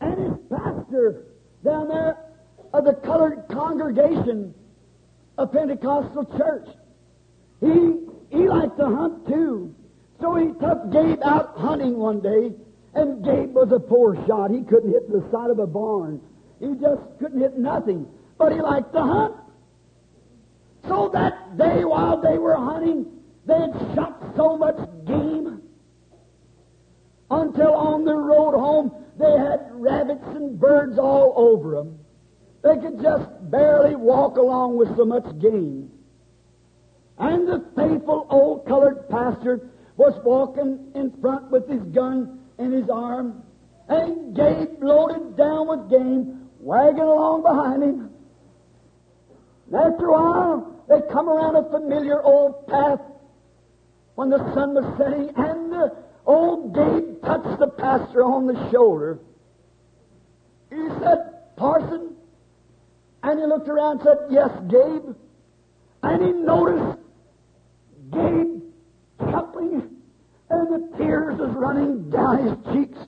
[0.00, 1.26] And his pastor
[1.64, 2.18] down there
[2.72, 4.54] of the colored congregation
[5.38, 6.68] of Pentecostal church.
[7.60, 7.98] He,
[8.30, 9.74] he liked to hunt too.
[10.20, 12.52] So he took Gabe out hunting one day,
[12.94, 14.50] and Gabe was a poor shot.
[14.50, 16.20] He couldn't hit the side of a barn.
[16.60, 18.06] He just couldn't hit nothing.
[18.38, 19.34] But he liked to hunt.
[20.88, 23.06] So that day while they were hunting,
[23.46, 25.60] they had shot so much game
[27.30, 31.98] until on the road home they had rabbits and birds all over them.
[32.62, 35.90] They could just barely walk along with so much game.
[37.18, 42.88] And the faithful old colored pastor was walking in front with his gun in his
[42.88, 43.42] arm,
[43.88, 48.10] and Gabe loaded down with game, wagging along behind him.
[49.66, 53.00] And after a while, they come around a familiar old path
[54.14, 55.96] when the sun was setting, and the
[56.26, 59.18] old Gabe touched the pastor on the shoulder.
[60.70, 62.14] He said, Parson,
[63.22, 65.14] and he looked around and said, Yes, Gabe.
[66.02, 66.98] And he noticed
[68.12, 68.62] Gabe
[69.20, 69.90] chuckling,
[70.50, 72.98] and the tears was running down his cheeks.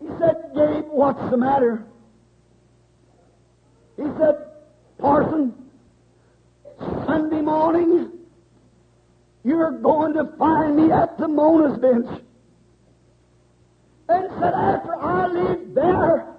[0.00, 1.84] He said, Gabe, what's the matter?
[3.96, 4.46] He said,
[4.98, 5.52] Parson,
[6.78, 8.12] Sunday morning,
[9.44, 12.22] you're going to find me at the mourner's bench.
[14.08, 16.33] And said, after I leave there,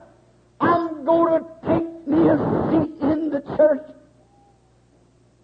[0.59, 2.37] I'm going to take me a
[2.69, 3.87] seat in the church.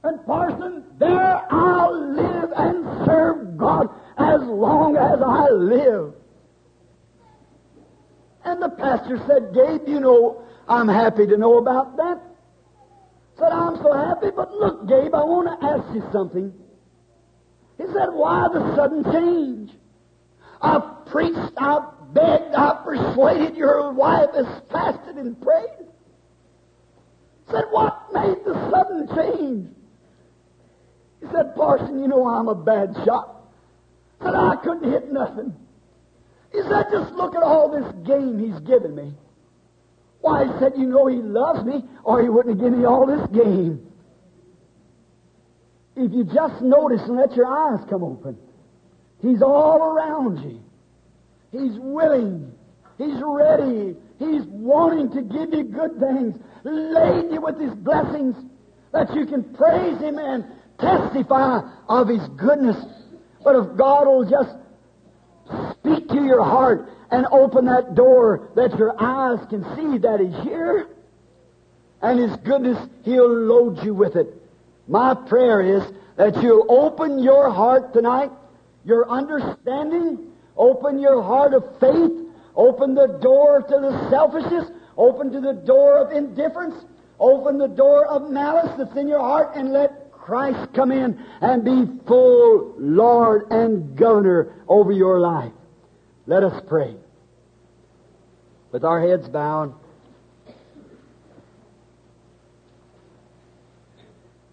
[0.04, 3.88] And Parson, there I'll live and serve God
[4.18, 6.14] as long as I live.
[8.44, 12.20] And the pastor said, Gabe, you know, I'm happy to know about that.
[13.38, 16.52] Said, I'm so happy, but look, Gabe, I want to ask you something.
[17.78, 19.72] He said, why the sudden change?
[20.62, 25.88] I've preached, I've begged, I've persuaded your wife has fasted and prayed.
[27.50, 29.70] Said, what made the sudden change?
[31.20, 33.44] He said, Parson, you know I'm a bad shot.
[34.22, 35.54] Said, I couldn't hit nothing.
[36.52, 39.14] He said, just look at all this game he's given me.
[40.22, 43.06] Why, he said, you know he loves me, or he wouldn't have given me all
[43.06, 43.88] this game.
[45.96, 48.38] If you just notice and let your eyes come open,
[49.22, 50.64] he's all around you.
[51.52, 52.52] He's willing.
[52.98, 53.96] He's ready.
[54.20, 58.36] He's wanting to give you good things, laden you with his blessings,
[58.94, 60.46] that you can praise him and
[60.80, 62.78] testify of his goodness.
[63.44, 64.56] But if God will just
[65.80, 70.44] speak to your heart and open that door that your eyes can see that He's
[70.44, 70.88] here.
[72.02, 74.28] And His goodness, He'll load you with it.
[74.88, 75.84] My prayer is
[76.18, 78.32] that you'll open your heart tonight,
[78.86, 82.12] your understanding, open your heart of faith,
[82.56, 86.76] open the door to the selfishness, open to the door of indifference,
[87.20, 91.64] open the door of malice that's in your heart, and let Christ come in and
[91.64, 95.52] be full Lord and Governor over your life.
[96.28, 96.96] Let us pray.
[98.72, 99.74] With our heads bowed,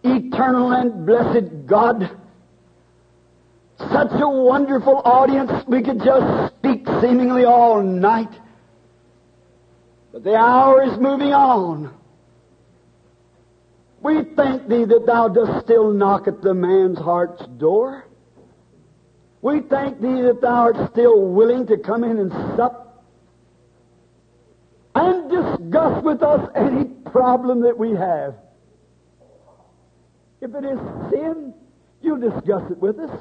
[0.03, 2.11] eternal and blessed God,
[3.79, 8.33] such a wonderful audience, we could just speak seemingly all night.
[10.13, 11.95] But the hour is moving on.
[14.01, 18.05] We thank thee that thou dost still knock at the man's heart's door.
[19.43, 23.05] We thank thee that thou art still willing to come in and sup
[24.95, 28.35] and discuss with us any problem that we have.
[30.41, 30.79] If it is
[31.11, 31.55] sin,
[32.03, 33.21] you discuss it with us.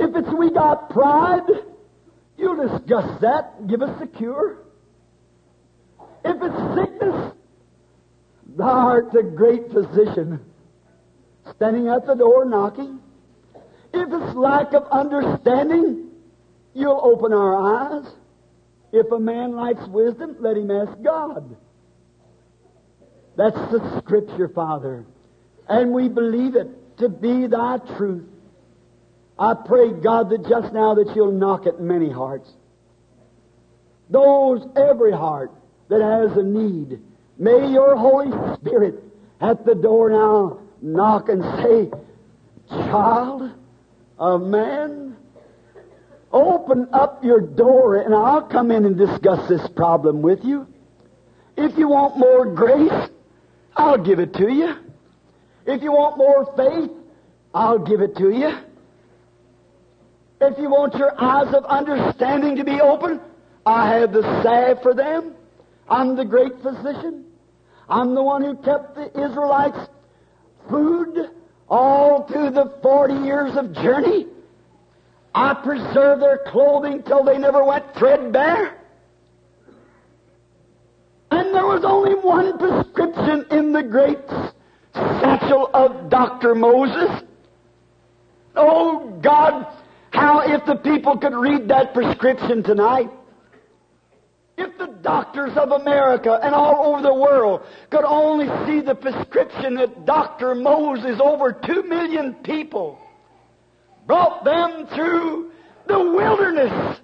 [0.00, 1.42] If it's we got pride,
[2.38, 4.56] you'll discuss that, and give us the cure.
[6.24, 7.34] If it's sickness,
[8.56, 10.40] thou art the great physician,
[11.54, 12.98] standing at the door knocking.
[13.92, 16.08] If it's lack of understanding,
[16.72, 18.06] you'll open our eyes.
[18.92, 21.56] If a man lacks wisdom, let him ask God.
[23.36, 25.04] That's the Scripture, Father.
[25.68, 28.29] And we believe it to be thy truth.
[29.40, 32.50] I pray, God, that just now that you'll knock at many hearts.
[34.10, 35.50] Those, every heart
[35.88, 37.00] that has a need.
[37.38, 39.02] May your Holy Spirit
[39.40, 41.90] at the door now knock and say,
[42.68, 43.50] Child,
[44.18, 45.16] of man,
[46.30, 50.66] open up your door and I'll come in and discuss this problem with you.
[51.56, 53.08] If you want more grace,
[53.74, 54.76] I'll give it to you.
[55.64, 56.90] If you want more faith,
[57.54, 58.69] I'll give it to you.
[60.40, 63.20] If you want your eyes of understanding to be open,
[63.66, 65.34] I have the salve for them.
[65.88, 67.26] I'm the great physician.
[67.88, 69.78] I'm the one who kept the Israelites
[70.70, 71.30] food
[71.68, 74.26] all through the 40 years of journey.
[75.34, 78.78] I preserved their clothing till they never went threadbare.
[81.30, 84.18] And there was only one prescription in the great
[84.94, 86.54] satchel of Dr.
[86.54, 87.24] Moses.
[88.56, 89.66] Oh God,
[90.12, 93.10] How if the people could read that prescription tonight,
[94.58, 99.74] if the doctors of America and all over the world could only see the prescription
[99.76, 100.54] that Dr.
[100.54, 102.98] Moses, over two million people,
[104.06, 105.52] brought them through
[105.86, 106.98] the wilderness.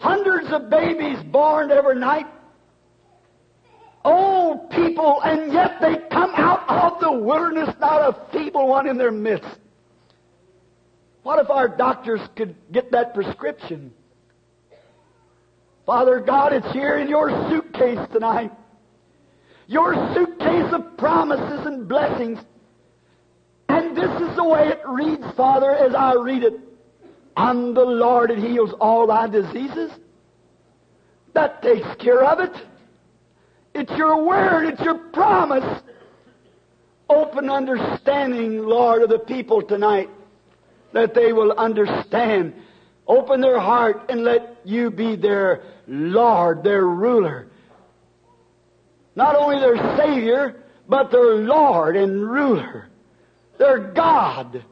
[0.00, 2.26] Hundreds of babies born every night.
[4.04, 8.96] Old people, and yet they come out of the wilderness, not a feeble one in
[8.96, 9.58] their midst.
[11.28, 13.92] What if our doctors could get that prescription?
[15.84, 18.50] Father God, it's here in your suitcase tonight.
[19.66, 22.38] Your suitcase of promises and blessings.
[23.68, 26.60] And this is the way it reads, Father, as I read it.
[27.36, 29.90] I'm the Lord that heals all thy diseases.
[31.34, 32.56] That takes care of it.
[33.74, 35.82] It's your word, it's your promise.
[37.10, 40.08] Open understanding, Lord, of the people tonight
[40.92, 42.54] that they will understand.
[43.06, 47.48] Open their heart and let you be their Lord, their ruler.
[49.16, 52.88] Not only their Savior, but their Lord and ruler.
[53.58, 54.64] Their God.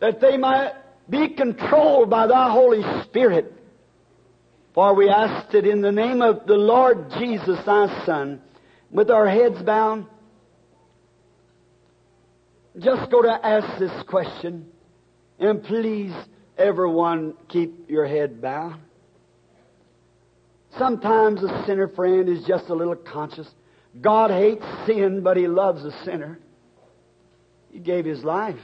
[0.00, 0.74] That they might
[1.08, 3.52] be controlled by thy Holy Spirit.
[4.72, 8.40] For we asked it in the name of the Lord Jesus, thy Son,
[8.90, 10.06] with our heads bowed
[12.78, 14.66] just go to ask this question,
[15.38, 16.12] and please,
[16.56, 18.78] everyone, keep your head bowed.
[20.78, 23.48] Sometimes a sinner friend is just a little conscious.
[24.00, 26.38] God hates sin, but He loves a sinner.
[27.72, 28.60] He gave His life.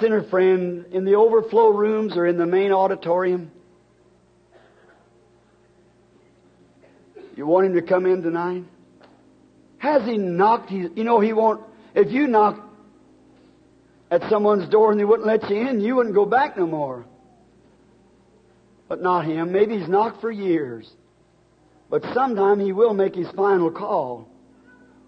[0.00, 3.50] Sinner friend in the overflow rooms or in the main auditorium.
[7.36, 8.64] You want him to come in tonight?
[9.80, 10.70] Has he knocked?
[10.70, 11.62] You know, he won't.
[11.94, 12.60] If you knock
[14.10, 17.06] at someone's door and they wouldn't let you in, you wouldn't go back no more.
[18.88, 19.52] But not him.
[19.52, 20.86] Maybe he's knocked for years.
[21.88, 24.28] But sometime he will make his final call.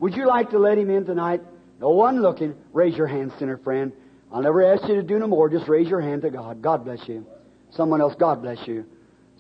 [0.00, 1.42] Would you like to let him in tonight?
[1.78, 2.54] No one looking.
[2.72, 3.92] Raise your hand, sinner friend.
[4.32, 5.50] I'll never ask you to do no more.
[5.50, 6.62] Just raise your hand to God.
[6.62, 7.26] God bless you.
[7.72, 8.86] Someone else, God bless you.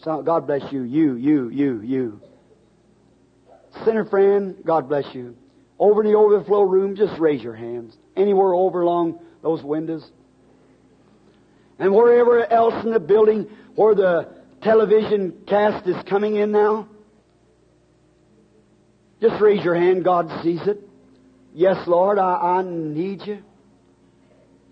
[0.04, 0.82] God bless you.
[0.82, 2.20] You, you, you, you.
[3.84, 5.36] Sinner friend, God bless you.
[5.78, 7.96] Over in the overflow room, just raise your hands.
[8.16, 10.08] Anywhere over along those windows.
[11.78, 14.28] And wherever else in the building where the
[14.62, 16.88] television cast is coming in now,
[19.20, 20.04] just raise your hand.
[20.04, 20.80] God sees it.
[21.54, 23.38] Yes, Lord, I, I need you.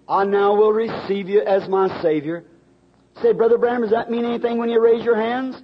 [0.09, 2.45] I now will receive you as my Savior.
[3.23, 5.61] Say, Brother Branham, does that mean anything when you raise your hands?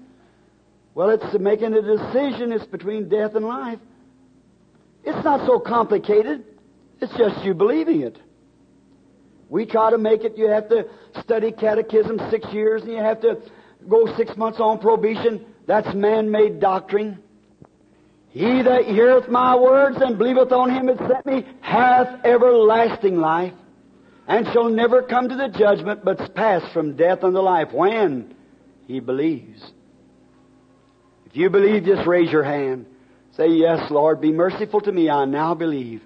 [0.97, 2.53] Well, it's making a decision.
[2.53, 3.78] It's between death and life.
[5.05, 6.42] It's not so complicated.
[7.03, 8.18] It's just you believing it.
[9.51, 10.88] We try to make it, you have to
[11.22, 13.42] study catechism six years and you have to
[13.86, 15.44] go six months on probation.
[15.66, 17.22] That's man-made doctrine.
[18.30, 23.53] He that heareth my words and believeth on him that sent me hath everlasting life
[24.26, 28.34] and shall never come to the judgment but pass from death unto life when
[28.86, 29.72] he believes.
[31.37, 32.87] If you believe, just raise your hand.
[33.32, 35.11] Say, Yes, Lord, be merciful to me.
[35.11, 36.01] I now believe.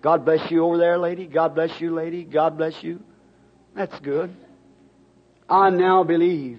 [0.00, 1.26] God bless you over there, lady.
[1.26, 2.24] God bless you, lady.
[2.24, 3.02] God bless you.
[3.74, 4.34] That's good.
[5.46, 6.58] I now believe.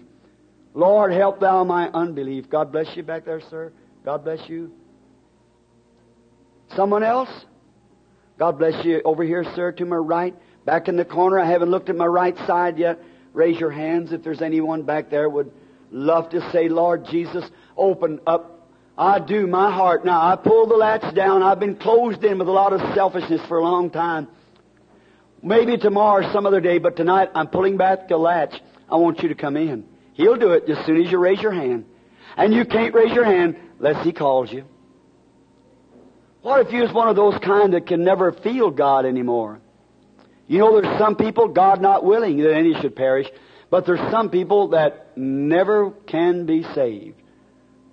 [0.75, 2.51] Lord, help thou my unbelief.
[2.51, 3.73] God bless you back there, sir.
[4.05, 4.71] God bless you.
[6.75, 7.31] Someone else?
[8.37, 10.35] God bless you over here, sir, to my right.
[10.65, 11.39] Back in the corner.
[11.39, 13.01] I haven't looked at my right side yet.
[13.33, 15.51] Raise your hands if there's anyone back there would
[15.91, 17.43] love to say, Lord Jesus,
[17.75, 18.69] open up.
[18.97, 20.19] I do my heart now.
[20.19, 21.43] I pull the latch down.
[21.43, 24.27] I've been closed in with a lot of selfishness for a long time.
[25.43, 28.55] Maybe tomorrow, or some other day, but tonight I'm pulling back the latch.
[28.89, 29.85] I want you to come in.
[30.13, 31.85] He'll do it as soon as you raise your hand.
[32.35, 34.65] And you can't raise your hand unless He calls you.
[36.41, 39.59] What if you was one of those kind that can never feel God anymore?
[40.47, 43.27] You know, there's some people, God not willing that any should perish,
[43.69, 47.21] but there's some people that never can be saved.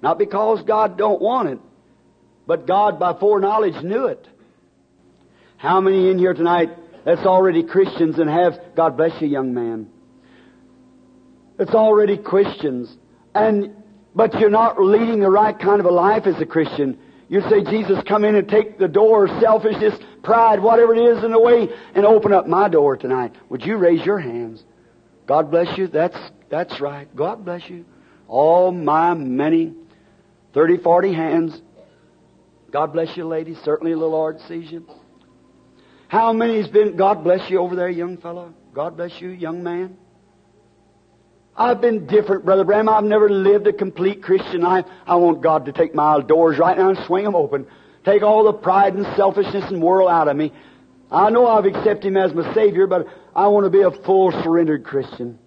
[0.02, 1.58] Not because God don't want it,
[2.46, 4.28] but God by foreknowledge knew it.
[5.56, 6.70] How many in here tonight
[7.04, 9.88] that's already Christians and have, God bless you, young man.
[11.58, 12.94] It's already Christians.
[13.34, 13.74] And,
[14.14, 16.98] but you're not leading the right kind of a life as a Christian.
[17.28, 21.30] You say, Jesus, come in and take the door, selfishness, pride, whatever it is in
[21.30, 23.34] the way, and open up my door tonight.
[23.48, 24.62] Would you raise your hands?
[25.26, 25.86] God bless you.
[25.86, 26.16] That's,
[26.50, 27.14] that's right.
[27.14, 27.84] God bless you.
[28.28, 29.74] All my many,
[30.52, 31.62] 30, 40 hands.
[32.70, 33.58] God bless you, ladies.
[33.64, 34.86] Certainly the Lord sees you.
[36.08, 38.54] How many's been, God bless you over there, young fellow?
[38.72, 39.96] God bless you, young man.
[41.56, 42.88] I've been different, Brother Branham.
[42.88, 44.86] I've never lived a complete Christian life.
[45.06, 47.66] I want God to take my doors right now and swing them open.
[48.04, 50.52] Take all the pride and selfishness and world out of me.
[51.10, 54.30] I know I've accepted Him as my Savior, but I want to be a full
[54.42, 55.38] surrendered Christian.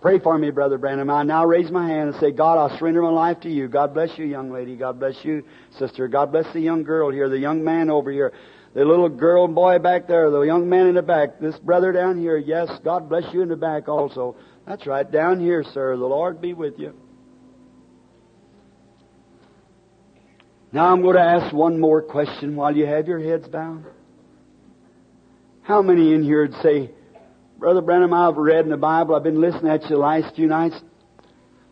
[0.00, 1.10] Pray for me, Brother Branham.
[1.10, 3.66] I now raise my hand and say, God, I'll surrender my life to you.
[3.66, 4.76] God bless you, young lady.
[4.76, 5.44] God bless you,
[5.76, 6.06] sister.
[6.06, 8.32] God bless the young girl here, the young man over here,
[8.74, 11.90] the little girl and boy back there, the young man in the back, this brother
[11.90, 12.36] down here.
[12.36, 14.36] Yes, God bless you in the back also.
[14.68, 15.96] That's right, down here, sir.
[15.96, 16.94] The Lord be with you.
[20.70, 23.84] Now I'm going to ask one more question while you have your heads bowed.
[25.68, 26.90] How many in here would say,
[27.58, 30.46] Brother Branham, I've read in the Bible, I've been listening at you the last few
[30.46, 30.80] nights.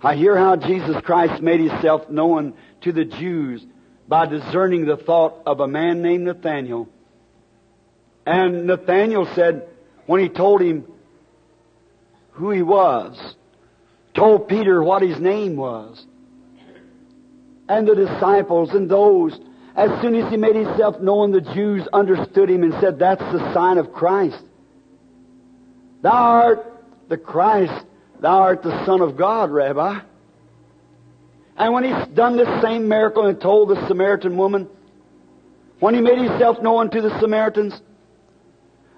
[0.03, 3.65] I hear how Jesus Christ made himself known to the Jews
[4.07, 6.91] by discerning the thought of a man named Nathaniel.
[8.27, 9.67] And Nathaniel said,
[10.05, 10.85] when he told him
[12.33, 13.35] who he was,
[14.13, 16.05] told Peter what his name was,
[17.67, 19.41] and the disciples and those,
[19.77, 23.53] as soon as he made himself known, the Jews understood him and said, That's the
[23.53, 24.43] sign of Christ.
[26.01, 27.85] Thou art the Christ.
[28.21, 30.01] Thou art the Son of God, Rabbi.
[31.59, 34.69] And when he's done this same miracle and told the Samaritan woman,
[35.79, 37.79] when he made himself known to the Samaritans,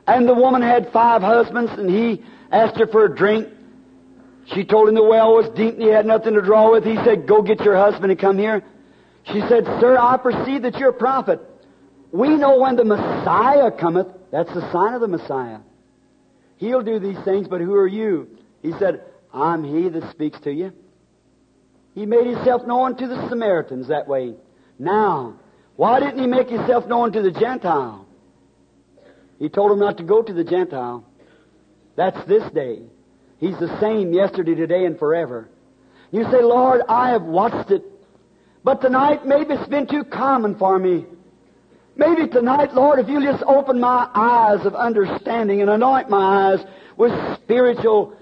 [0.07, 3.49] and the woman had five husbands, and he asked her for a drink,
[4.55, 6.85] she told him the well was deep and he had nothing to draw with.
[6.85, 8.65] He said, Go get your husband and come here.
[9.33, 11.41] She said, Sir, I perceive that you're a prophet.
[12.13, 15.59] We know when the Messiah cometh, that's the sign of the Messiah.
[16.57, 18.29] He'll do these things, but who are you?
[18.63, 19.03] He said,
[19.33, 20.73] I'm he that speaks to you.
[21.95, 24.35] He made himself known to the Samaritans that way.
[24.79, 25.39] Now,
[25.77, 28.07] why didn't he make himself known to the Gentile?
[29.39, 31.05] He told them not to go to the Gentile.
[31.97, 32.81] That's this day.
[33.39, 35.49] He's the same yesterday, today, and forever.
[36.11, 37.83] You say, Lord, I have watched it,
[38.65, 41.07] but tonight maybe it's been too common for me.
[41.97, 46.65] Maybe tonight, Lord, if you just open my eyes of understanding and anoint my eyes
[46.97, 48.17] with spiritual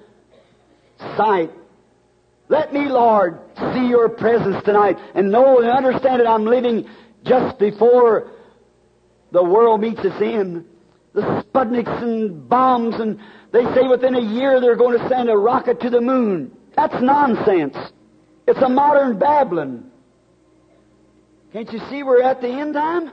[1.16, 1.50] sight.
[2.48, 3.40] Let me, Lord,
[3.74, 6.88] see your presence tonight and know and understand that I'm living
[7.24, 8.30] just before
[9.32, 10.64] the world meets its end.
[11.12, 13.18] The Sputniks and bombs, and
[13.52, 16.56] they say within a year they're going to send a rocket to the moon.
[16.76, 17.76] That's nonsense.
[18.46, 19.90] It's a modern Babylon.
[21.56, 23.12] Can't you see we're at the end time?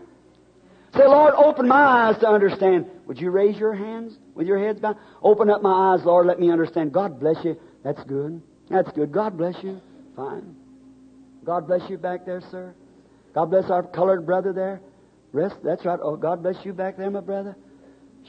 [0.93, 2.87] Say, Lord, open my eyes to understand.
[3.05, 4.97] Would you raise your hands with your heads bowed?
[5.21, 6.27] Open up my eyes, Lord.
[6.27, 6.91] Let me understand.
[6.91, 7.57] God bless you.
[7.85, 8.41] That's good.
[8.69, 9.13] That's good.
[9.13, 9.79] God bless you.
[10.17, 10.57] Fine.
[11.45, 12.75] God bless you back there, sir.
[13.33, 14.81] God bless our colored brother there.
[15.31, 15.55] Rest.
[15.63, 15.99] That's right.
[16.03, 17.55] Oh, God bless you back there, my brother.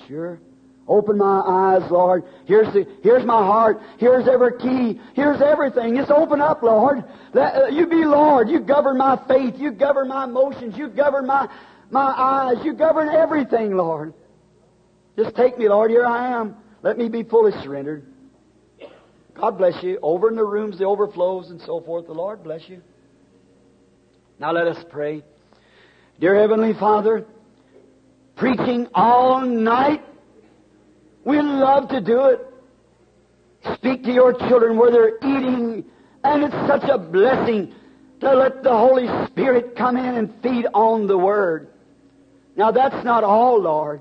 [0.06, 0.38] Sure.
[0.86, 2.24] Open my eyes, Lord.
[2.46, 3.80] Here's the, here's my heart.
[3.98, 5.00] Here's every key.
[5.14, 5.96] Here's everything.
[5.96, 7.04] Just open up, Lord.
[7.32, 8.50] Let, uh, you be Lord.
[8.50, 9.54] You govern my faith.
[9.56, 10.74] You govern my emotions.
[10.76, 11.48] You govern my,
[11.90, 12.64] my eyes.
[12.64, 14.12] You govern everything, Lord.
[15.16, 15.90] Just take me, Lord.
[15.90, 16.56] Here I am.
[16.82, 18.04] Let me be fully surrendered.
[19.34, 19.98] God bless you.
[20.02, 22.06] Over in the rooms, the overflows and so forth.
[22.06, 22.82] The Lord bless you.
[24.38, 25.22] Now let us pray.
[26.20, 27.24] Dear Heavenly Father,
[28.36, 30.02] preaching all night,
[31.24, 32.46] we love to do it.
[33.74, 35.84] Speak to your children where they're eating,
[36.22, 37.74] and it's such a blessing
[38.20, 41.68] to let the Holy Spirit come in and feed on the Word.
[42.56, 44.00] Now that's not all, Lord.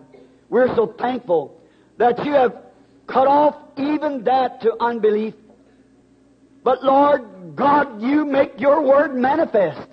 [0.49, 1.59] We're so thankful
[1.97, 2.55] that you have
[3.07, 5.33] cut off even that to unbelief.
[6.63, 9.89] But Lord God, you make your Word manifest.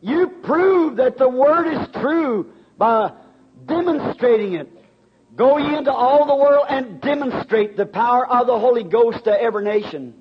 [0.00, 3.12] You prove that the Word is true by
[3.66, 4.77] demonstrating it.
[5.38, 9.40] Go ye into all the world and demonstrate the power of the Holy Ghost to
[9.40, 10.14] every nation.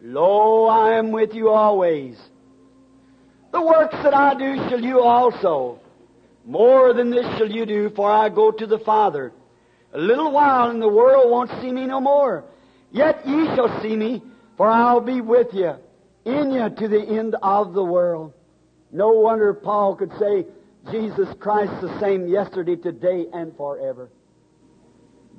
[0.00, 2.16] Lo, I am with you always.
[3.52, 5.80] The works that I do shall you also.
[6.44, 9.32] More than this shall you do, for I go to the Father.
[9.92, 12.44] A little while, and the world won't see me no more.
[12.92, 14.22] Yet ye shall see me,
[14.56, 15.74] for I'll be with you,
[16.24, 18.32] in you to the end of the world.
[18.92, 20.46] No wonder Paul could say,
[20.90, 24.10] Jesus Christ the same yesterday, today, and forever.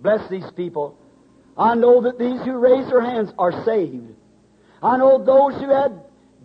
[0.01, 0.97] Bless these people.
[1.57, 4.13] I know that these who raise their hands are saved.
[4.81, 6.01] I know those who had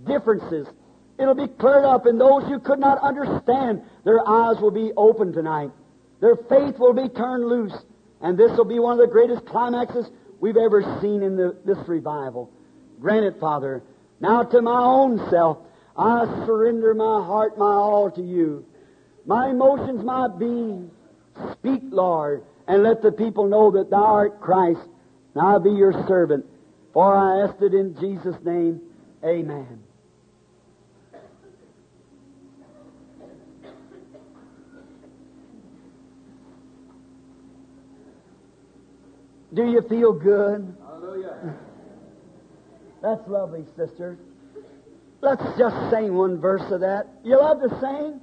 [0.06, 0.66] differences,
[1.18, 5.34] it'll be cleared up, and those who could not understand, their eyes will be opened
[5.34, 5.70] tonight.
[6.20, 7.74] Their faith will be turned loose,
[8.20, 10.06] and this will be one of the greatest climaxes
[10.38, 12.50] we've ever seen in the, this revival.
[13.00, 13.82] Grant it, Father.
[14.20, 15.58] Now to my own self,
[15.96, 18.64] I surrender my heart, my all to you.
[19.26, 20.90] My emotions, my being.
[21.52, 24.80] Speak, Lord, and let the people know that thou art Christ.
[25.34, 26.44] And I'll be your servant.
[26.92, 28.80] For I ask it in Jesus' name.
[29.24, 29.82] Amen.
[39.52, 40.76] Do you feel good?
[40.86, 41.54] Hallelujah.
[43.02, 44.16] That's lovely, sister.
[45.20, 47.08] Let's just sing one verse of that.
[47.24, 48.20] You love to sing?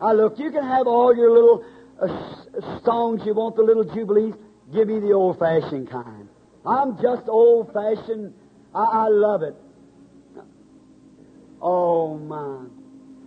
[0.00, 1.64] Now, look, you can have all your little
[2.00, 4.34] uh, s- songs you want, the little jubilees.
[4.72, 6.28] Give me the old fashioned kind.
[6.66, 8.34] I'm just old fashioned.
[8.74, 9.54] I, I love it.
[11.62, 12.66] Oh, my.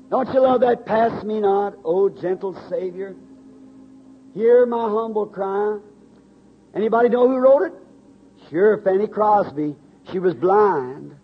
[0.09, 0.85] Don't you love that?
[0.85, 3.15] Pass me not, O gentle Savior.
[4.33, 5.79] Hear my humble cry.
[6.75, 7.73] Anybody know who wrote it?
[8.49, 9.75] Sure, Fanny Crosby.
[10.11, 11.15] She was blind.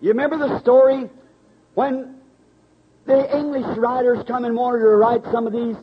[0.00, 1.08] You remember the story
[1.74, 2.16] when
[3.06, 5.76] the English writers come and wanted to write some of these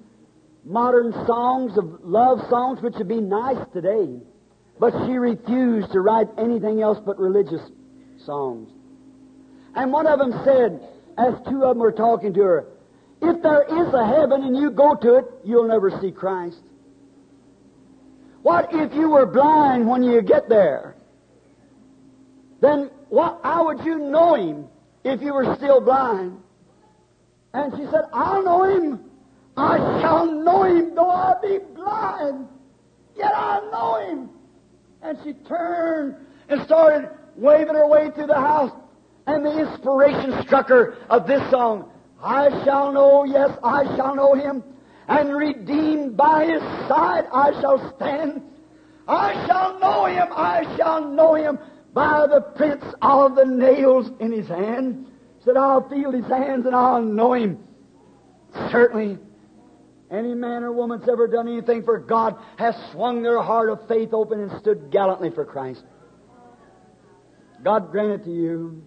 [0.64, 4.19] modern songs of love songs, which would be nice today,
[4.80, 7.61] but she refused to write anything else but religious
[8.26, 8.69] songs.
[9.76, 10.88] And one of them said,
[11.18, 12.65] as two of them were talking to her,
[13.22, 16.61] if there is a heaven and you go to it, you'll never see Christ.
[18.41, 20.95] What if you were blind when you get there?
[22.61, 24.65] Then what, how would you know him
[25.03, 26.41] if you were still blind?
[27.53, 28.99] And she said, I'll know him.
[29.57, 32.48] I shall know him though I be blind.
[33.18, 34.30] Yet I'll know him.
[35.02, 36.15] And she turned
[36.48, 38.72] and started waving her way through the house.
[39.28, 41.91] And the inspiration struck her of this song.
[42.23, 44.64] I shall know, yes, I shall know him.
[45.07, 48.44] And redeemed by his side I shall stand.
[49.07, 51.60] I shall know him, I shall know him
[51.94, 55.11] by the prints of the nails in his hand.
[55.43, 57.59] Said, I'll feel his hands and I'll know him.
[58.72, 59.18] Certainly,
[60.11, 63.88] any man or woman that's ever done anything for God has swung their heart of
[63.88, 65.84] faith open and stood gallantly for Christ.
[67.63, 68.84] God grant it to you.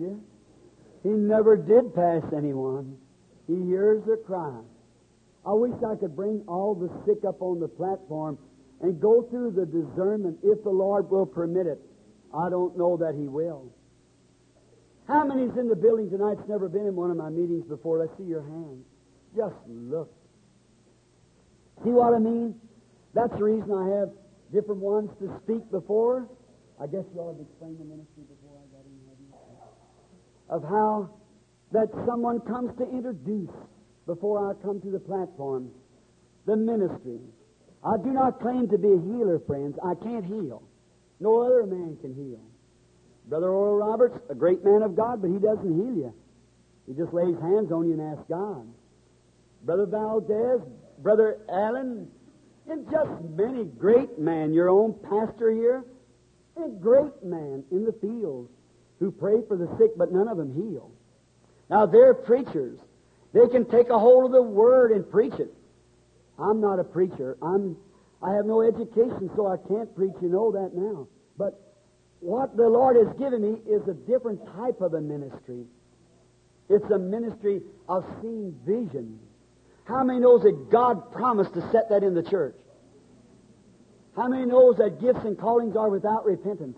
[0.00, 0.22] you.
[1.02, 2.96] He never did pass anyone.
[3.46, 4.60] He hears their cry.
[5.46, 8.38] I wish I could bring all the sick up on the platform
[8.82, 11.80] and go through the discernment if the Lord will permit it.
[12.36, 13.72] I don't know that He will.
[15.08, 17.98] How many's in the building tonight's never been in one of my meetings before?
[17.98, 18.84] Let's see your hands.
[19.34, 20.12] Just look.
[21.82, 22.54] See what I mean?
[23.14, 24.10] That's the reason I have
[24.52, 26.28] different ones to speak before.
[26.78, 29.10] I guess you ought to explain the ministry before I got in here.
[30.50, 31.08] Of how
[31.72, 33.54] that someone comes to introduce
[34.06, 35.70] before I come to the platform
[36.46, 37.20] the ministry.
[37.84, 39.78] I do not claim to be a healer, friends.
[39.84, 40.62] I can't heal.
[41.20, 42.40] No other man can heal.
[43.28, 46.14] Brother Oral Roberts, a great man of God, but he doesn't heal you.
[46.86, 48.66] He just lays hands on you and asks God.
[49.62, 50.60] Brother Valdez,
[50.98, 52.08] Brother Allen,
[52.68, 55.84] and just many great men, your own pastor here,
[56.56, 58.48] a great man in the field
[59.00, 60.92] who pray for the sick, but none of them heal.
[61.68, 62.78] Now they're preachers.
[63.32, 65.52] They can take a hold of the word and preach it.
[66.38, 67.36] I'm not a preacher.
[67.42, 67.76] I'm
[68.22, 70.12] I have no education, so I can't preach.
[70.20, 71.08] You know that now.
[71.38, 71.58] But
[72.20, 75.64] what the Lord has given me is a different type of a ministry.
[76.68, 79.18] It's a ministry of seeing vision.
[79.84, 82.56] How many knows that God promised to set that in the church?
[84.14, 86.76] How many knows that gifts and callings are without repentance?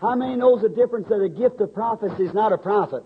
[0.00, 3.02] How many knows the difference that a gift of prophecy is not a prophet?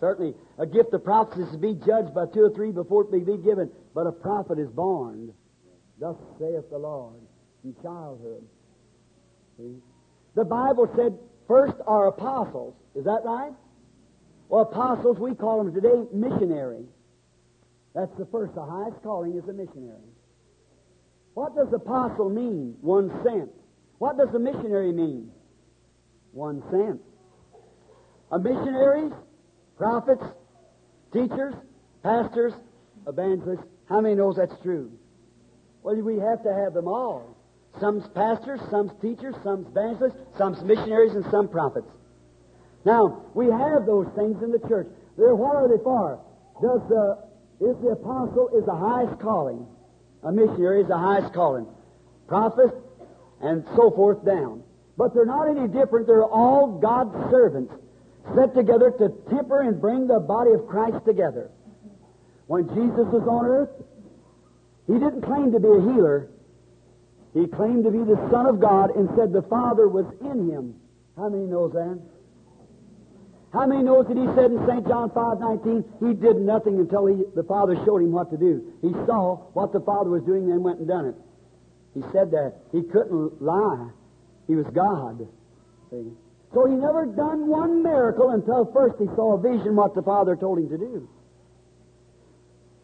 [0.00, 3.10] Certainly, a gift of prophecy is to be judged by two or three before it
[3.10, 5.32] may be given, but a prophet is born.
[5.98, 7.20] Thus saith the Lord
[7.64, 8.44] in childhood.
[9.56, 9.76] See?
[10.34, 11.18] The Bible said
[11.48, 12.74] first are apostles.
[12.94, 13.52] Is that right?
[14.48, 16.84] Well, apostles, we call them today missionary.
[17.94, 18.54] That's the first.
[18.54, 20.12] The highest calling is a missionary.
[21.34, 22.76] What does apostle mean?
[22.82, 23.50] One sent.
[23.98, 25.30] What does a missionary mean?
[26.36, 27.00] One sent.
[28.30, 29.12] A uh, missionaries,
[29.78, 30.22] prophets,
[31.10, 31.54] teachers,
[32.02, 32.52] pastors,
[33.08, 33.64] evangelists.
[33.88, 34.92] How many knows that's true?
[35.82, 37.38] Well, we have to have them all.
[37.80, 41.88] Some's pastors, some's teachers, some's evangelists, some's missionaries, and some prophets.
[42.84, 44.88] Now, we have those things in the church.
[45.16, 46.20] They're, what are they for?
[46.60, 47.16] Does the,
[47.64, 49.66] is the apostle is the highest calling.
[50.22, 51.66] A missionary is the highest calling.
[52.28, 52.74] Prophet
[53.40, 54.62] and so forth down.
[54.96, 56.06] But they're not any different.
[56.06, 57.72] They're all God's servants
[58.34, 61.50] set together to temper and bring the body of Christ together.
[62.46, 63.70] When Jesus was on earth,
[64.86, 66.28] he didn't claim to be a healer.
[67.34, 70.74] He claimed to be the Son of God and said the Father was in him.
[71.16, 72.00] How many knows that?
[73.52, 74.86] How many knows that he said in St.
[74.86, 78.72] John 5:19, he did nothing until he, the Father showed him what to do.
[78.82, 81.14] He saw what the Father was doing and went and done it.
[81.94, 82.54] He said that.
[82.72, 83.90] He couldn't lie.
[84.46, 85.26] He was God.
[85.90, 86.12] See?
[86.54, 90.36] So he never done one miracle until first he saw a vision what the Father
[90.36, 91.08] told him to do.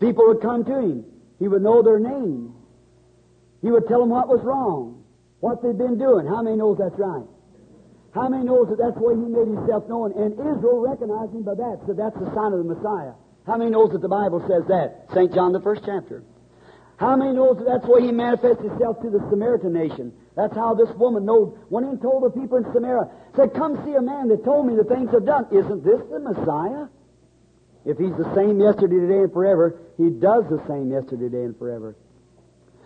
[0.00, 1.04] People would come to him.
[1.38, 2.54] He would know their name.
[3.62, 5.04] He would tell them what was wrong,
[5.40, 6.26] what they'd been doing.
[6.26, 7.26] How many knows that's right?
[8.12, 10.12] How many knows that that's the way he made himself known?
[10.18, 13.14] And Israel recognized him by that, so that's the sign of the Messiah.
[13.46, 15.06] How many knows that the Bible says that?
[15.14, 15.32] St.
[15.32, 16.22] John, the first chapter.
[17.02, 20.12] How many knows that that's the way he manifests himself to the Samaritan nation?
[20.36, 21.58] That's how this woman knowed.
[21.68, 24.68] Went in and told the people in Samaria, said, Come see a man that told
[24.68, 25.50] me the things I've done.
[25.50, 26.86] Isn't this the Messiah?
[27.84, 31.58] If he's the same yesterday, today, and forever, he does the same yesterday, today, and
[31.58, 31.96] forever.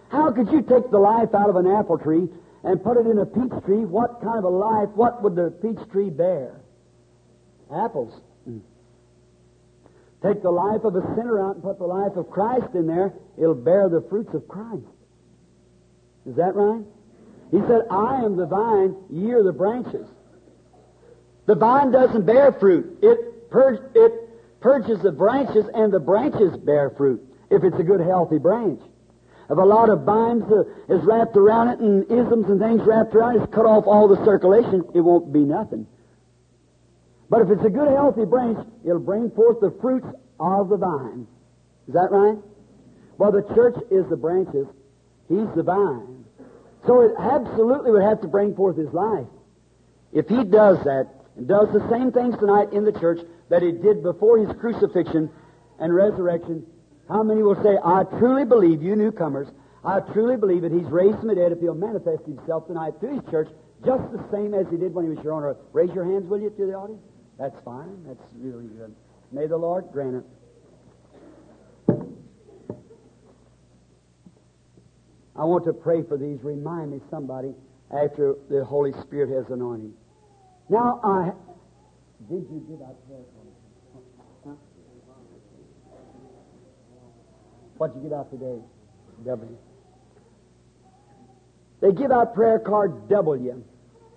[0.09, 2.26] How could you take the life out of an apple tree
[2.64, 3.84] and put it in a peach tree?
[3.84, 6.62] What kind of a life, what would the peach tree bear?
[7.68, 8.18] Apples.
[10.22, 13.12] Take the life of a sinner out and put the life of Christ in there,
[13.36, 14.86] it'll bear the fruits of Christ.
[16.26, 16.84] Is that right?
[17.51, 20.06] He said, I am the vine, ye are the branches.
[21.47, 22.98] The vine doesn't bear fruit.
[23.02, 28.01] It, pur- it purges the branches, and the branches bear fruit, if it's a good,
[28.01, 28.80] healthy branch.
[29.48, 33.14] If a lot of vines uh, is wrapped around it and isms and things wrapped
[33.14, 35.86] around it, it's cut off all the circulation, it won't be nothing.
[37.28, 40.07] But if it's a good, healthy branch, it'll bring forth the fruits
[40.39, 41.27] of the vine.
[41.89, 42.39] Is that right?
[43.19, 44.66] Well, the church is the branches.
[45.28, 46.24] He's the vine.
[46.86, 49.27] So it absolutely would have to bring forth his life.
[50.12, 53.20] If he does that, and does the same things tonight in the church
[53.51, 55.31] that he did before his crucifixion
[55.78, 56.65] and resurrection,
[57.09, 59.48] how many will say, I truly believe, you newcomers,
[59.85, 63.20] I truly believe that he's raised from the dead if he'll manifest himself tonight through
[63.20, 63.48] his church
[63.85, 65.59] just the same as he did when he was here on earth.
[65.73, 67.03] Raise your hands, will you, to the audience?
[67.39, 68.05] That's fine.
[68.07, 68.95] That's really good.
[69.31, 70.25] May the Lord grant it.
[75.39, 76.39] I want to pray for these.
[76.43, 77.53] Remind me, somebody,
[77.91, 79.93] after the Holy Spirit has anointed.
[80.71, 81.33] Now, I.
[82.29, 83.21] Did you give out prayer
[84.47, 84.53] huh?
[87.77, 88.59] What'd you give out today?
[89.27, 89.59] W.
[91.83, 93.63] They give out prayer card W.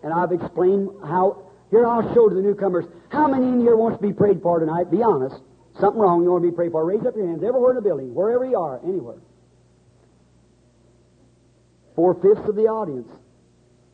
[0.04, 1.44] And I've explained how.
[1.70, 2.86] Here, I'll show to the newcomers.
[3.10, 4.90] How many in here wants to be prayed for tonight?
[4.92, 5.36] Be honest.
[5.80, 6.86] Something wrong you want to be prayed for.
[6.86, 9.18] Raise up your hands everywhere in the building, wherever you are, anywhere.
[11.96, 13.08] Four fifths of the audience.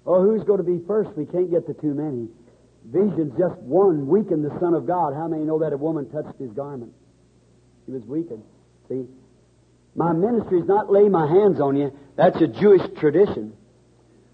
[0.06, 1.16] Oh, who's going to be first?
[1.18, 2.28] We can't get to too many.
[2.86, 5.14] Vision's just one weakened the Son of God.
[5.14, 6.94] How many know that a woman touched his garment?
[7.86, 8.44] He was weakened.
[8.90, 9.06] See?
[9.96, 11.98] My ministry is not lay my hands on you.
[12.16, 13.54] That's a Jewish tradition.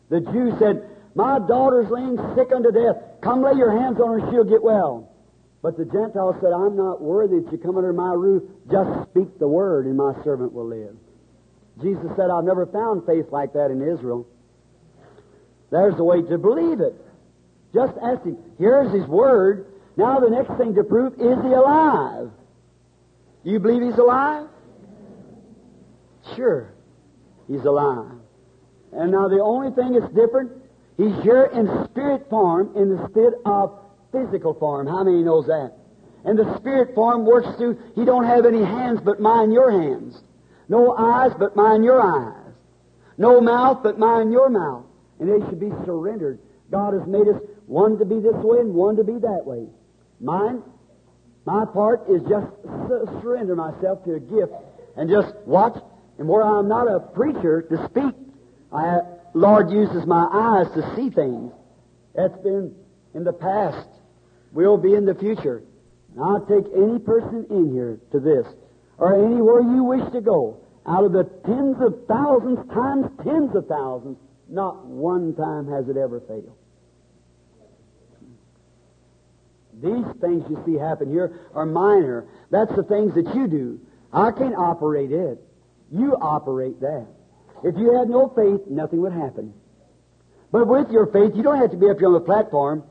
[0.09, 2.95] The Jew said, My daughter's laying sick unto death.
[3.21, 5.09] Come lay your hands on her, she'll get well.
[5.61, 8.43] But the Gentile said, I'm not worthy that you come under my roof.
[8.71, 10.95] Just speak the word, and my servant will live.
[11.81, 14.27] Jesus said, I've never found faith like that in Israel.
[15.71, 16.93] There's the way to believe it.
[17.73, 18.37] Just ask him.
[18.57, 19.67] Here's his word.
[19.97, 22.31] Now the next thing to prove, is he alive?
[23.43, 24.47] You believe he's alive?
[26.35, 26.73] Sure.
[27.47, 28.11] He's alive.
[28.91, 30.51] And now the only thing that's different,
[30.97, 33.79] he's here in spirit form instead of
[34.11, 34.87] physical form.
[34.87, 35.73] How many knows that?
[36.23, 40.21] And the spirit form works through, he don't have any hands but mine your hands.
[40.69, 42.53] No eyes but mine your eyes.
[43.17, 44.85] No mouth but mine your mouth.
[45.19, 46.39] And they should be surrendered.
[46.69, 49.67] God has made us one to be this way and one to be that way.
[50.19, 50.61] Mine,
[51.45, 52.47] my part is just
[53.21, 54.53] surrender myself to a gift
[54.95, 55.75] and just watch
[56.17, 58.13] And where I'm not a preacher to speak,
[58.71, 58.99] I,
[59.33, 61.51] Lord uses my eyes to see things.
[62.15, 62.75] That's been
[63.13, 63.87] in the past.
[64.51, 65.63] Will be in the future.
[66.13, 68.45] And I'll take any person in here to this,
[68.97, 70.57] or anywhere you wish to go.
[70.85, 74.17] Out of the tens of thousands times tens of thousands,
[74.49, 76.57] not one time has it ever failed.
[79.81, 82.25] These things you see happen here are minor.
[82.49, 83.79] That's the things that you do.
[84.11, 85.39] I can't operate it.
[85.91, 87.07] You operate that.
[87.63, 89.53] If you had no faith, nothing would happen.
[90.51, 92.83] But with your faith, you don't have to be up here on the platform.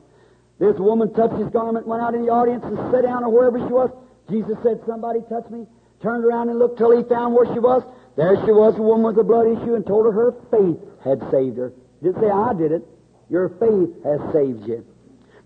[0.58, 3.58] This woman touched his garment, went out in the audience, and sat down or wherever
[3.58, 3.90] she was.
[4.30, 5.66] Jesus said, Somebody touched me.
[6.02, 7.82] Turned around and looked till he found where she was.
[8.16, 11.20] There she was, a woman with a blood issue, and told her her faith had
[11.30, 11.72] saved her.
[12.02, 12.82] Didn't say I did it.
[13.28, 14.84] Your faith has saved you.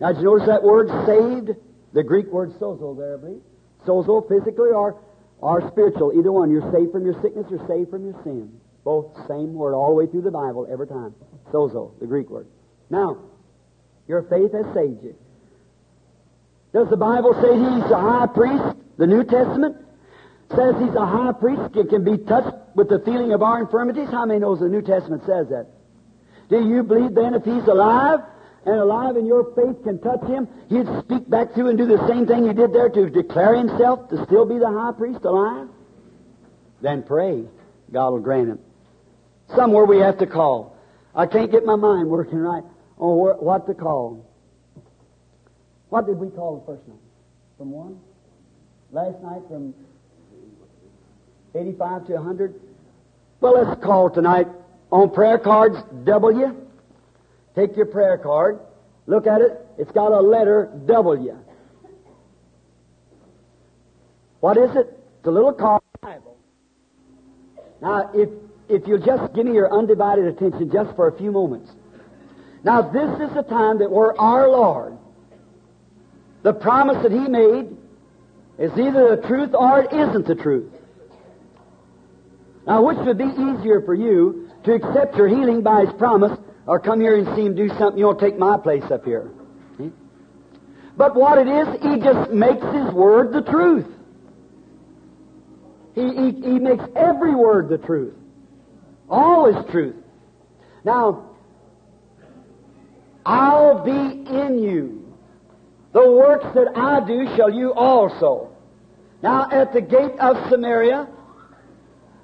[0.00, 1.58] Now, did you notice that word saved?
[1.92, 3.42] The Greek word sozo there, I believe.
[3.86, 5.00] Sozo, physically or,
[5.38, 6.12] or spiritual.
[6.16, 6.50] Either one.
[6.50, 8.50] You're saved from your sickness or saved from your sin.
[8.84, 11.14] Both same word all the way through the Bible every time.
[11.50, 12.46] Sozo, the Greek word.
[12.90, 13.18] Now,
[14.06, 15.16] your faith has saved you.
[16.72, 18.76] Does the Bible say he's a high priest?
[18.98, 19.76] The New Testament
[20.50, 24.08] says he's a high priest, and can be touched with the feeling of our infirmities.
[24.10, 25.66] How many knows the New Testament says that?
[26.50, 28.20] Do you believe then if he's alive
[28.66, 31.86] and alive and your faith can touch him, he'd speak back to you and do
[31.86, 35.24] the same thing he did there to declare himself to still be the high priest
[35.24, 35.68] alive?
[36.82, 37.44] Then pray.
[37.90, 38.58] God will grant him.
[39.54, 40.76] Somewhere we have to call.
[41.14, 42.64] I can't get my mind working right
[42.98, 44.28] on what to call.
[45.88, 46.98] What did we call the first night?
[47.56, 48.00] From one?
[48.90, 49.74] Last night from
[51.54, 52.60] 85 to 100?
[53.40, 54.48] Well, let's call tonight
[54.90, 56.56] on prayer cards W.
[57.54, 58.58] Take your prayer card,
[59.06, 59.60] look at it.
[59.78, 61.38] It's got a letter W.
[64.40, 64.98] What is it?
[65.18, 66.36] It's a little card Bible.
[67.80, 68.28] Now, if
[68.68, 71.70] if you'll just give me your undivided attention just for a few moments.
[72.62, 74.96] Now, this is the time that we're our Lord.
[76.42, 77.76] The promise that He made
[78.58, 80.72] is either the truth or it isn't the truth.
[82.66, 86.80] Now, which would be easier for you to accept your healing by His promise or
[86.80, 89.30] come here and see Him do something, you'll take my place up here?
[89.76, 89.92] See?
[90.96, 93.86] But what it is, He just makes His word the truth.
[95.94, 98.14] He, he, he makes every word the truth.
[99.14, 99.94] All is truth.
[100.82, 101.30] Now,
[103.24, 103.92] I'll be
[104.28, 105.14] in you.
[105.92, 108.50] The works that I do shall you also.
[109.22, 111.06] Now, at the gate of Samaria,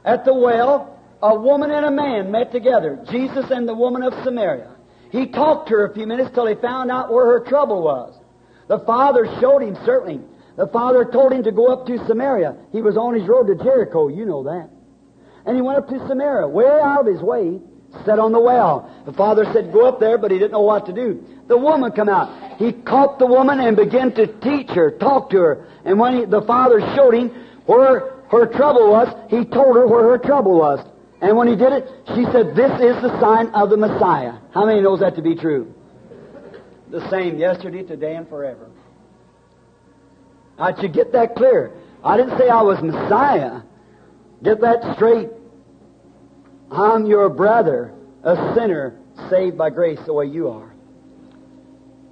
[0.04, 4.12] at the well, a woman and a man met together, Jesus and the woman of
[4.24, 4.74] Samaria.
[5.12, 8.18] He talked to her a few minutes till he found out where her trouble was.
[8.66, 10.20] The Father showed him, certainly.
[10.56, 12.56] The Father told him to go up to Samaria.
[12.72, 14.70] He was on his road to Jericho, you know that.
[15.46, 17.60] And he went up to Samaria, way out of his way,
[18.04, 18.90] sat on the well.
[19.06, 21.24] The father said, Go up there, but he didn't know what to do.
[21.48, 22.58] The woman come out.
[22.58, 25.66] He caught the woman and began to teach her, talk to her.
[25.84, 27.30] And when he, the father showed him
[27.66, 30.86] where her trouble was, he told her where her trouble was.
[31.20, 34.34] And when he did it, she said, This is the sign of the Messiah.
[34.52, 35.74] How many knows that to be true?
[36.90, 38.68] The same yesterday, today, and forever.
[40.58, 41.72] I should get that clear.
[42.04, 43.62] I didn't say I was Messiah.
[44.42, 45.28] Get that straight.
[46.70, 47.92] I'm your brother,
[48.22, 48.98] a sinner
[49.28, 50.72] saved by grace the way you are.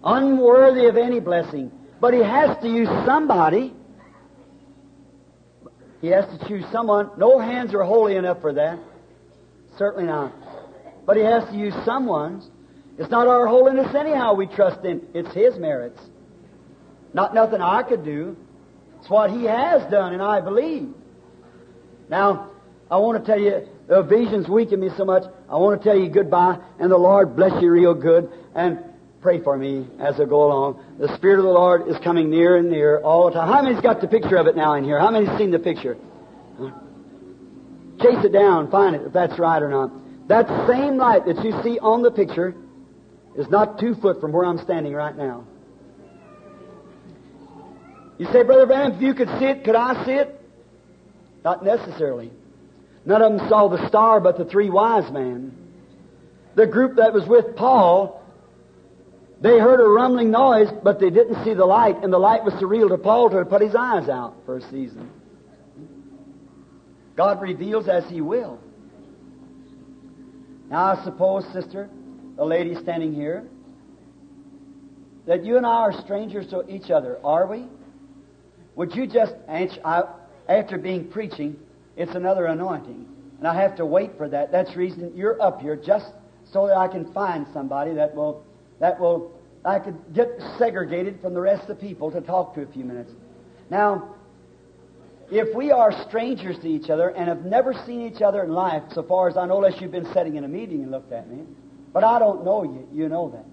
[0.04, 1.70] Unworthy of any blessing.
[2.00, 3.74] But he has to use somebody.
[6.00, 7.10] He has to choose someone.
[7.16, 8.78] No hands are holy enough for that.
[9.76, 10.32] Certainly not.
[11.06, 12.48] But he has to use someone's.
[12.98, 15.06] It's not our holiness anyhow we trust in.
[15.14, 16.00] It's his merits.
[17.14, 18.36] Not nothing I could do.
[19.00, 20.92] It's what he has done, and I believe.
[22.08, 22.50] Now,
[22.90, 25.24] I want to tell you, the visions weaken me so much.
[25.48, 28.84] I want to tell you goodbye, and the Lord bless you real good, and
[29.20, 30.82] pray for me as I go along.
[30.98, 33.48] The Spirit of the Lord is coming near and near all the time.
[33.48, 34.98] How many's got the picture of it now in here?
[34.98, 35.96] How many's seen the picture?
[38.00, 39.90] Chase it down, find it, if that's right or not.
[40.28, 42.54] That same light that you see on the picture
[43.36, 45.46] is not two foot from where I'm standing right now.
[48.18, 50.37] You say, Brother Branham, if you could see it, could I see it?
[51.48, 52.30] Not necessarily.
[53.06, 55.56] None of them saw the star but the three wise men.
[56.56, 58.22] The group that was with Paul,
[59.40, 62.52] they heard a rumbling noise, but they didn't see the light, and the light was
[62.54, 65.10] surreal to Paul to put his eyes out for a season.
[67.16, 68.60] God reveals as He will.
[70.68, 71.88] Now, I suppose, sister,
[72.36, 73.48] a lady standing here,
[75.26, 77.64] that you and I are strangers to each other, are we?
[78.76, 79.80] Would you just answer,
[80.48, 81.56] after being preaching,
[81.96, 83.06] it's another anointing.
[83.38, 84.50] And I have to wait for that.
[84.50, 86.06] That's the reason you're up here, just
[86.52, 88.44] so that I can find somebody that will,
[88.80, 89.32] that will,
[89.64, 92.84] I could get segregated from the rest of the people to talk to a few
[92.84, 93.12] minutes.
[93.70, 94.14] Now,
[95.30, 98.82] if we are strangers to each other and have never seen each other in life,
[98.92, 101.28] so far as I know, unless you've been sitting in a meeting and looked at
[101.28, 101.44] me,
[101.92, 103.44] but I don't know you, you know that.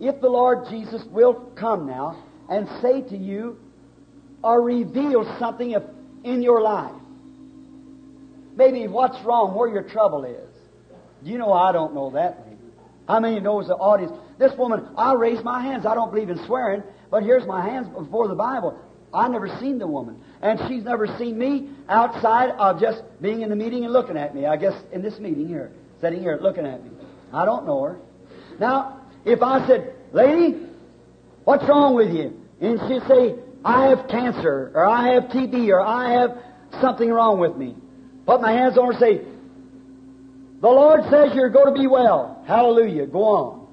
[0.00, 3.58] If the Lord Jesus will come now and say to you
[4.42, 5.74] or reveal something
[6.24, 6.92] in your life,
[8.56, 10.48] maybe what's wrong, where your trouble is.
[11.22, 12.60] You know I don't know that, lady.
[13.06, 14.12] How many knows the audience?
[14.38, 15.86] This woman, I raise my hands.
[15.86, 18.78] I don't believe in swearing, but here's my hands before the Bible.
[19.12, 23.50] I never seen the woman, and she's never seen me outside of just being in
[23.50, 24.46] the meeting and looking at me.
[24.46, 25.70] I guess in this meeting here,
[26.00, 26.90] sitting here looking at me.
[27.32, 27.98] I don't know her.
[28.58, 30.66] Now, if I said, "Lady,
[31.44, 33.34] what's wrong with you?" and she'd say,
[33.64, 36.38] "I have cancer, or I have TB, or I have
[36.80, 37.76] something wrong with me,"
[38.26, 39.26] put my hands on her, and say,
[40.60, 42.42] "The Lord says you're going to be well.
[42.46, 43.06] Hallelujah.
[43.06, 43.66] Go on."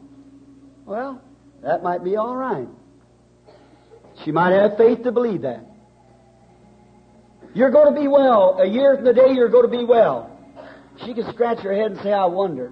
[0.85, 1.22] Well,
[1.61, 2.68] that might be all right.
[4.23, 5.65] She might have faith to believe that.
[7.53, 8.59] You're going to be well.
[8.59, 10.30] A year from the day, you're going to be well.
[11.05, 12.72] She can scratch her head and say, I wonder.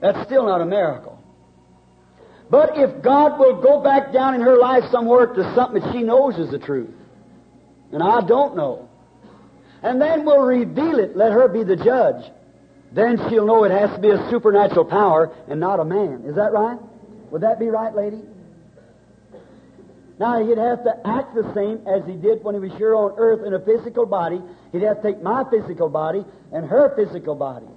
[0.00, 1.09] That's still not a miracle.
[2.50, 6.02] But if God will go back down in her life somewhere to something that she
[6.02, 6.90] knows is the truth,
[7.92, 8.88] and I don't know,
[9.82, 12.30] and then will reveal it, let her be the judge,
[12.92, 16.24] then she'll know it has to be a supernatural power and not a man.
[16.26, 16.78] Is that right?
[17.30, 18.20] Would that be right, lady?
[20.18, 23.14] Now, he'd have to act the same as he did when he was here on
[23.16, 24.42] earth in a physical body.
[24.72, 27.68] He'd have to take my physical body and her physical body.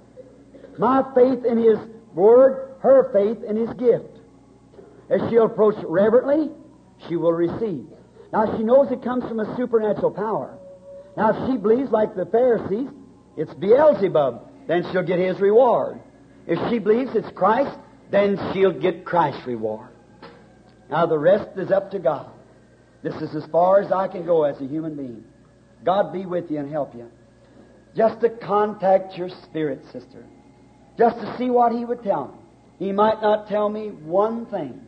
[0.76, 1.78] My faith in his
[2.12, 4.13] word, her faith in his gift.
[5.10, 6.50] As she'll approach reverently,
[7.08, 7.86] she will receive.
[8.32, 10.58] Now, she knows it comes from a supernatural power.
[11.16, 12.88] Now, if she believes like the Pharisees,
[13.36, 16.00] it's Beelzebub, then she'll get his reward.
[16.46, 17.78] If she believes it's Christ,
[18.10, 19.88] then she'll get Christ's reward.
[20.90, 22.30] Now, the rest is up to God.
[23.02, 25.24] This is as far as I can go as a human being.
[25.84, 27.10] God be with you and help you.
[27.94, 30.24] Just to contact your spirit, sister.
[30.98, 32.86] Just to see what He would tell me.
[32.86, 34.80] He might not tell me one thing.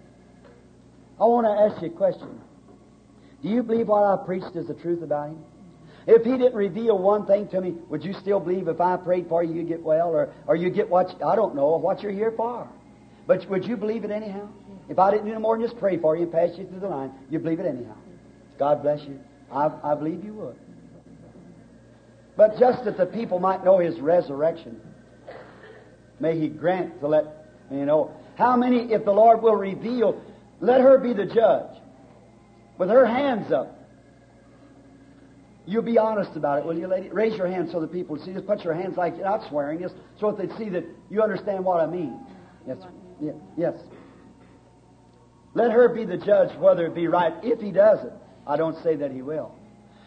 [1.19, 2.41] I want to ask you a question.
[3.43, 5.39] Do you believe what I preached is the truth about Him?
[6.07, 9.29] If He didn't reveal one thing to me, would you still believe if I prayed
[9.29, 12.13] for you, you get well, or, or you get what, I don't know, what you're
[12.13, 12.69] here for?
[13.27, 14.49] But would you believe it anyhow?
[14.89, 16.81] If I didn't do no more than just pray for you and pass you through
[16.81, 17.97] the line, you'd believe it anyhow.
[18.59, 19.19] God bless you.
[19.51, 20.57] I, I believe you would.
[22.37, 24.81] But just that the people might know His resurrection,
[26.21, 27.25] may He grant to let
[27.71, 28.15] you know.
[28.37, 30.23] How many, if the Lord will reveal,
[30.61, 31.77] let her be the judge.
[32.79, 33.73] With her hands up.
[35.67, 37.09] You'll be honest about it, will you, lady?
[37.09, 38.33] Raise your hand so the people see.
[38.33, 41.23] Just put your hands like you're not swearing, just so that they see that you
[41.23, 42.21] understand what I mean.
[42.67, 42.79] Yes,
[43.21, 43.75] yeah, yes.
[45.55, 47.33] Let her be the judge whether it be right.
[47.43, 48.13] If he does it,
[48.47, 49.55] I don't say that he will.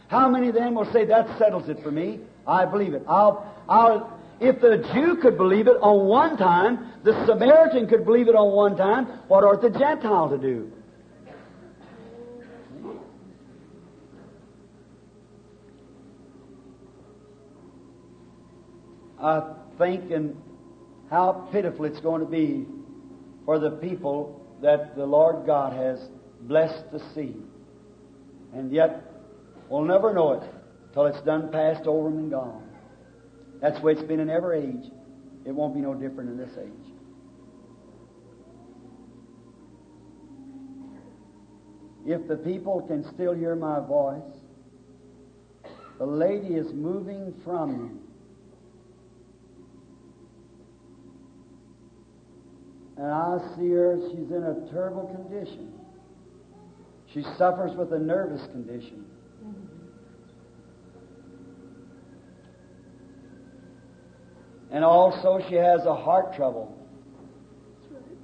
[0.07, 2.19] How many then will say that settles it for me?
[2.47, 3.03] I believe it.
[3.07, 8.27] I'll, I'll, if the Jew could believe it on one time, the Samaritan could believe
[8.27, 10.71] it on one time, what ought the Gentile to do?
[19.21, 20.41] I think and
[21.09, 22.65] how pitiful it's going to be
[23.45, 25.99] for the people that the Lord God has
[26.41, 27.35] blessed to see.
[28.53, 29.03] And yet,
[29.69, 30.43] we'll never know it
[30.93, 32.68] till it's done passed over and gone.
[33.61, 34.91] That's the way it's been in every age.
[35.45, 36.93] It won't be no different in this age.
[42.05, 44.21] If the people can still hear my voice,
[45.97, 47.99] the lady is moving from you.
[52.97, 55.73] And I see her, she's in a terrible condition.
[57.13, 59.05] She suffers with a nervous condition.
[64.71, 66.77] And also, she has a heart trouble.
[67.81, 68.17] That's right.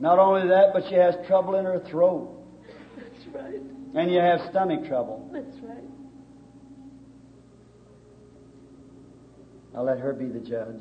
[0.00, 2.30] Not only that, but she has trouble in her throat.
[2.96, 3.60] That's right.
[3.94, 5.28] And you have stomach trouble.
[5.32, 5.84] That's right.
[9.76, 10.80] I'll let her be the judge.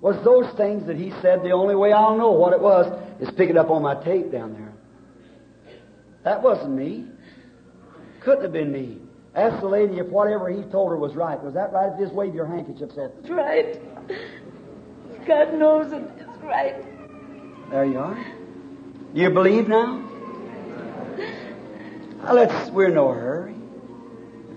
[0.00, 2.86] Was those things that he said the only way I'll know what it was
[3.20, 4.72] is pick it up on my tape down there.
[6.24, 7.06] That wasn't me.
[8.20, 9.01] Couldn't have been me.
[9.34, 11.42] Ask the lady if whatever he told her was right.
[11.42, 11.98] Was that right?
[11.98, 13.10] Just wave your handkerchief so.
[13.16, 13.80] That's right.
[15.26, 16.02] God knows it.
[16.18, 16.76] It's right.
[17.70, 18.26] There you are.
[19.14, 20.08] Do you believe now?
[22.22, 23.54] Now let's, we're in no hurry.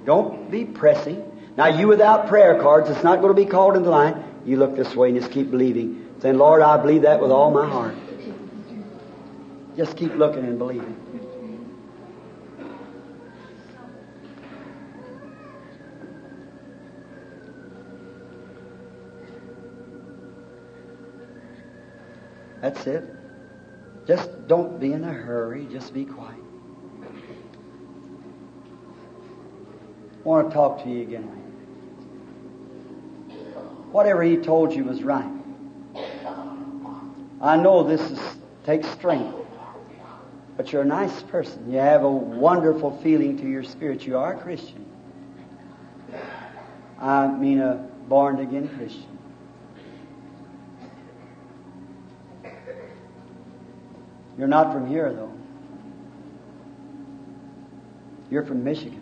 [0.06, 1.24] Don't be pressing.
[1.58, 4.24] Now, you without prayer cards, it's not going to be called into line.
[4.46, 6.06] You look this way and just keep believing.
[6.20, 7.96] Saying, Lord, I believe that with all my heart.
[9.78, 10.96] Just keep looking and believing.
[22.66, 23.04] That's it.
[24.08, 25.68] Just don't be in a hurry.
[25.72, 26.40] Just be quiet.
[30.18, 31.26] I want to talk to you again.
[33.92, 35.32] Whatever he told you was right.
[37.40, 38.20] I know this is,
[38.64, 39.38] takes strength,
[40.58, 41.72] but you're a nice person.
[41.72, 44.08] You have a wonderful feeling to your spirit.
[44.08, 44.88] You are a Christian.
[47.00, 47.76] I mean a
[48.08, 49.15] born again Christian.
[54.38, 55.32] You're not from here, though.
[58.30, 59.02] You're from Michigan.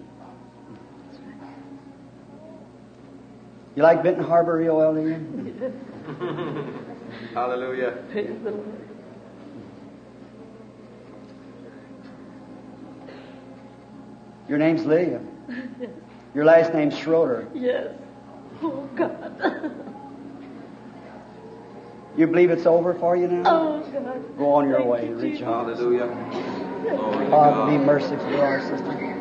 [3.76, 5.74] You like Benton Harbor real well, do you?
[7.34, 7.98] Hallelujah.
[8.12, 8.80] Praise the Lord.
[14.48, 15.22] Your name's Lydia.
[16.36, 17.48] Your last name's Schroeder.
[17.56, 17.96] Yes.
[18.62, 19.76] Oh, God.
[22.16, 23.44] You believe it's over for you now?
[23.46, 24.38] Oh, God.
[24.38, 25.08] Go on your Thank way.
[25.08, 25.48] you, Reach Jesus.
[25.48, 25.68] out.
[25.68, 26.08] Hallelujah.
[26.84, 29.20] Glory to God, be merciful to our sister.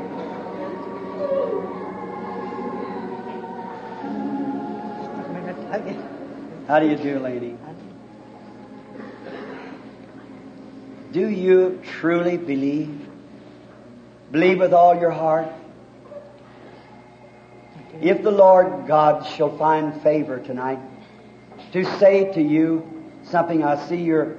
[6.68, 7.56] How do you do, lady?
[11.12, 13.08] Do you truly believe?
[14.30, 15.48] Believe with all your heart?
[18.00, 20.78] If the Lord God shall find favor tonight
[21.72, 22.86] to say to you
[23.22, 24.38] something, I see you're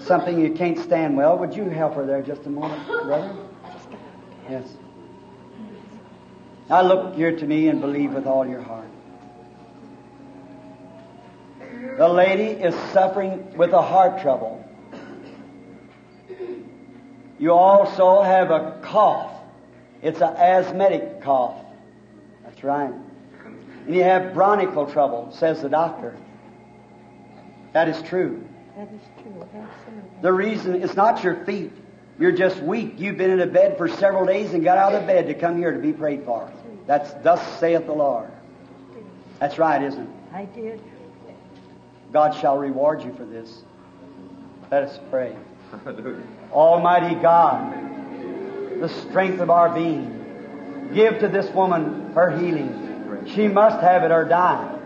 [0.00, 3.36] something you can't stand well, would you help her there just a moment, brother?
[4.48, 4.66] Yes.
[6.68, 8.88] Now look here to me and believe with all your heart.
[11.98, 14.58] The lady is suffering with a heart trouble.
[17.38, 19.32] You also have a cough.
[20.00, 21.56] It's an asthmatic cough.
[22.44, 22.92] That's right.
[23.86, 26.16] And you have bronchial trouble, says the doctor.
[27.72, 28.44] That is true.
[28.76, 29.42] That is true.
[29.42, 30.10] Absolutely.
[30.22, 31.72] The reason it's not your feet.
[32.18, 32.94] You're just weak.
[32.98, 35.56] You've been in a bed for several days and got out of bed to come
[35.56, 36.52] here to be prayed for.
[36.86, 38.30] That's thus saith the Lord.
[39.40, 40.08] That's right, isn't it?
[40.32, 40.80] I did.
[42.12, 43.62] God shall reward you for this.
[44.70, 45.34] Let us pray.
[45.84, 46.22] Hallelujah.
[46.52, 47.72] Almighty God,
[48.80, 53.24] the strength of our being, give to this woman her healing.
[53.34, 54.78] She must have it or die.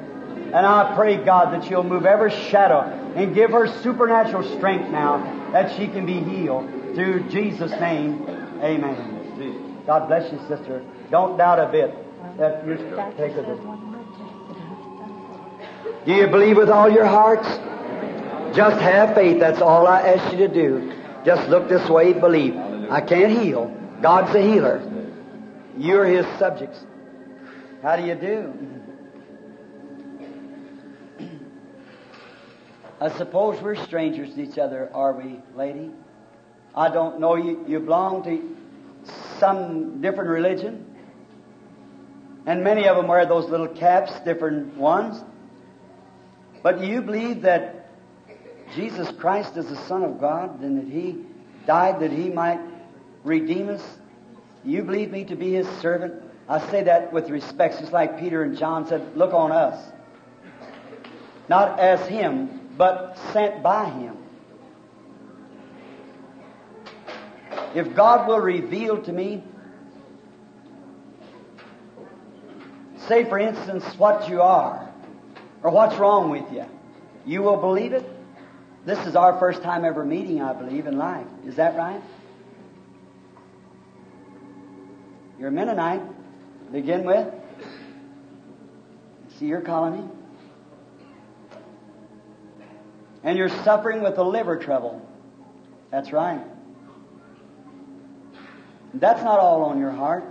[0.57, 2.81] And I pray, God, that you'll move every shadow
[3.15, 5.19] and give her supernatural strength now
[5.53, 6.67] that she can be healed.
[6.95, 8.23] Through Jesus' name,
[8.63, 9.83] amen.
[9.87, 10.83] God bless you, sister.
[11.11, 11.95] Don't doubt a bit
[12.39, 12.75] that you
[13.19, 13.59] take of it.
[13.59, 14.03] one more
[15.85, 16.07] test.
[16.07, 17.47] Do you believe with all your hearts?
[18.57, 19.39] Just have faith.
[19.39, 20.91] That's all I ask you to do.
[21.27, 22.57] Just look this way, believe.
[22.91, 23.77] I can't heal.
[24.01, 24.81] God's a healer.
[25.77, 26.83] You're His subjects.
[27.83, 28.55] How do you do?
[33.01, 35.91] I suppose we're strangers to each other, are we, lady?
[36.75, 37.65] I don't know you.
[37.69, 38.57] You belong to
[39.39, 40.95] some different religion.
[42.47, 45.23] And many of them wear those little caps, different ones.
[46.63, 47.91] But do you believe that
[48.75, 51.19] Jesus Christ is the Son of God and that He
[51.67, 52.61] died that He might
[53.25, 53.83] redeem us?
[54.65, 56.23] You believe me to be His servant?
[56.49, 59.93] I say that with respect, just like Peter and John said, look on us.
[61.49, 64.17] Not as Him, but sent by Him.
[67.75, 69.43] If God will reveal to me,
[73.07, 74.91] say for instance what you are,
[75.63, 76.65] or what's wrong with you,
[77.25, 78.09] you will believe it?
[78.85, 81.27] This is our first time ever meeting, I believe, in life.
[81.45, 82.01] Is that right?
[85.39, 86.03] You're a Mennonite,
[86.73, 87.27] begin with.
[89.39, 90.09] See your colony.
[93.27, 95.05] And you're suffering with the liver trouble.
[95.91, 96.41] That's right.
[98.95, 100.25] That's not all on your heart.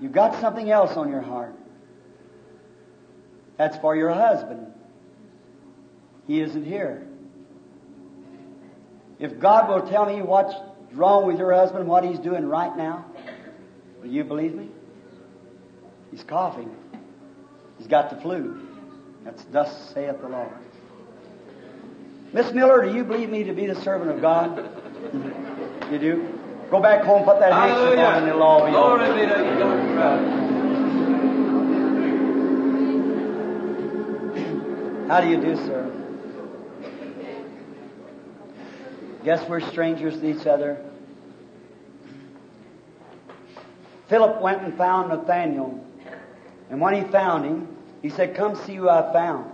[0.00, 1.54] You've got something else on your heart.
[3.58, 4.66] That's for your husband.
[6.26, 7.06] He isn't here.
[9.20, 10.54] If God will tell me what's
[10.92, 13.06] wrong with your husband, what he's doing right now,
[14.00, 14.68] will you believe me?
[16.10, 16.74] He's coughing.
[17.78, 18.66] He's got the flu.
[19.24, 20.50] That's thus saith the Lord.
[22.32, 24.56] Miss Miller, do you believe me to be the servant of God?
[25.90, 26.38] You do?
[26.70, 29.14] Go back home, put that handkerchief on, and it'll all be Glory over.
[29.14, 30.52] be to God.
[35.08, 35.90] How do you do, sir?
[39.24, 40.82] Guess we're strangers to each other.
[44.08, 45.84] Philip went and found Nathanael.
[46.70, 47.68] And when he found him,
[48.00, 49.51] he said, Come see who I found.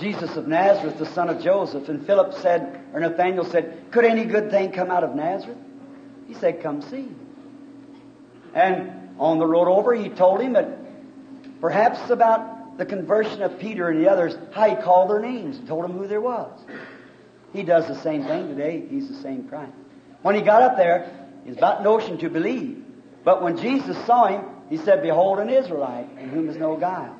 [0.00, 1.88] Jesus of Nazareth, the son of Joseph.
[1.88, 5.58] And Philip said, or Nathanael said, Could any good thing come out of Nazareth?
[6.26, 7.08] He said, Come see.
[8.54, 10.78] And on the road over, he told him that
[11.60, 15.68] perhaps about the conversion of Peter and the others, how he called their names and
[15.68, 16.50] told them who there was.
[17.52, 18.86] He does the same thing today.
[18.88, 19.72] He's the same Christ.
[20.22, 22.84] When he got up there, he's about notion to believe.
[23.24, 27.19] But when Jesus saw him, he said, Behold an Israelite in whom is no guile.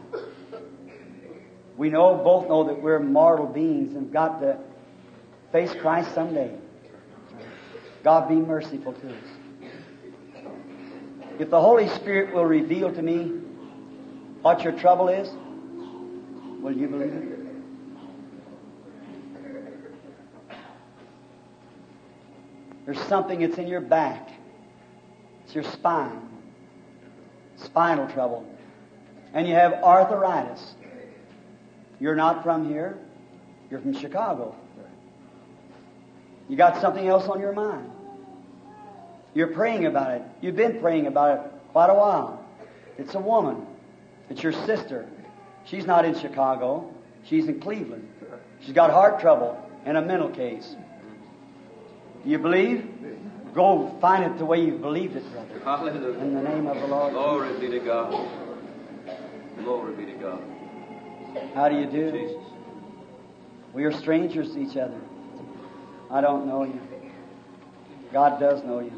[1.81, 4.59] We know, both know that we're mortal beings and got to
[5.51, 6.55] face Christ someday.
[8.05, 9.25] God be merciful to us.
[11.39, 13.29] If the Holy Spirit will reveal to me
[14.43, 15.31] what your trouble is,
[16.61, 17.39] will you believe it?
[22.85, 24.29] There's something that's in your back.
[25.47, 26.29] It's your spine.
[27.57, 28.45] Spinal trouble.
[29.33, 30.75] And you have arthritis.
[32.01, 32.99] You're not from here.
[33.71, 34.57] You're from Chicago.
[36.49, 37.89] You got something else on your mind.
[39.35, 40.23] You're praying about it.
[40.41, 42.45] You've been praying about it quite a while.
[42.99, 43.65] It's a woman.
[44.29, 45.07] It's your sister.
[45.65, 46.93] She's not in Chicago.
[47.25, 48.09] She's in Cleveland.
[48.61, 50.75] She's got heart trouble and a mental case.
[52.25, 52.89] You believe?
[53.55, 55.61] Go find it the way you've believed it, brother.
[55.65, 56.19] Hallelujah.
[56.19, 57.13] In the name of the Lord.
[57.13, 58.29] Glory be to God.
[59.63, 60.43] Glory be to God.
[61.55, 62.41] How do you do?
[63.73, 65.01] We are strangers to each other.
[66.11, 66.81] I don't know you.
[68.13, 68.93] God does know you.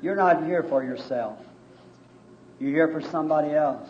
[0.00, 1.38] You're not here for yourself.
[2.58, 3.88] You're here for somebody else.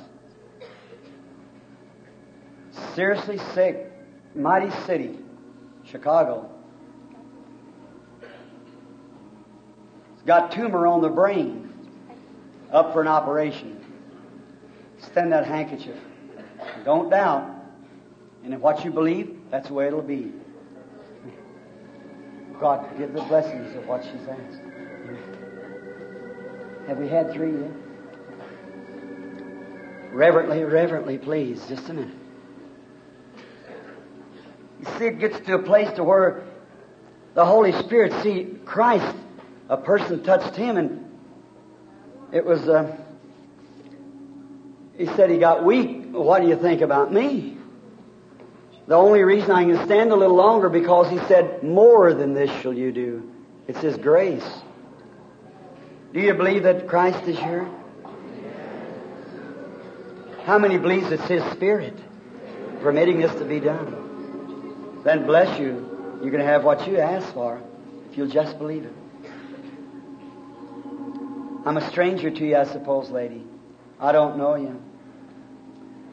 [2.95, 3.91] Seriously sick,
[4.35, 5.19] mighty city,
[5.85, 6.51] Chicago.
[10.15, 11.73] He's got tumor on the brain,
[12.73, 13.79] up for an operation.
[14.99, 15.97] Extend that handkerchief.
[16.85, 17.51] Don't doubt.
[18.45, 20.33] And if what you believe, that's the way it'll be.
[22.61, 24.63] God, give the blessings of what she's asked.
[26.87, 27.71] Have we had three yet?
[30.13, 31.65] Reverently, reverently, please.
[31.69, 32.22] Just a minute.
[34.83, 36.43] You see, it gets to a place to where
[37.35, 39.17] the Holy Spirit, see, Christ,
[39.69, 41.09] a person touched him and
[42.33, 42.97] it was, uh,
[44.97, 46.07] he said he got weak.
[46.11, 47.57] What do you think about me?
[48.89, 52.51] The only reason I can stand a little longer because he said, more than this
[52.61, 53.31] shall you do.
[53.69, 54.45] It's his grace.
[56.13, 57.69] Do you believe that Christ is here?
[60.45, 61.97] How many believes it's his spirit
[62.81, 64.02] permitting this to be done?
[65.05, 66.19] Then bless you.
[66.21, 67.61] You're going to have what you ask for
[68.11, 68.93] if you'll just believe it.
[71.65, 73.45] I'm a stranger to you, I suppose, lady.
[74.01, 74.83] I don't know you.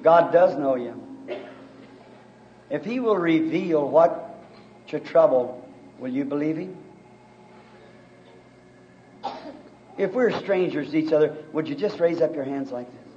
[0.01, 0.95] God does know you.
[2.69, 4.35] If He will reveal what
[4.87, 5.67] your trouble,
[5.99, 6.77] will you believe Him?
[9.97, 13.13] If we're strangers to each other, would you just raise up your hands like this?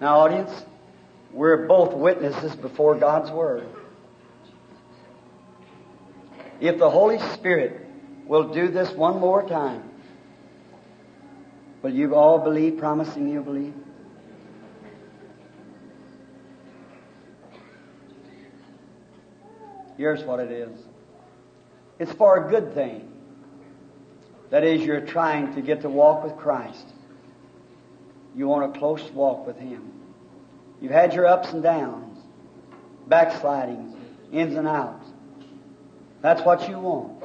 [0.00, 0.50] Now, audience,
[1.32, 3.66] we're both witnesses before God's Word.
[6.60, 7.86] If the Holy Spirit
[8.26, 9.82] will do this one more time,
[11.82, 13.74] will you all believe, promising you'll believe?
[19.96, 20.78] Here's what it is.
[21.98, 23.12] It's for a good thing.
[24.50, 26.86] That is, you're trying to get to walk with Christ.
[28.34, 29.95] You want a close walk with Him.
[30.80, 32.18] You've had your ups and downs,
[33.08, 33.96] backslidings,
[34.32, 35.06] ins and outs.
[36.22, 37.22] That's what you want,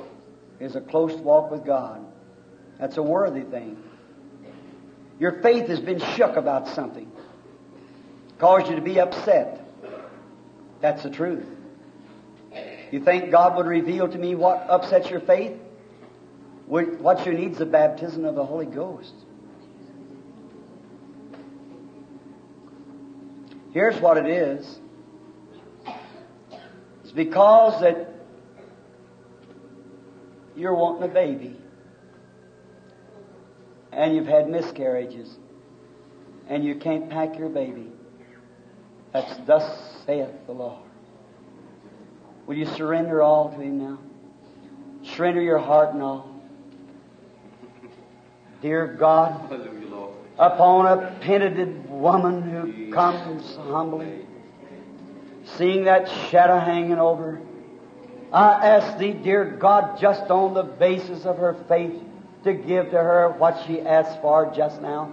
[0.59, 2.05] is a close walk with God.
[2.79, 3.81] That's a worthy thing.
[5.19, 7.11] Your faith has been shook about something,
[8.39, 9.67] caused you to be upset.
[10.81, 11.45] That's the truth.
[12.91, 15.57] You think God would reveal to me what upsets your faith?
[16.65, 19.13] What you need is the baptism of the Holy Ghost.
[23.71, 24.79] Here's what it is.
[27.03, 28.09] It's because that
[30.55, 31.57] you're wanting a baby.
[33.91, 35.37] And you've had miscarriages.
[36.47, 37.87] And you can't pack your baby.
[39.13, 40.83] That's thus saith the Lord.
[42.47, 43.99] Will you surrender all to Him now?
[45.15, 46.41] Surrender your heart and all.
[48.61, 49.81] Dear God, Hallelujah.
[50.37, 54.25] Upon a penitent woman who comes humbly,
[55.57, 57.41] seeing that shadow hanging over her,
[58.31, 62.01] I ask Thee, dear God, just on the basis of her faith,
[62.43, 65.11] to give to her what she asked for just now.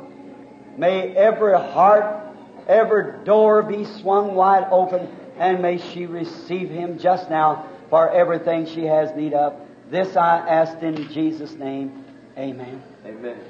[0.76, 2.24] May every heart,
[2.68, 8.66] every door be swung wide open, and may she receive Him just now for everything
[8.66, 9.60] she has need of.
[9.90, 12.04] This I ask in Jesus' name.
[12.36, 12.82] Amen.
[13.04, 13.40] Amen.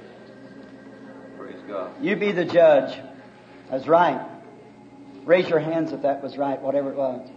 [2.01, 2.99] You be the judge.
[3.71, 4.21] That's right.
[5.25, 7.29] Raise your hands if that was right, whatever it was.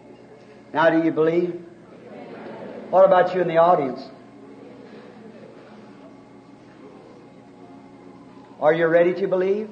[0.73, 1.53] Now, do you believe?
[2.89, 4.01] What about you in the audience?
[8.59, 9.69] Are you ready to believe?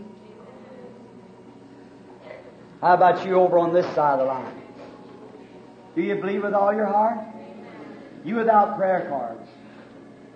[2.81, 4.61] How about you over on this side of the line?
[5.95, 7.19] Do you believe with all your heart?
[8.23, 9.47] You without prayer cards.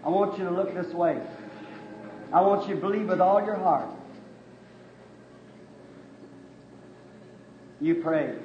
[0.06, 1.22] I want you to look this way.
[2.34, 3.90] I want you to believe with all your heart.
[7.80, 8.36] You pray.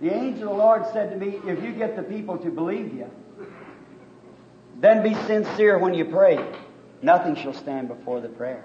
[0.00, 2.92] The angel of the Lord said to me, if you get the people to believe
[2.92, 3.10] you,
[4.80, 6.44] then be sincere when you pray.
[7.00, 8.64] Nothing shall stand before the prayer.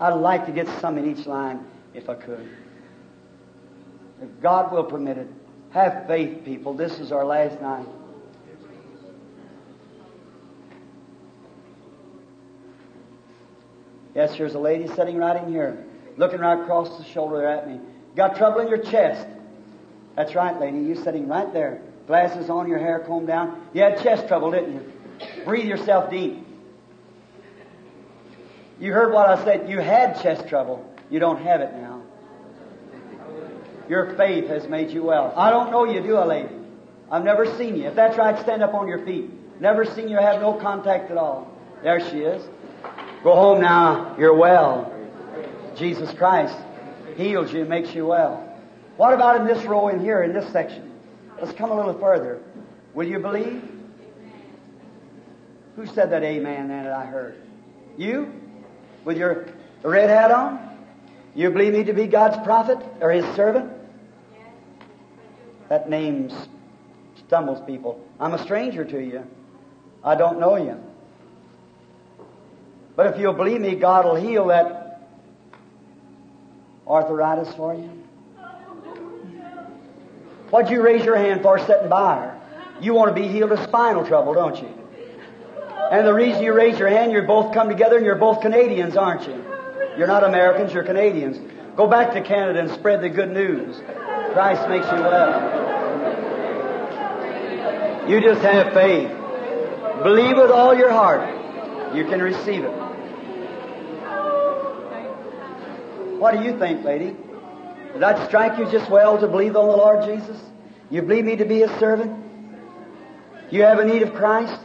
[0.00, 2.48] I'd like to get some in each line if I could.
[4.22, 5.28] If God will permit it.
[5.70, 6.74] Have faith, people.
[6.74, 7.86] This is our last night.
[14.14, 15.84] Yes, there's a lady sitting right in here,
[16.16, 17.80] looking right across the shoulder at me.
[18.16, 19.26] Got trouble in your chest.
[20.16, 20.78] That's right, lady.
[20.78, 21.80] You sitting right there.
[22.06, 23.66] Glasses on, your hair combed down.
[23.72, 24.92] You had chest trouble, didn't you?
[25.44, 26.44] Breathe yourself deep.
[28.80, 29.68] You heard what I said.
[29.68, 30.84] You had chest trouble.
[31.10, 32.02] You don't have it now.
[33.88, 35.32] Your faith has made you well.
[35.36, 36.48] I don't know you, do I, lady?
[37.10, 37.88] I've never seen you.
[37.88, 39.30] If that's right, stand up on your feet.
[39.60, 41.52] Never seen you have no contact at all.
[41.82, 42.42] There she is.
[43.22, 44.16] Go home now.
[44.18, 44.92] You're well.
[45.76, 46.56] Jesus Christ
[47.16, 48.46] heals you, makes you well.
[48.96, 50.90] What about in this row in here, in this section?
[51.40, 52.42] Let's come a little further.
[52.94, 53.62] Will you believe?
[55.76, 57.40] Who said that amen then that I heard?
[57.96, 58.32] You?
[59.04, 59.46] With your
[59.82, 60.76] red hat on?
[61.34, 63.72] You believe me to be God's prophet or His servant?
[65.68, 66.30] That name
[67.26, 68.04] stumbles people.
[68.18, 69.24] I'm a stranger to you.
[70.02, 70.82] I don't know you.
[72.96, 75.08] But if you'll believe me, God will heal that
[76.86, 77.90] arthritis for you.
[80.50, 82.40] What'd you raise your hand for sitting by her?
[82.80, 84.68] You want to be healed of spinal trouble, don't you?
[85.92, 88.96] And the reason you raise your hand, you're both come together and you're both Canadians,
[88.96, 89.44] aren't you?
[89.96, 91.38] You're not Americans, you're Canadians.
[91.76, 93.76] Go back to Canada and spread the good news.
[94.32, 95.68] Christ makes you well.
[98.08, 99.10] You just have faith.
[100.02, 101.94] Believe with all your heart.
[101.94, 102.79] You can receive it.
[106.20, 107.16] What do you think, lady?
[107.94, 110.38] Did that strike you just well to believe on the Lord Jesus?
[110.90, 112.14] You believe me to be His servant?
[113.50, 114.60] You have a need of Christ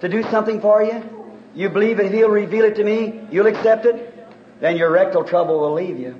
[0.00, 1.04] to do something for you?
[1.54, 3.20] You believe that He'll reveal it to me?
[3.30, 4.08] You'll accept it?
[4.58, 6.16] Then your rectal trouble will leave you.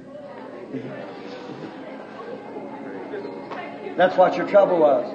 [3.97, 5.11] That's what your trouble was.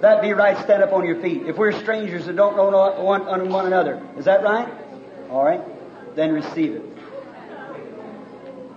[0.00, 1.42] That be right, stand up on your feet.
[1.46, 4.72] If we're strangers that don't know one, one another, is that right?
[5.28, 5.60] All right.
[6.16, 6.95] Then receive it.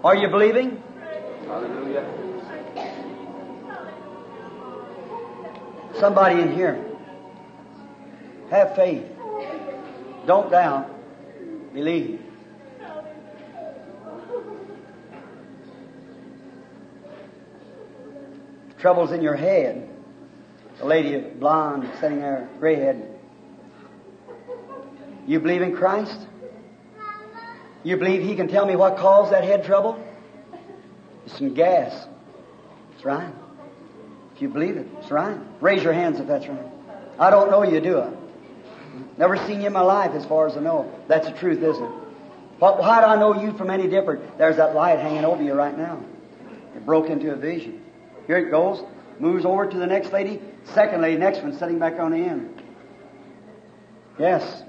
[0.02, 0.82] Are you believing?
[1.46, 2.08] Hallelujah.
[6.00, 6.86] Somebody in here.
[8.50, 9.04] Have faith.
[10.26, 10.90] Don't doubt.
[11.74, 12.22] Believe.
[18.78, 19.90] Troubles in your head.
[20.78, 23.20] The lady, blonde, sitting there, gray head.
[25.28, 26.28] You believe in Christ?
[27.84, 30.03] You believe He can tell me what caused that head trouble?
[31.26, 32.07] It's some gas.
[32.95, 33.34] It's right.
[34.35, 35.38] If you believe it, it's right.
[35.61, 36.65] Raise your hands if that's right.
[37.18, 38.11] I don't know you, do I?
[39.18, 40.91] Never seen you in my life as far as I know.
[41.07, 41.91] That's the truth, isn't it?
[42.60, 44.38] But how do I know you from any different?
[44.38, 46.03] There's that light hanging over you right now.
[46.76, 47.81] It broke into a vision.
[48.27, 48.84] Here it goes.
[49.19, 50.41] Moves over to the next lady.
[50.73, 52.61] Second lady, next one, sitting back on the end.
[54.18, 54.64] Yes.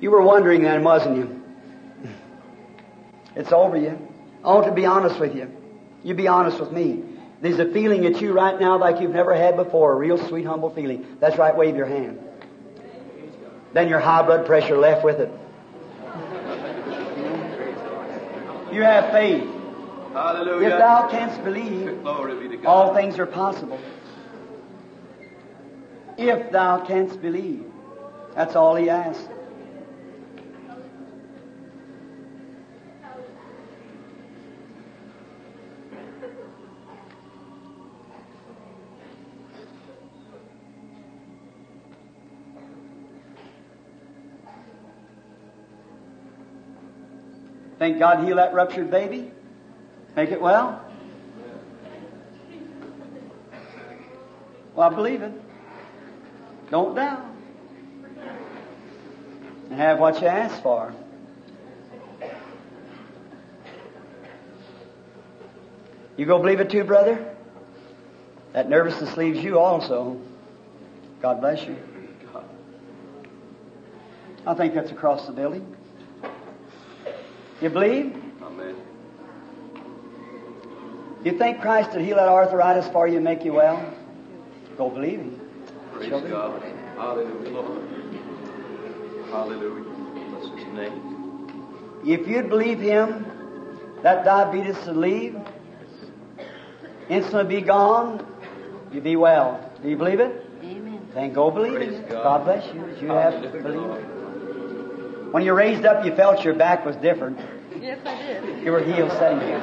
[0.00, 1.43] You were wondering then, wasn't you?
[3.36, 3.98] It's over you.
[4.44, 5.50] I want to be honest with you.
[6.02, 7.02] You be honest with me.
[7.40, 10.44] There's a feeling at you right now like you've never had before, a real sweet,
[10.46, 11.16] humble feeling.
[11.20, 12.18] That's right, wave your hand.
[13.72, 15.30] Then your high blood pressure left with it.
[18.72, 19.44] You have faith.
[20.12, 20.68] Hallelujah.
[20.68, 22.68] If thou canst believe, Glory be to God.
[22.68, 23.78] all things are possible.
[26.16, 27.64] If thou canst believe.
[28.34, 29.22] That's all he asks.
[47.84, 49.30] Thank God heal that ruptured baby.
[50.16, 50.82] Make it well.
[54.74, 55.32] Well, I believe it.
[56.70, 57.26] Don't doubt.
[59.68, 60.94] And have what you ask for.
[66.16, 67.36] You go believe it too, brother?
[68.54, 70.18] That nervousness leaves you also.
[71.20, 71.76] God bless you.
[74.46, 75.73] I think that's across the building.
[77.64, 78.14] You believe?
[78.42, 78.76] Amen.
[81.24, 83.90] You think Christ would heal that arthritis for you and make you well?
[84.76, 85.40] Go believe Him.
[85.94, 86.28] Praise Shall we?
[86.28, 86.62] God.
[86.94, 87.82] Hallelujah, Lord.
[89.30, 89.84] Hallelujah.
[90.28, 92.02] Bless His name.
[92.04, 93.24] If you'd believe Him,
[94.02, 95.34] that diabetes would leave,
[97.08, 98.26] instantly be gone,
[98.92, 99.72] you'd be well.
[99.82, 100.44] Do you believe it?
[100.62, 101.00] Amen.
[101.14, 102.10] Then go believe Praise it.
[102.10, 102.24] God.
[102.24, 102.84] God bless you.
[102.84, 104.13] as You have to Hallelujah, believe Lord.
[105.34, 107.40] When you raised up, you felt your back was different.
[107.80, 108.62] Yes, I did.
[108.62, 109.58] You were healed sitting here.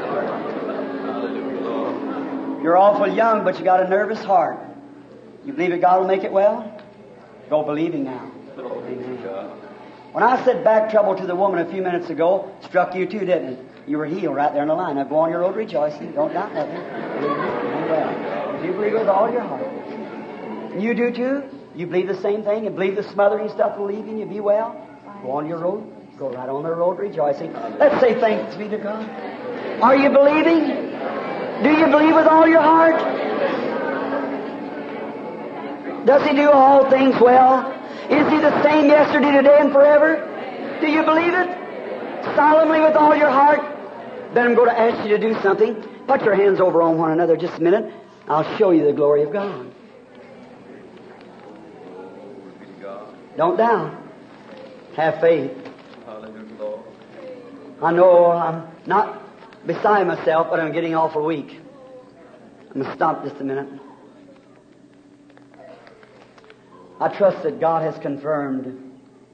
[2.62, 4.60] You're awful young, but you got a nervous heart.
[5.46, 6.78] You believe that God will make it well?
[7.50, 8.30] Go believing now.
[8.58, 8.64] Be.
[10.12, 13.20] When I said back trouble to the woman a few minutes ago, struck you too,
[13.20, 13.66] didn't it?
[13.88, 14.98] You were healed right there in the line.
[14.98, 16.12] Now go on your road rejoicing.
[16.12, 16.76] Don't doubt nothing.
[16.76, 18.56] Well.
[18.58, 19.66] If you believe with all your heart.
[20.74, 21.44] And you do too?
[21.76, 24.26] You believe the same thing and believe the smothering stuff will leave you and you
[24.26, 24.90] be well?
[25.24, 25.84] Go on your road.
[26.18, 27.54] Go right on the road rejoicing.
[27.54, 29.08] Let's say thanks be to God.
[29.82, 30.92] Are you believing?
[31.64, 33.00] Do you believe with all your heart?
[36.06, 37.72] Does he do all things well?
[38.10, 40.28] Is he the same yesterday, today, and forever?
[40.82, 41.48] Do you believe it?
[42.36, 43.62] Solemnly with all your heart?
[44.34, 45.76] Then I'm going to ask you to do something.
[46.08, 47.94] Put your hands over on one another just a minute.
[48.28, 49.72] I'll show you the glory of God.
[53.38, 54.01] Don't doubt.
[54.96, 55.52] Have faith.
[56.06, 56.80] Hallelujah,
[57.82, 59.22] I know I'm not
[59.66, 61.60] beside myself, but I'm getting awful weak.
[62.70, 63.68] I'm going to stop just a minute.
[67.00, 68.94] I trust that God has confirmed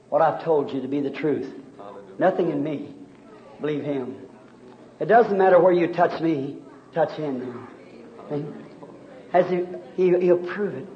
[0.09, 1.53] what I've told you to be the truth.
[2.17, 2.95] Nothing in me.
[3.59, 4.15] Believe Him.
[4.99, 6.57] It doesn't matter where you touch me,
[6.93, 7.67] touch Him now.
[8.29, 8.45] See?
[9.33, 9.65] Has he,
[9.95, 10.87] he, He'll prove it.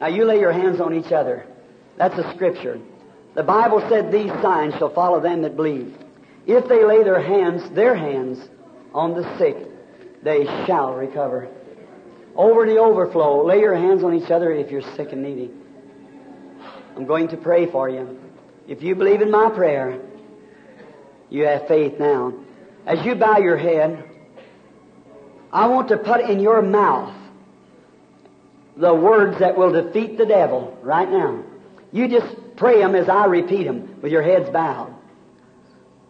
[0.00, 1.46] Now you lay your hands on each other.
[1.96, 2.80] That's a scripture.
[3.34, 5.96] The Bible said these signs shall follow them that believe.
[6.46, 8.48] If they lay their hands, their hands,
[8.92, 9.56] on the sick,
[10.22, 11.48] they shall recover.
[12.34, 15.50] Over the overflow, lay your hands on each other if you're sick and needy.
[16.96, 18.18] I'm going to pray for you.
[18.66, 20.00] If you believe in my prayer,
[21.28, 22.34] you have faith now.
[22.86, 24.04] As you bow your head,
[25.52, 27.14] I want to put in your mouth
[28.76, 31.44] the words that will defeat the devil right now.
[31.92, 34.94] You just pray them as I repeat them with your heads bowed.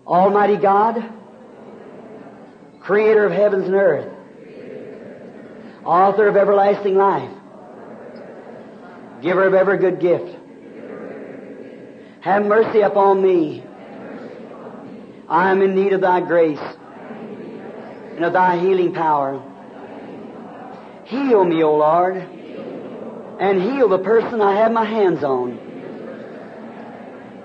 [0.07, 1.03] Almighty God,
[2.81, 4.13] creator of heavens and earth,
[5.85, 7.31] author of everlasting life,
[9.23, 10.37] giver of every good gift,
[12.21, 13.65] have mercy upon me.
[15.29, 16.59] I am in need of thy grace
[18.17, 19.41] and of thy healing power.
[21.05, 25.70] Heal me, O Lord, and heal the person I have my hands on.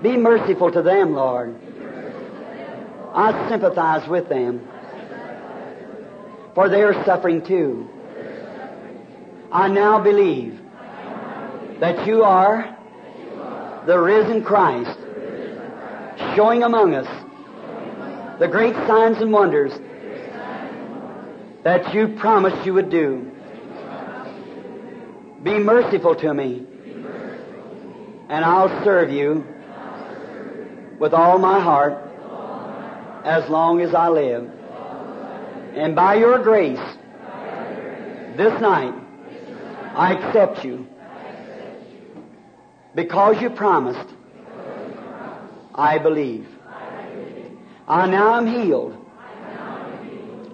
[0.06, 1.56] Be merciful to them, Lord.
[3.16, 4.62] I sympathize with them,
[6.54, 7.90] for they are suffering too.
[9.52, 10.62] I now believe
[11.80, 12.78] that you are
[13.88, 14.96] the risen Christ,
[16.36, 17.08] showing among us
[18.38, 19.72] the great signs and wonders
[21.64, 23.32] that you promised you would do.
[25.42, 26.64] Be merciful to me,
[28.30, 29.55] and I'll serve you
[31.00, 31.98] with all my heart
[33.26, 34.50] as long as I live.
[35.76, 36.80] And by your grace,
[38.38, 38.94] this night,
[39.96, 40.88] I accept you.
[42.94, 44.14] Because you promised,
[45.74, 46.48] I believe.
[47.88, 48.96] I now am healed.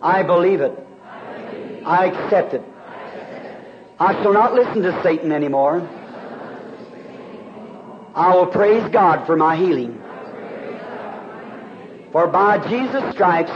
[0.02, 0.72] I believe it.
[1.86, 2.64] I accept it.
[4.00, 5.88] I shall not listen to Satan anymore.
[8.16, 10.01] I will praise God for my healing.
[12.12, 13.52] For by Jesus' stripes,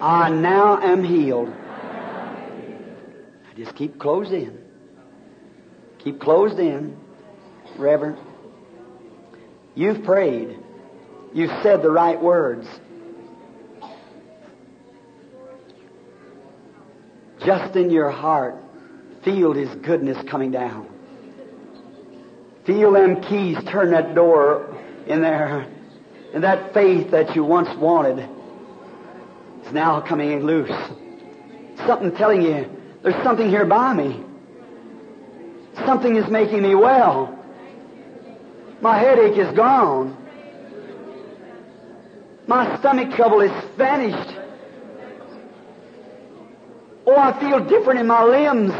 [0.00, 1.52] I now am healed.
[3.50, 4.58] I just keep closed in.
[5.98, 6.96] Keep closed in.
[7.76, 8.18] Reverend,
[9.74, 10.58] you've prayed.
[11.34, 12.66] You've said the right words.
[17.44, 18.56] Just in your heart,
[19.24, 20.88] feel His goodness coming down.
[22.66, 24.76] Feel them keys turn that door
[25.06, 25.71] in there.
[26.32, 28.26] And that faith that you once wanted
[29.66, 30.70] is now coming loose.
[31.86, 32.70] Something telling you,
[33.02, 34.22] there's something here by me.
[35.84, 37.38] Something is making me well.
[38.80, 40.16] My headache is gone.
[42.46, 44.38] My stomach trouble is vanished.
[47.06, 48.72] Oh, I feel different in my limbs,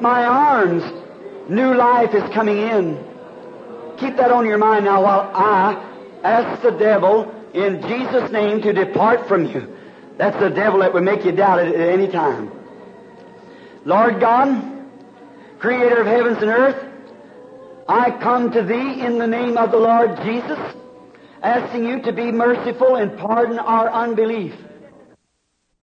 [0.00, 0.82] my arms.
[1.48, 3.04] New life is coming in.
[3.98, 5.95] Keep that on your mind now while I
[6.26, 9.76] ask the devil in Jesus' name to depart from you.
[10.18, 12.50] That's the devil that would make you doubt it at any time.
[13.84, 14.48] Lord God,
[15.58, 16.84] creator of heavens and earth,
[17.88, 20.58] I come to thee in the name of the Lord Jesus,
[21.42, 24.54] asking you to be merciful and pardon our unbelief.